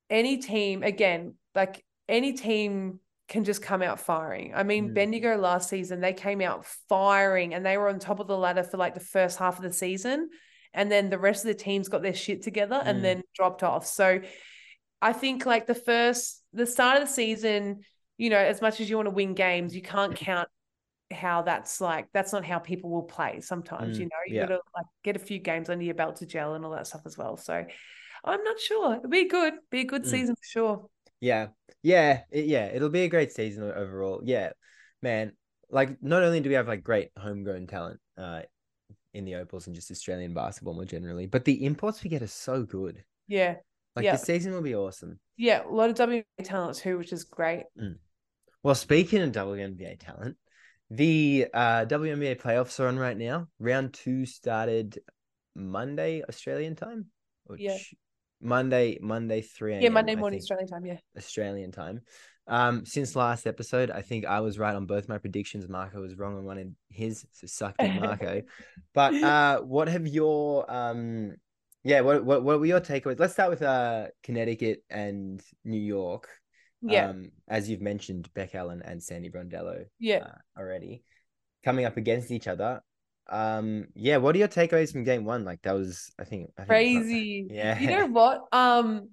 any 0.09 0.37
team, 0.37 0.83
again, 0.83 1.33
like 1.55 1.83
any 2.07 2.33
team 2.33 2.99
can 3.27 3.43
just 3.43 3.61
come 3.61 3.81
out 3.81 3.99
firing. 3.99 4.53
I 4.55 4.63
mean, 4.63 4.89
mm. 4.89 4.93
Bendigo 4.93 5.37
last 5.37 5.69
season, 5.69 5.99
they 5.99 6.13
came 6.13 6.41
out 6.41 6.65
firing 6.87 7.53
and 7.53 7.65
they 7.65 7.77
were 7.77 7.89
on 7.89 7.99
top 7.99 8.19
of 8.19 8.27
the 8.27 8.37
ladder 8.37 8.63
for 8.63 8.77
like 8.77 8.93
the 8.93 8.99
first 8.99 9.37
half 9.37 9.57
of 9.57 9.63
the 9.63 9.73
season. 9.73 10.29
And 10.73 10.91
then 10.91 11.09
the 11.09 11.19
rest 11.19 11.43
of 11.43 11.49
the 11.49 11.61
teams 11.61 11.89
got 11.89 12.01
their 12.01 12.13
shit 12.13 12.43
together 12.43 12.81
and 12.83 12.99
mm. 12.99 13.01
then 13.01 13.23
dropped 13.35 13.63
off. 13.63 13.85
So 13.85 14.21
I 15.01 15.13
think 15.13 15.45
like 15.45 15.67
the 15.67 15.75
first, 15.75 16.41
the 16.53 16.65
start 16.65 17.01
of 17.01 17.07
the 17.07 17.13
season, 17.13 17.81
you 18.17 18.29
know, 18.29 18.37
as 18.37 18.61
much 18.61 18.79
as 18.79 18.89
you 18.89 18.95
want 18.95 19.07
to 19.07 19.15
win 19.15 19.33
games, 19.33 19.75
you 19.75 19.81
can't 19.81 20.15
count 20.15 20.47
how 21.11 21.41
that's 21.41 21.79
like 21.79 22.07
that's 22.13 22.33
not 22.33 22.45
how 22.45 22.59
people 22.59 22.89
will 22.89 23.03
play 23.03 23.39
sometimes 23.39 23.97
mm, 23.97 24.01
you 24.01 24.05
know 24.07 24.17
you 24.27 24.35
yeah. 24.35 24.41
gotta 24.41 24.59
like 24.75 24.85
get 25.05 25.15
a 25.15 25.19
few 25.19 25.39
games 25.39 25.69
under 25.69 25.85
your 25.85 25.93
belt 25.93 26.17
to 26.17 26.25
gel 26.25 26.53
and 26.53 26.65
all 26.65 26.71
that 26.71 26.85
stuff 26.85 26.99
as 27.05 27.17
well 27.17 27.37
so 27.37 27.65
i'm 28.25 28.43
not 28.43 28.59
sure 28.59 28.95
it'll 28.95 29.09
be 29.09 29.25
good 29.25 29.53
be 29.71 29.79
a 29.79 29.85
good 29.85 30.03
mm. 30.03 30.09
season 30.09 30.35
for 30.35 30.43
sure 30.43 30.89
yeah, 31.19 31.47
yeah, 31.83 32.21
it, 32.31 32.45
yeah. 32.45 32.65
It'll 32.65 32.89
be 32.89 33.03
a 33.03 33.09
great 33.09 33.31
season 33.31 33.63
overall. 33.63 34.21
Yeah, 34.23 34.51
man. 35.01 35.33
Like, 35.69 36.01
not 36.01 36.23
only 36.23 36.39
do 36.39 36.49
we 36.49 36.55
have 36.55 36.67
like 36.67 36.81
great 36.81 37.09
homegrown 37.17 37.67
talent, 37.67 37.99
uh, 38.17 38.41
in 39.13 39.25
the 39.25 39.35
opals 39.35 39.65
and 39.65 39.75
just 39.75 39.91
Australian 39.91 40.33
basketball 40.33 40.75
more 40.75 40.85
generally, 40.85 41.25
but 41.25 41.43
the 41.43 41.65
imports 41.65 42.03
we 42.03 42.09
get 42.09 42.21
are 42.21 42.27
so 42.27 42.63
good. 42.63 43.03
Yeah. 43.27 43.55
Like 43.95 44.05
yeah. 44.05 44.11
the 44.11 44.19
season 44.19 44.53
will 44.53 44.61
be 44.61 44.75
awesome. 44.75 45.19
Yeah, 45.37 45.63
a 45.65 45.73
lot 45.73 45.89
of 45.89 45.95
WNBA 45.95 46.23
talent 46.43 46.77
too, 46.77 46.99
which 46.99 47.11
is 47.11 47.23
great. 47.23 47.63
Mm. 47.81 47.95
Well, 48.61 48.75
speaking 48.75 49.23
of 49.23 49.31
WNBA 49.31 49.99
talent, 49.99 50.37
the 50.91 51.47
uh, 51.51 51.85
WNBA 51.85 52.39
playoffs 52.39 52.79
are 52.79 52.87
on 52.87 52.99
right 52.99 53.17
now. 53.17 53.47
Round 53.59 53.91
two 53.91 54.25
started 54.27 54.99
Monday 55.55 56.21
Australian 56.29 56.75
time. 56.75 57.07
yeah. 57.57 57.77
Monday, 58.41 58.97
Monday, 59.01 59.41
3 59.41 59.73
a.m. 59.73 59.81
Yeah, 59.81 59.89
Monday 59.89 60.15
morning 60.15 60.39
Australian 60.39 60.67
time. 60.67 60.85
Yeah. 60.85 60.97
Australian 61.17 61.71
time. 61.71 62.01
Um, 62.47 62.85
since 62.85 63.15
last 63.15 63.45
episode, 63.45 63.91
I 63.91 64.01
think 64.01 64.25
I 64.25 64.39
was 64.39 64.57
right 64.57 64.75
on 64.75 64.85
both 64.85 65.09
my 65.09 65.17
predictions. 65.17 65.67
Marco 65.67 66.01
was 66.01 66.15
wrong 66.17 66.37
on 66.37 66.45
one 66.45 66.57
of 66.57 66.67
his, 66.89 67.25
so 67.33 67.47
suck 67.47 67.75
it, 67.79 67.99
Marco. 67.99 68.41
but 68.93 69.13
uh, 69.15 69.59
what 69.61 69.89
have 69.89 70.07
your 70.07 70.71
um, 70.71 71.33
yeah, 71.83 72.01
what, 72.01 72.23
what 72.23 72.43
what 72.43 72.59
were 72.59 72.65
your 72.65 72.81
takeaways? 72.81 73.19
Let's 73.19 73.33
start 73.33 73.49
with 73.49 73.61
uh 73.61 74.07
Connecticut 74.23 74.83
and 74.89 75.41
New 75.65 75.79
York. 75.79 76.29
Yeah. 76.81 77.09
Um, 77.09 77.31
as 77.47 77.69
you've 77.69 77.81
mentioned, 77.81 78.29
Bec 78.33 78.55
Allen 78.55 78.81
and 78.83 79.01
Sandy 79.03 79.29
Brondello. 79.29 79.85
Yeah. 79.99 80.23
Uh, 80.25 80.59
already 80.59 81.03
coming 81.63 81.85
up 81.85 81.97
against 81.97 82.31
each 82.31 82.47
other 82.47 82.81
um 83.29 83.85
yeah 83.95 84.17
what 84.17 84.35
are 84.35 84.39
your 84.39 84.47
takeaways 84.47 84.91
from 84.91 85.03
game 85.03 85.25
one? 85.25 85.45
Like 85.45 85.61
that 85.63 85.73
was 85.73 86.11
i 86.19 86.23
think, 86.23 86.51
I 86.57 86.61
think 86.61 86.69
crazy. 86.69 87.47
Yeah. 87.49 87.79
You 87.79 87.87
know 87.89 88.05
what? 88.11 88.41
Um 88.51 89.09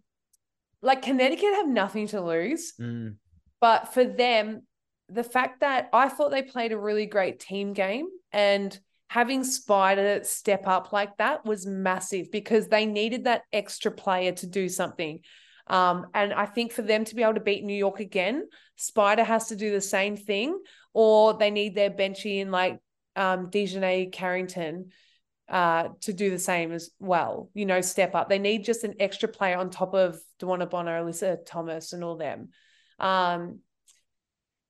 like 0.83 1.03
connecticut 1.03 1.55
have 1.55 1.69
nothing 1.69 2.07
to 2.09 2.21
lose 2.21 2.75
mm. 2.79 3.17
but 3.59 3.95
for 3.95 4.05
them 4.05 4.63
the 5.09 5.25
fact 5.25 5.61
that 5.61 5.89
i 5.95 6.11
thought 6.11 6.31
they 6.31 6.43
played 6.43 6.73
a 6.73 6.79
really 6.79 7.07
great 7.07 7.41
team 7.41 7.73
game 7.73 8.07
and 8.33 8.79
having 9.15 9.45
spider 9.45 10.21
step 10.25 10.67
up 10.67 10.93
like 10.93 11.17
that 11.19 11.47
was 11.47 11.67
massive 11.67 12.33
because 12.33 12.67
they 12.67 12.85
needed 12.85 13.25
that 13.25 13.43
extra 13.53 13.93
player 13.93 14.33
to 14.33 14.45
do 14.45 14.69
something. 14.69 15.21
Um, 15.69 16.07
and 16.15 16.33
I 16.33 16.47
think 16.47 16.73
for 16.73 16.83
them 16.83 17.05
to 17.05 17.15
be 17.15 17.23
able 17.23 17.35
to 17.35 17.41
beat 17.41 17.63
New 17.65 17.77
York 17.77 18.01
again, 18.01 18.49
Spider 18.75 19.23
has 19.23 19.49
to 19.49 19.57
do 19.57 19.71
the 19.71 19.81
same 19.81 20.17
thing, 20.17 20.59
or 20.93 21.35
they 21.35 21.53
need 21.53 21.77
their 21.77 21.91
benchy 21.91 22.41
in 22.41 22.51
like 22.51 22.81
um, 23.17 23.51
DiJonai 23.51 24.13
Carrington 24.13 24.91
uh, 25.49 25.89
to 26.01 26.13
do 26.13 26.31
the 26.31 26.39
same 26.39 26.73
as 26.73 26.91
well, 26.99 27.51
you 27.55 27.67
know, 27.67 27.81
step 27.81 28.15
up. 28.15 28.29
They 28.29 28.39
need 28.39 28.65
just 28.65 28.85
an 28.85 28.95
extra 29.01 29.29
player 29.29 29.59
on 29.59 29.71
top 29.71 29.95
of 29.95 30.19
DeWanna 30.41 30.71
Bonner, 30.71 31.03
Alyssa 31.03 31.39
Thomas, 31.45 31.93
and 31.93 32.03
all 32.03 32.17
them. 32.17 32.49
Um, 32.99 33.61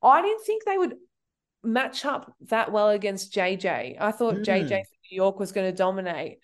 I 0.03 0.23
didn't 0.23 0.45
think 0.45 0.65
they 0.65 0.79
would 0.79 0.95
match 1.63 2.05
up 2.05 2.35
that 2.49 2.73
well 2.73 2.91
against 2.91 3.33
JJ. 3.33 3.97
I 4.01 4.11
thought 4.11 4.35
mm. 4.35 4.45
JJ 4.45 4.69
from 4.69 4.99
New 5.11 5.17
York 5.17 5.39
was 5.39 5.53
going 5.53 5.71
to 5.71 5.77
dominate, 5.77 6.39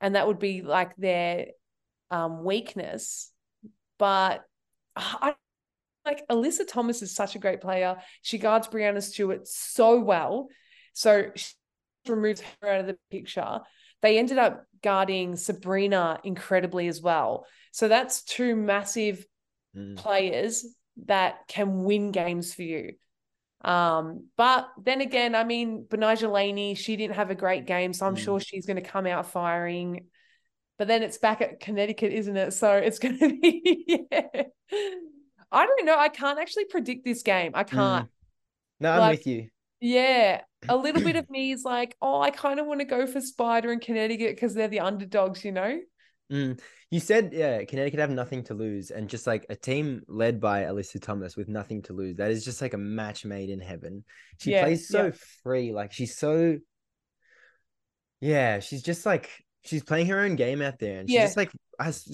and 0.00 0.14
that 0.14 0.26
would 0.26 0.38
be 0.38 0.62
like 0.62 0.96
their 0.96 1.46
um, 2.10 2.44
weakness. 2.44 3.30
But 3.98 4.44
I 4.96 5.34
like 6.04 6.26
Alyssa 6.28 6.66
Thomas 6.66 7.02
is 7.02 7.14
such 7.14 7.34
a 7.34 7.38
great 7.38 7.60
player. 7.60 7.96
She 8.22 8.38
guards 8.38 8.68
Breanna 8.68 9.02
Stewart 9.02 9.46
so 9.48 10.00
well. 10.00 10.48
So 10.94 11.30
she 11.34 11.52
removes 12.08 12.42
her 12.62 12.68
out 12.68 12.80
of 12.80 12.86
the 12.86 12.96
picture, 13.10 13.60
they 14.02 14.18
ended 14.18 14.38
up 14.38 14.66
guarding 14.82 15.34
Sabrina 15.34 16.20
incredibly 16.24 16.88
as 16.88 17.00
well. 17.00 17.46
So 17.72 17.88
that's 17.88 18.22
two 18.22 18.54
massive 18.54 19.24
mm. 19.74 19.96
players 19.96 20.66
that 21.06 21.48
can 21.48 21.84
win 21.84 22.12
games 22.12 22.52
for 22.54 22.62
you. 22.62 22.92
Um, 23.62 24.26
but 24.36 24.68
then 24.82 25.00
again, 25.00 25.34
I 25.34 25.44
mean, 25.44 25.86
Betnijah 25.88 26.30
Laney, 26.30 26.74
she 26.74 26.96
didn't 26.96 27.16
have 27.16 27.30
a 27.30 27.34
great 27.34 27.64
game, 27.64 27.94
so 27.94 28.06
I'm 28.06 28.14
mm. 28.14 28.18
sure 28.18 28.38
she's 28.40 28.66
going 28.66 28.76
to 28.76 28.88
come 28.88 29.06
out 29.06 29.30
firing. 29.30 30.06
But 30.76 30.88
then 30.88 31.02
it's 31.02 31.18
back 31.18 31.40
at 31.40 31.60
Connecticut, 31.60 32.12
isn't 32.12 32.36
it? 32.36 32.52
So 32.52 32.74
it's 32.74 32.98
going 32.98 33.18
to 33.20 33.28
be, 33.28 33.84
yeah. 33.86 34.42
I 35.50 35.66
don't 35.66 35.86
know. 35.86 35.98
I 35.98 36.10
can't 36.10 36.38
actually 36.38 36.66
predict 36.66 37.06
this 37.06 37.22
game. 37.22 37.52
I 37.54 37.64
can't. 37.64 38.06
Mm. 38.06 38.10
No, 38.80 38.92
I'm 38.92 39.00
like, 39.00 39.18
with 39.20 39.26
you. 39.28 39.48
Yeah. 39.80 40.42
A 40.68 40.76
little 40.76 41.02
bit 41.02 41.16
of 41.16 41.28
me 41.30 41.52
is 41.52 41.64
like, 41.64 41.96
oh, 42.00 42.20
I 42.20 42.30
kind 42.30 42.60
of 42.60 42.66
want 42.66 42.80
to 42.80 42.86
go 42.86 43.06
for 43.06 43.20
Spider 43.20 43.72
and 43.72 43.80
Connecticut 43.80 44.34
because 44.34 44.54
they're 44.54 44.68
the 44.68 44.80
underdogs, 44.80 45.44
you 45.44 45.52
know? 45.52 45.80
Mm. 46.32 46.60
You 46.90 47.00
said, 47.00 47.30
yeah, 47.32 47.64
Connecticut 47.64 48.00
have 48.00 48.10
nothing 48.10 48.44
to 48.44 48.54
lose, 48.54 48.90
and 48.90 49.08
just 49.08 49.26
like 49.26 49.46
a 49.48 49.56
team 49.56 50.02
led 50.06 50.40
by 50.40 50.62
Alyssa 50.62 51.02
Thomas 51.02 51.36
with 51.36 51.48
nothing 51.48 51.82
to 51.82 51.92
lose, 51.92 52.16
that 52.16 52.30
is 52.30 52.44
just 52.44 52.62
like 52.62 52.72
a 52.72 52.78
match 52.78 53.24
made 53.24 53.50
in 53.50 53.60
heaven. 53.60 54.04
She 54.40 54.52
yeah, 54.52 54.64
plays 54.64 54.88
so 54.88 55.06
yeah. 55.06 55.12
free, 55.42 55.72
like 55.72 55.92
she's 55.92 56.16
so, 56.16 56.58
yeah, 58.20 58.60
she's 58.60 58.82
just 58.82 59.04
like 59.04 59.28
she's 59.64 59.82
playing 59.82 60.06
her 60.06 60.20
own 60.20 60.36
game 60.36 60.62
out 60.62 60.78
there, 60.78 61.00
and 61.00 61.08
she's 61.08 61.14
yeah. 61.14 61.24
just 61.24 61.36
like 61.36 61.50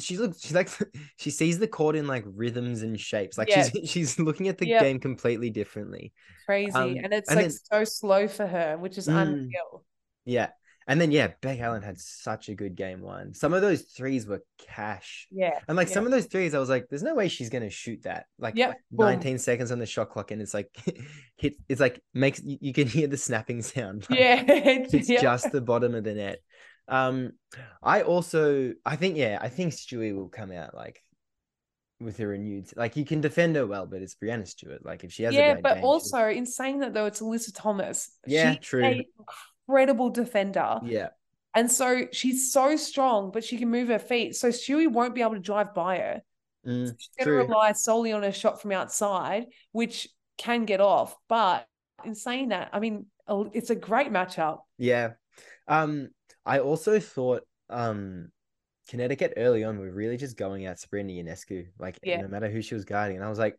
she 0.01 0.17
looks, 0.17 0.41
she's 0.41 0.55
like 0.55 0.71
she 1.17 1.31
sees 1.31 1.59
the 1.59 1.69
court 1.69 1.97
in 1.97 2.07
like 2.07 2.25
rhythms 2.27 2.83
and 2.83 2.99
shapes, 2.99 3.37
like 3.39 3.51
she's 3.51 3.71
she's 3.91 4.19
looking 4.19 4.49
at 4.49 4.59
the 4.59 4.67
game 4.67 4.99
completely 4.99 5.51
differently. 5.51 6.13
Crazy, 6.47 6.73
um, 6.73 6.97
and 7.03 7.13
it's 7.13 7.29
and 7.29 7.37
like 7.37 7.49
then, 7.49 7.59
so 7.73 7.85
slow 7.85 8.29
for 8.29 8.47
her, 8.47 8.77
which 8.79 8.99
is 8.99 9.09
mm, 9.09 9.21
unreal. 9.21 9.85
Yeah, 10.25 10.49
and 10.91 11.01
then 11.01 11.13
yeah, 11.13 11.29
Bec 11.41 11.61
Allen 11.61 11.83
had 11.83 12.01
such 12.01 12.49
a 12.49 12.55
good 12.55 12.75
game 12.75 13.01
one. 13.01 13.33
Some 13.33 13.53
of 13.53 13.63
those 13.63 13.83
threes 13.83 14.27
were 14.27 14.43
cash. 14.59 15.29
Yeah. 15.31 15.59
And 15.69 15.77
like 15.77 15.87
yeah. 15.87 15.95
some 15.95 16.05
of 16.05 16.11
those 16.11 16.27
threes, 16.27 16.53
I 16.53 16.59
was 16.59 16.69
like, 16.69 16.89
there's 16.89 17.05
no 17.05 17.15
way 17.15 17.29
she's 17.29 17.49
gonna 17.49 17.71
shoot 17.71 18.03
that. 18.03 18.27
Like, 18.41 18.57
yep. 18.57 18.75
like 18.91 19.19
19 19.19 19.39
seconds 19.39 19.71
on 19.71 19.79
the 19.79 19.87
shot 19.87 20.11
clock, 20.11 20.33
and 20.33 20.43
it's 20.43 20.53
like 20.53 20.69
hit 21.37 21.55
it's 21.69 21.81
like 21.81 22.03
makes 22.13 22.43
you, 22.43 22.59
you 22.61 22.73
can 22.73 22.89
hear 22.89 23.07
the 23.07 23.17
snapping 23.17 23.63
sound. 23.63 24.09
Like, 24.11 24.19
yeah. 24.19 24.43
it's 24.49 25.07
just 25.07 25.53
the 25.53 25.61
bottom 25.61 25.95
of 25.95 26.03
the 26.03 26.15
net. 26.15 26.41
Um 26.91 27.33
I 27.83 28.03
also 28.03 28.75
I 28.85 28.97
think 28.97 29.17
yeah, 29.17 29.39
I 29.41 29.49
think 29.49 29.73
Stewie 29.73 30.15
will 30.15 30.29
come 30.29 30.53
out 30.53 30.75
like 30.75 31.03
with 32.01 32.19
a 32.21 32.27
renewed 32.27 32.69
like 32.77 32.97
you 32.97 33.05
can 33.05 33.21
defend 33.21 33.57
her 33.57 33.67
well, 33.67 33.87
but 33.87 34.03
it's 34.03 34.15
Breanna 34.15 34.47
Stewart. 34.47 34.85
Like 34.85 35.05
if 35.05 35.13
she 35.13 35.23
has 35.25 35.35
yeah, 35.35 35.57
but 35.63 35.77
game, 35.77 35.85
also 35.85 36.27
in 36.27 36.47
saying 36.47 36.81
that 36.81 36.95
though, 36.95 37.07
it's 37.07 37.21
Alyssa 37.21 37.53
Thomas. 37.55 38.11
Yeah, 38.27 38.55
true 38.57 39.05
incredible 39.71 40.11
defender. 40.11 40.81
Yeah. 40.85 41.09
And 41.55 41.71
so 41.71 42.07
she's 42.13 42.53
so 42.53 42.77
strong, 42.77 43.31
but 43.33 43.45
she 43.45 43.57
can 43.59 43.71
move 43.71 43.89
her 43.89 43.99
feet. 43.99 44.37
So 44.37 44.49
Stewie 44.49 44.91
won't 44.91 45.15
be 45.15 45.23
able 45.23 45.35
to 45.35 45.41
drive 45.41 45.75
by 45.75 45.99
her. 45.99 46.23
Mm, 46.67 46.95
she's 46.99 47.11
going 47.19 47.27
to 47.27 47.33
rely 47.33 47.73
solely 47.73 48.13
on 48.13 48.23
a 48.23 48.33
shot 48.33 48.61
from 48.63 48.73
outside, 48.73 49.47
which 49.73 50.09
can 50.39 50.65
get 50.65 50.81
off. 50.81 51.17
But 51.29 51.67
in 52.05 52.15
saying 52.15 52.49
that, 52.49 52.71
I 52.73 52.79
mean, 52.79 53.07
it's 53.53 53.71
a 53.71 53.75
great 53.75 54.13
matchup. 54.13 54.59
Yeah. 54.79 55.13
Um, 55.67 56.11
I 56.51 56.59
also 56.59 57.01
thought 57.01 57.43
um 57.69 58.31
Connecticut 58.89 59.35
early 59.37 59.63
on 59.63 59.79
were 59.79 59.91
really 59.91 60.17
just 60.17 60.37
going 60.37 60.67
at 60.67 60.81
Sabrina 60.81 61.13
Ionescu, 61.13 61.69
like 61.79 61.99
yeah. 62.03 62.21
no 62.21 62.29
matter 62.29 62.51
who 62.51 62.61
she 62.61 62.75
was 62.75 62.85
guarding. 62.85 63.17
And 63.17 63.25
I 63.25 63.29
was 63.29 63.39
like, 63.39 63.57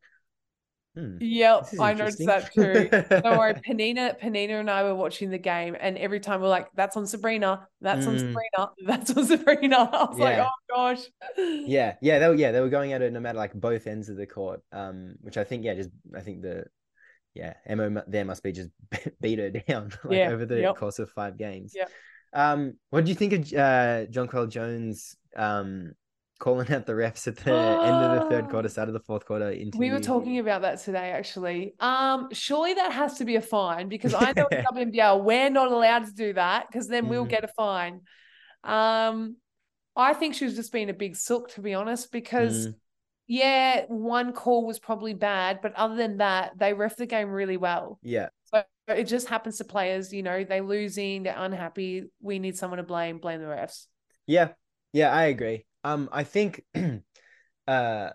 Hmm, 0.94 1.20
yep, 1.22 1.70
I 1.80 1.94
noticed 1.94 2.26
that 2.26 2.54
too. 2.54 2.90
Don't 3.22 3.38
worry, 3.38 3.54
Panina, 3.68 4.20
Panina 4.20 4.60
and 4.60 4.70
I 4.70 4.84
were 4.84 4.94
watching 4.94 5.30
the 5.30 5.38
game, 5.38 5.78
and 5.80 5.98
every 5.98 6.20
time 6.20 6.42
we're 6.42 6.50
like, 6.50 6.68
"That's 6.76 6.98
on 6.98 7.08
Sabrina, 7.08 7.66
that's 7.80 8.06
mm. 8.06 8.10
on. 8.10 8.20
Sabrina, 8.20 8.72
that's 8.86 9.16
on 9.16 9.26
Sabrina." 9.26 9.78
I 9.94 10.04
was 10.04 10.18
yeah. 10.18 10.26
like, 10.26 10.40
"Oh 10.40 10.50
gosh." 10.70 11.04
Yeah, 11.38 11.96
yeah, 12.02 12.20
they 12.20 12.28
were, 12.28 12.36
yeah, 12.36 12.52
they 12.52 12.60
were 12.60 12.68
going 12.68 12.92
at 12.92 13.02
it 13.02 13.14
no 13.14 13.22
matter 13.22 13.38
like 13.38 13.54
both 13.54 13.88
ends 13.88 14.10
of 14.10 14.18
the 14.18 14.28
court. 14.28 14.62
Um, 14.74 15.16
which 15.22 15.38
I 15.38 15.46
think, 15.46 15.64
yeah, 15.64 15.76
just 15.76 15.92
I 16.14 16.20
think 16.20 16.42
the, 16.42 16.66
yeah, 17.36 17.54
Mo 17.74 18.04
there 18.08 18.26
must 18.26 18.44
be 18.44 18.52
just 18.52 18.72
beat 19.22 19.40
her 19.40 19.50
down 19.50 19.94
like 20.04 20.18
yeah. 20.18 20.30
over 20.30 20.46
the 20.46 20.60
yep. 20.60 20.76
course 20.76 21.00
of 21.00 21.10
five 21.10 21.38
games. 21.38 21.72
Yeah. 21.74 21.86
Um, 22.34 22.74
what 22.90 23.06
do 23.06 23.10
you 23.10 23.16
think 23.16 23.34
of 23.34 23.42
uh 23.54 24.06
Jonquel 24.12 24.50
Jones 24.50 25.16
um 25.36 25.94
calling 26.42 26.72
out 26.72 26.88
the 26.88 26.94
refs 26.94 27.28
at 27.28 27.38
the 27.38 27.54
end 27.54 27.96
of 27.96 28.24
the 28.24 28.30
third 28.30 28.50
quarter, 28.50 28.68
start 28.68 28.90
of 28.90 28.94
the 28.94 29.00
fourth 29.00 29.26
quarter. 29.26 29.52
Interview. 29.52 29.80
We 29.80 29.92
were 29.92 30.00
talking 30.00 30.40
about 30.40 30.64
that 30.64 30.80
today, 30.80 31.12
actually. 31.12 31.76
Um, 31.80 32.30
surely 32.34 32.74
that 32.74 32.92
has 32.92 33.20
to 33.20 33.26
be 33.26 33.36
a 33.36 33.42
fine 33.42 33.88
because 33.88 34.16
I 34.16 34.34
know 34.36 34.48
in 34.52 34.66
WNBL 34.66 35.24
we're 35.24 35.52
not 35.52 35.72
allowed 35.72 36.08
to 36.08 36.14
do 36.14 36.34
that 36.34 36.66
because 36.68 36.88
then 36.88 37.08
we'll 37.08 37.24
mm-hmm. 37.24 37.30
get 37.30 37.44
a 37.44 37.48
fine. 37.48 38.02
Um, 38.64 39.38
I 39.96 40.14
think 40.14 40.34
she 40.34 40.46
was 40.46 40.56
just 40.56 40.74
being 40.74 40.90
a 40.90 40.94
big 40.94 41.16
sook, 41.16 41.54
to 41.54 41.62
be 41.62 41.76
honest, 41.76 42.12
because 42.12 42.68
mm. 42.68 42.76
yeah, 43.28 43.86
one 43.88 44.34
call 44.34 44.66
was 44.66 44.80
probably 44.80 45.14
bad, 45.14 45.60
but 45.62 45.76
other 45.76 45.96
than 45.96 46.18
that, 46.18 46.58
they 46.58 46.74
ref 46.74 46.98
the 46.98 47.06
game 47.06 47.30
really 47.30 47.58
well. 47.58 48.00
Yeah. 48.02 48.30
It 48.92 49.08
just 49.08 49.28
happens 49.28 49.58
to 49.58 49.64
players, 49.64 50.14
you 50.14 50.24
know, 50.24 50.44
they're 50.44 50.62
losing, 50.62 51.24
they're 51.24 51.36
unhappy. 51.38 52.06
We 52.22 52.40
need 52.40 52.58
someone 52.58 52.78
to 52.78 52.84
blame, 52.84 53.20
blame 53.20 53.40
the 53.40 53.48
refs. 53.48 53.88
Yeah. 54.28 54.50
Yeah, 54.94 55.14
I 55.14 55.26
agree. 55.26 55.66
Um, 55.84 56.10
I 56.12 56.24
think 56.24 56.64
uh 57.68 58.10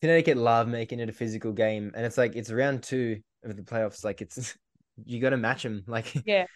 Connecticut 0.00 0.38
love 0.38 0.66
making 0.66 1.00
it 1.00 1.10
a 1.10 1.12
physical 1.12 1.52
game, 1.52 1.92
and 1.94 2.06
it's 2.06 2.16
like 2.16 2.34
it's 2.34 2.50
round 2.50 2.82
two 2.82 3.20
of 3.44 3.56
the 3.56 3.62
playoffs. 3.62 4.04
Like 4.04 4.22
it's 4.22 4.56
you 5.04 5.20
got 5.20 5.30
to 5.30 5.36
match 5.36 5.62
them. 5.62 5.84
Like 5.86 6.14
yeah, 6.26 6.46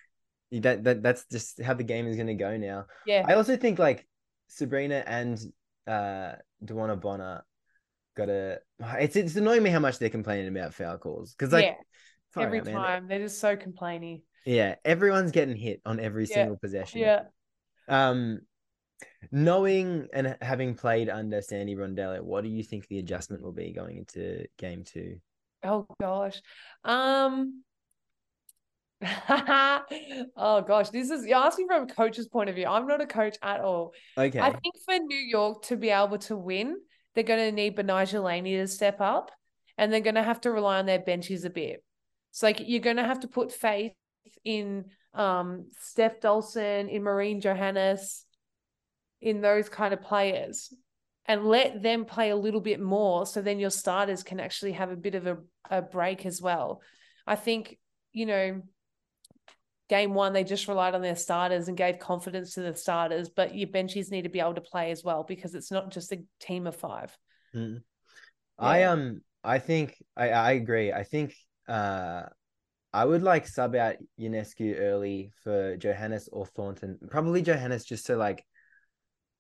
that 0.53 0.85
that 0.85 1.03
that's 1.03 1.27
just 1.31 1.61
how 1.61 1.75
the 1.75 1.85
game 1.85 2.07
is 2.07 2.17
to 2.17 2.35
go 2.35 2.57
now. 2.57 2.87
Yeah, 3.07 3.25
I 3.27 3.35
also 3.35 3.57
think 3.57 3.79
like 3.79 4.07
Sabrina 4.49 5.05
and 5.07 5.39
uh 5.87 6.33
DeWanna 6.65 7.01
Bonner 7.01 7.45
got 8.17 8.27
to. 8.27 8.61
It's 8.99 9.17
it's 9.17 9.37
annoying 9.37 9.63
me 9.63 9.71
how 9.71 9.81
much 9.81 9.99
they're 9.99 10.09
complaining 10.09 10.49
about 10.49 10.73
foul 10.73 10.97
calls 10.97 11.35
because 11.35 11.53
like 11.53 11.67
yeah. 11.67 11.75
Every 12.37 12.61
out, 12.61 12.67
time 12.67 13.09
they're 13.09 13.21
just 13.21 13.41
so 13.41 13.57
complaining. 13.57 14.23
Yeah, 14.45 14.77
everyone's 14.85 15.33
getting 15.33 15.57
hit 15.57 15.81
on 15.87 16.01
every 16.01 16.27
yeah. 16.27 16.35
single 16.35 16.57
possession. 16.57 17.01
Yeah. 17.01 17.23
Um, 17.89 18.41
knowing 19.31 20.09
and 20.13 20.37
having 20.41 20.75
played 20.75 21.09
under 21.09 21.41
Sandy 21.43 21.75
Brondello, 21.75 22.23
what 22.23 22.45
do 22.45 22.51
you 22.51 22.63
think 22.63 22.87
the 22.89 22.99
adjustment 22.99 23.43
will 23.43 23.53
be 23.53 23.73
going 23.73 23.99
into 23.99 24.47
game 24.59 24.85
two? 24.85 25.17
Oh 25.63 25.87
gosh. 26.01 26.41
Um 26.85 27.63
oh 29.29 30.65
gosh, 30.67 30.91
this 30.91 31.11
is 31.11 31.27
you're 31.27 31.39
asking 31.39 31.67
from 31.67 31.83
a 31.83 31.87
coach's 31.87 32.29
point 32.29 32.49
of 32.49 32.55
view. 32.55 32.67
I'm 32.67 32.87
not 32.87 33.01
a 33.01 33.07
coach 33.07 33.37
at 33.43 33.61
all. 33.61 33.93
Okay. 34.17 34.41
I 34.41 34.51
think 34.51 34.75
for 34.85 34.99
New 34.99 35.19
York 35.19 35.63
to 35.65 35.77
be 35.77 35.91
able 35.91 36.19
to 36.19 36.37
win, 36.37 36.77
they're 37.15 37.25
going 37.25 37.51
to 37.51 37.53
need 37.53 37.77
Betnijah 37.77 38.23
Laney 38.23 38.57
to 38.57 38.67
step 38.67 39.01
up, 39.01 39.31
and 39.79 39.93
they're 39.93 40.01
going 40.01 40.15
to 40.15 40.23
have 40.23 40.41
to 40.43 40.51
rely 40.51 40.79
on 40.79 40.87
their 40.87 40.99
benches 40.99 41.45
a 41.45 41.51
bit. 41.51 41.85
So 42.35 42.49
like 42.49 42.61
you're 42.67 42.81
going 42.81 42.97
to 42.97 43.05
have 43.05 43.21
to 43.21 43.29
put 43.29 43.53
faith 43.53 43.93
in 44.45 44.87
um 45.15 45.71
Stef 45.81 46.21
Dolson, 46.21 46.91
in 46.91 47.05
Marine 47.05 47.41
Johannes, 47.41 48.25
in 49.23 49.41
those 49.41 49.69
kind 49.69 49.95
of 49.95 50.03
players 50.03 50.75
and 51.27 51.47
let 51.47 51.81
them 51.81 52.05
play 52.05 52.31
a 52.31 52.37
little 52.37 52.61
bit 52.61 52.81
more 52.81 53.25
so 53.25 53.41
then 53.41 53.61
your 53.61 53.71
starters 53.71 54.25
can 54.25 54.41
actually 54.41 54.73
have 54.73 54.91
a 54.91 54.97
bit 54.97 55.15
of 55.15 55.29
a, 55.29 55.39
a 55.71 55.81
break 55.81 56.27
as 56.27 56.43
well. 56.43 56.83
I 57.25 57.37
think, 57.37 57.79
you 58.13 58.27
know, 58.27 58.63
game 59.89 60.13
one, 60.13 60.33
they 60.33 60.43
just 60.43 60.67
relied 60.67 60.97
on 60.97 61.03
their 61.03 61.15
starters 61.17 61.69
and 61.69 61.77
gave 61.77 62.01
confidence 62.01 62.55
to 62.55 62.63
the 62.63 62.75
starters, 62.75 63.29
but 63.29 63.55
your 63.55 63.69
benchies 63.69 64.11
need 64.11 64.23
to 64.23 64.29
be 64.29 64.41
able 64.41 64.55
to 64.55 64.61
play 64.61 64.91
as 64.91 65.05
well 65.05 65.23
because 65.23 65.55
it's 65.55 65.71
not 65.71 65.93
just 65.93 66.11
a 66.11 66.19
team 66.41 66.67
of 66.67 66.75
five. 66.75 67.17
Mm. 67.55 67.77
Yeah. 67.77 67.81
I 68.59 68.83
um 68.83 69.21
I 69.45 69.61
think 69.61 69.95
I, 70.17 70.31
I 70.31 70.53
agree. 70.53 70.93
I 70.93 71.05
think 71.05 71.35
uh 71.69 72.23
I 72.93 73.05
would 73.05 73.25
like 73.25 73.49
sub 73.49 73.75
out 73.75 73.97
Ionescu 74.21 74.79
early 74.79 75.33
for 75.43 75.77
Johannes 75.77 76.29
or 76.31 76.47
Thornton. 76.47 76.97
Probably 77.11 77.43
Johannes 77.43 77.85
just 77.85 78.07
to 78.07 78.17
like 78.17 78.45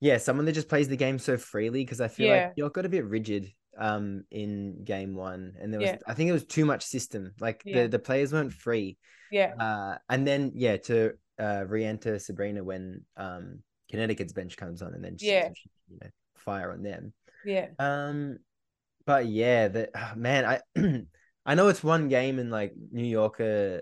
yeah, 0.00 0.18
someone 0.18 0.44
that 0.46 0.52
just 0.52 0.68
plays 0.68 0.88
the 0.88 0.96
game 0.96 1.18
so 1.18 1.36
freely 1.36 1.84
because 1.84 2.00
I 2.00 2.08
feel 2.08 2.26
yeah. 2.26 2.46
like 2.46 2.52
you 2.56 2.68
got 2.68 2.84
a 2.84 2.90
bit 2.90 3.04
rigid 3.04 3.50
um 3.78 4.24
in 4.30 4.84
game 4.84 5.16
one 5.16 5.54
and 5.60 5.72
there 5.72 5.80
was 5.80 5.88
yeah. 5.88 5.98
I 6.06 6.14
think 6.14 6.30
it 6.30 6.32
was 6.32 6.44
too 6.44 6.64
much 6.64 6.84
system. 6.84 7.32
Like 7.40 7.62
yeah. 7.64 7.82
the, 7.82 7.88
the 7.88 7.98
players 7.98 8.32
weren't 8.32 8.52
free. 8.52 8.98
Yeah. 9.30 9.54
Uh 9.58 9.98
and 10.08 10.26
then 10.26 10.52
yeah, 10.54 10.76
to 10.78 11.12
uh 11.38 11.64
re-enter 11.66 12.18
Sabrina 12.18 12.62
when 12.62 13.02
um 13.16 13.60
Connecticut's 13.90 14.32
bench 14.32 14.56
comes 14.56 14.82
on 14.82 14.94
and 14.94 15.04
then 15.04 15.16
yeah. 15.20 15.48
you 15.88 15.98
know, 16.02 16.08
fire 16.36 16.72
on 16.72 16.82
them. 16.82 17.12
Yeah. 17.44 17.68
Um 17.78 18.38
but 19.06 19.26
yeah, 19.26 19.68
the 19.68 19.90
oh, 19.94 20.12
man, 20.16 20.44
I 20.44 20.60
I 21.46 21.54
know 21.54 21.68
it's 21.68 21.84
one 21.84 22.08
game 22.08 22.38
in 22.38 22.50
like 22.50 22.72
New 22.90 23.04
York 23.04 23.40
uh, 23.40 23.80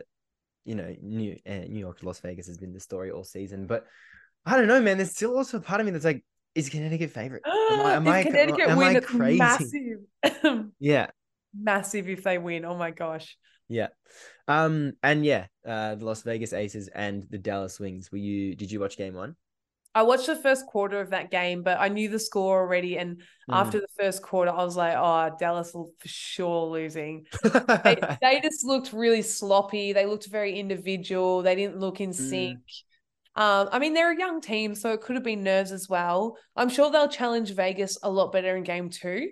you 0.65 0.75
know, 0.75 0.95
New 1.01 1.37
uh, 1.47 1.65
New 1.69 1.79
York 1.79 2.03
Las 2.03 2.21
Vegas 2.21 2.47
has 2.47 2.59
been 2.59 2.73
the 2.73 2.81
story 2.81 3.11
all 3.11 3.25
season, 3.25 3.67
but 3.67 3.87
I 4.47 4.57
don't 4.57 4.69
know, 4.69 4.81
man. 4.81 4.97
There's 4.97 5.11
still 5.11 5.37
also 5.37 5.59
a 5.59 5.61
part 5.61 5.81
of 5.81 5.87
me 5.87 5.93
that's 5.93 6.05
like, 6.05 6.25
is 6.55 6.69
Connecticut 6.69 7.11
favorite? 7.11 7.43
Am 7.47 7.81
I, 7.81 7.93
am 7.95 8.09
I, 8.09 8.23
Connecticut 8.23 8.69
am 8.69 8.79
win, 8.79 8.97
I 8.97 9.01
crazy? 9.01 9.39
Massive. 9.39 10.69
yeah. 10.79 11.09
Massive 11.59 12.09
if 12.09 12.25
they 12.25 12.39
win. 12.39 12.65
Oh 12.65 12.77
my 12.77 12.91
gosh. 12.91 13.37
Yeah. 13.69 13.89
Um, 14.49 14.93
and 15.03 15.25
yeah, 15.25 15.47
uh, 15.67 15.97
the 15.97 16.05
Las 16.05 16.23
Vegas 16.23 16.53
Aces 16.53 16.89
and 16.89 17.27
the 17.31 17.39
Dallas 17.39 17.79
Wings. 17.79 18.11
Were 18.11 18.19
you? 18.19 18.55
Did 18.55 18.71
you 18.71 18.81
watch 18.81 18.97
Game 18.97 19.15
One? 19.15 19.37
I 19.95 20.03
watched 20.03 20.27
the 20.27 20.37
first 20.37 20.67
quarter 20.67 21.01
of 21.01 21.11
that 21.11 21.31
game, 21.31 21.63
but 21.63 21.79
I 21.79 21.89
knew 21.89 22.09
the 22.09 22.19
score 22.19 22.61
already. 22.61 22.97
And 22.97 23.17
mm. 23.17 23.23
after 23.51 23.79
the 23.79 23.89
first 23.99 24.23
quarter, 24.23 24.51
I 24.51 24.65
was 24.65 24.77
like, 24.77 24.95
oh, 24.97 25.37
Dallas 25.39 25.75
will 25.75 25.93
for 25.99 26.09
sure 26.09 26.67
losing. 26.67 27.27
they, 27.43 27.97
they, 28.23 28.41
just 28.41 28.65
looked 28.65 28.93
really 28.93 29.23
sloppy. 29.23 29.93
They 29.93 30.07
looked 30.07 30.29
very 30.29 30.59
individual. 30.59 31.43
They 31.43 31.55
didn't 31.55 31.79
look 31.79 32.01
in 32.01 32.11
mm. 32.11 32.15
sync. 32.15 32.61
Um, 33.35 33.69
I 33.73 33.79
mean, 33.79 33.95
they're 33.95 34.13
a 34.13 34.19
young 34.19 34.41
team, 34.41 34.75
so 34.75 34.93
it 34.93 35.03
could 35.03 35.17
have 35.17 35.25
been 35.25 35.43
nerves 35.43 35.73
as 35.73 35.89
well. 35.89 36.37
I'm 36.57 36.69
sure 36.69 36.91
they'll 36.91 37.09
challenge 37.09 37.55
Vegas 37.55 37.99
a 38.03 38.11
lot 38.11 38.33
better 38.33 38.57
in 38.57 38.63
game 38.63 38.91
two. 38.91 39.31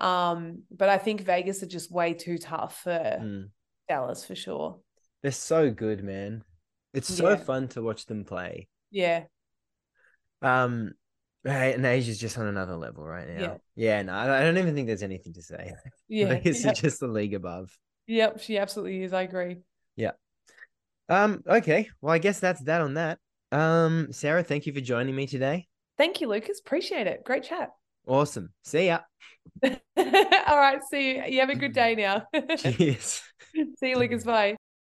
Um, 0.00 0.62
but 0.70 0.88
I 0.88 0.98
think 0.98 1.22
Vegas 1.22 1.62
are 1.62 1.66
just 1.66 1.92
way 1.92 2.14
too 2.14 2.38
tough 2.38 2.80
for 2.82 2.90
mm. 2.90 3.50
Dallas 3.88 4.24
for 4.24 4.34
sure. 4.34 4.80
They're 5.22 5.30
so 5.30 5.70
good, 5.70 6.02
man. 6.02 6.42
It's 6.92 7.14
so 7.14 7.30
yeah. 7.30 7.36
fun 7.36 7.68
to 7.68 7.82
watch 7.82 8.06
them 8.06 8.24
play. 8.24 8.68
Yeah. 8.90 9.24
Um, 10.42 10.92
and 11.44 11.84
A'ja's 11.84 12.18
just 12.18 12.38
on 12.38 12.46
another 12.46 12.76
level 12.76 13.04
right 13.04 13.28
now. 13.28 13.40
Yeah, 13.40 13.56
yeah 13.74 14.02
no, 14.02 14.14
I 14.14 14.40
don't 14.42 14.58
even 14.58 14.74
think 14.74 14.86
there's 14.86 15.02
anything 15.02 15.32
to 15.34 15.42
say. 15.42 15.74
Yeah, 16.08 16.28
like 16.28 16.44
it's 16.44 16.62
yeah. 16.62 16.72
just 16.72 17.00
the 17.00 17.06
league 17.06 17.32
above. 17.32 17.74
Yep, 18.06 18.40
she 18.40 18.58
absolutely 18.58 19.02
is. 19.02 19.14
I 19.14 19.22
agree. 19.22 19.56
Yeah. 19.96 20.10
Um. 21.08 21.42
Okay. 21.46 21.88
Well, 22.02 22.12
I 22.12 22.18
guess 22.18 22.38
that's 22.38 22.60
that 22.64 22.82
on 22.82 22.94
that. 22.94 23.18
Um. 23.50 24.12
Sara, 24.12 24.42
thank 24.42 24.66
you 24.66 24.74
for 24.74 24.82
joining 24.82 25.16
me 25.16 25.26
today. 25.26 25.68
Thank 25.96 26.20
you, 26.20 26.28
Lukas. 26.28 26.60
Appreciate 26.60 27.06
it. 27.06 27.24
Great 27.24 27.44
chat. 27.44 27.70
Awesome. 28.06 28.52
See 28.62 28.86
ya. 28.86 29.00
All 29.64 29.70
right. 29.96 30.80
See 30.90 31.12
you. 31.12 31.24
You 31.28 31.40
have 31.40 31.50
a 31.50 31.54
good 31.54 31.72
day 31.72 31.94
now. 31.94 32.26
Cheers. 32.58 33.22
See 33.54 33.88
you, 33.88 33.96
Lukas. 33.96 34.24
Bye. 34.24 34.56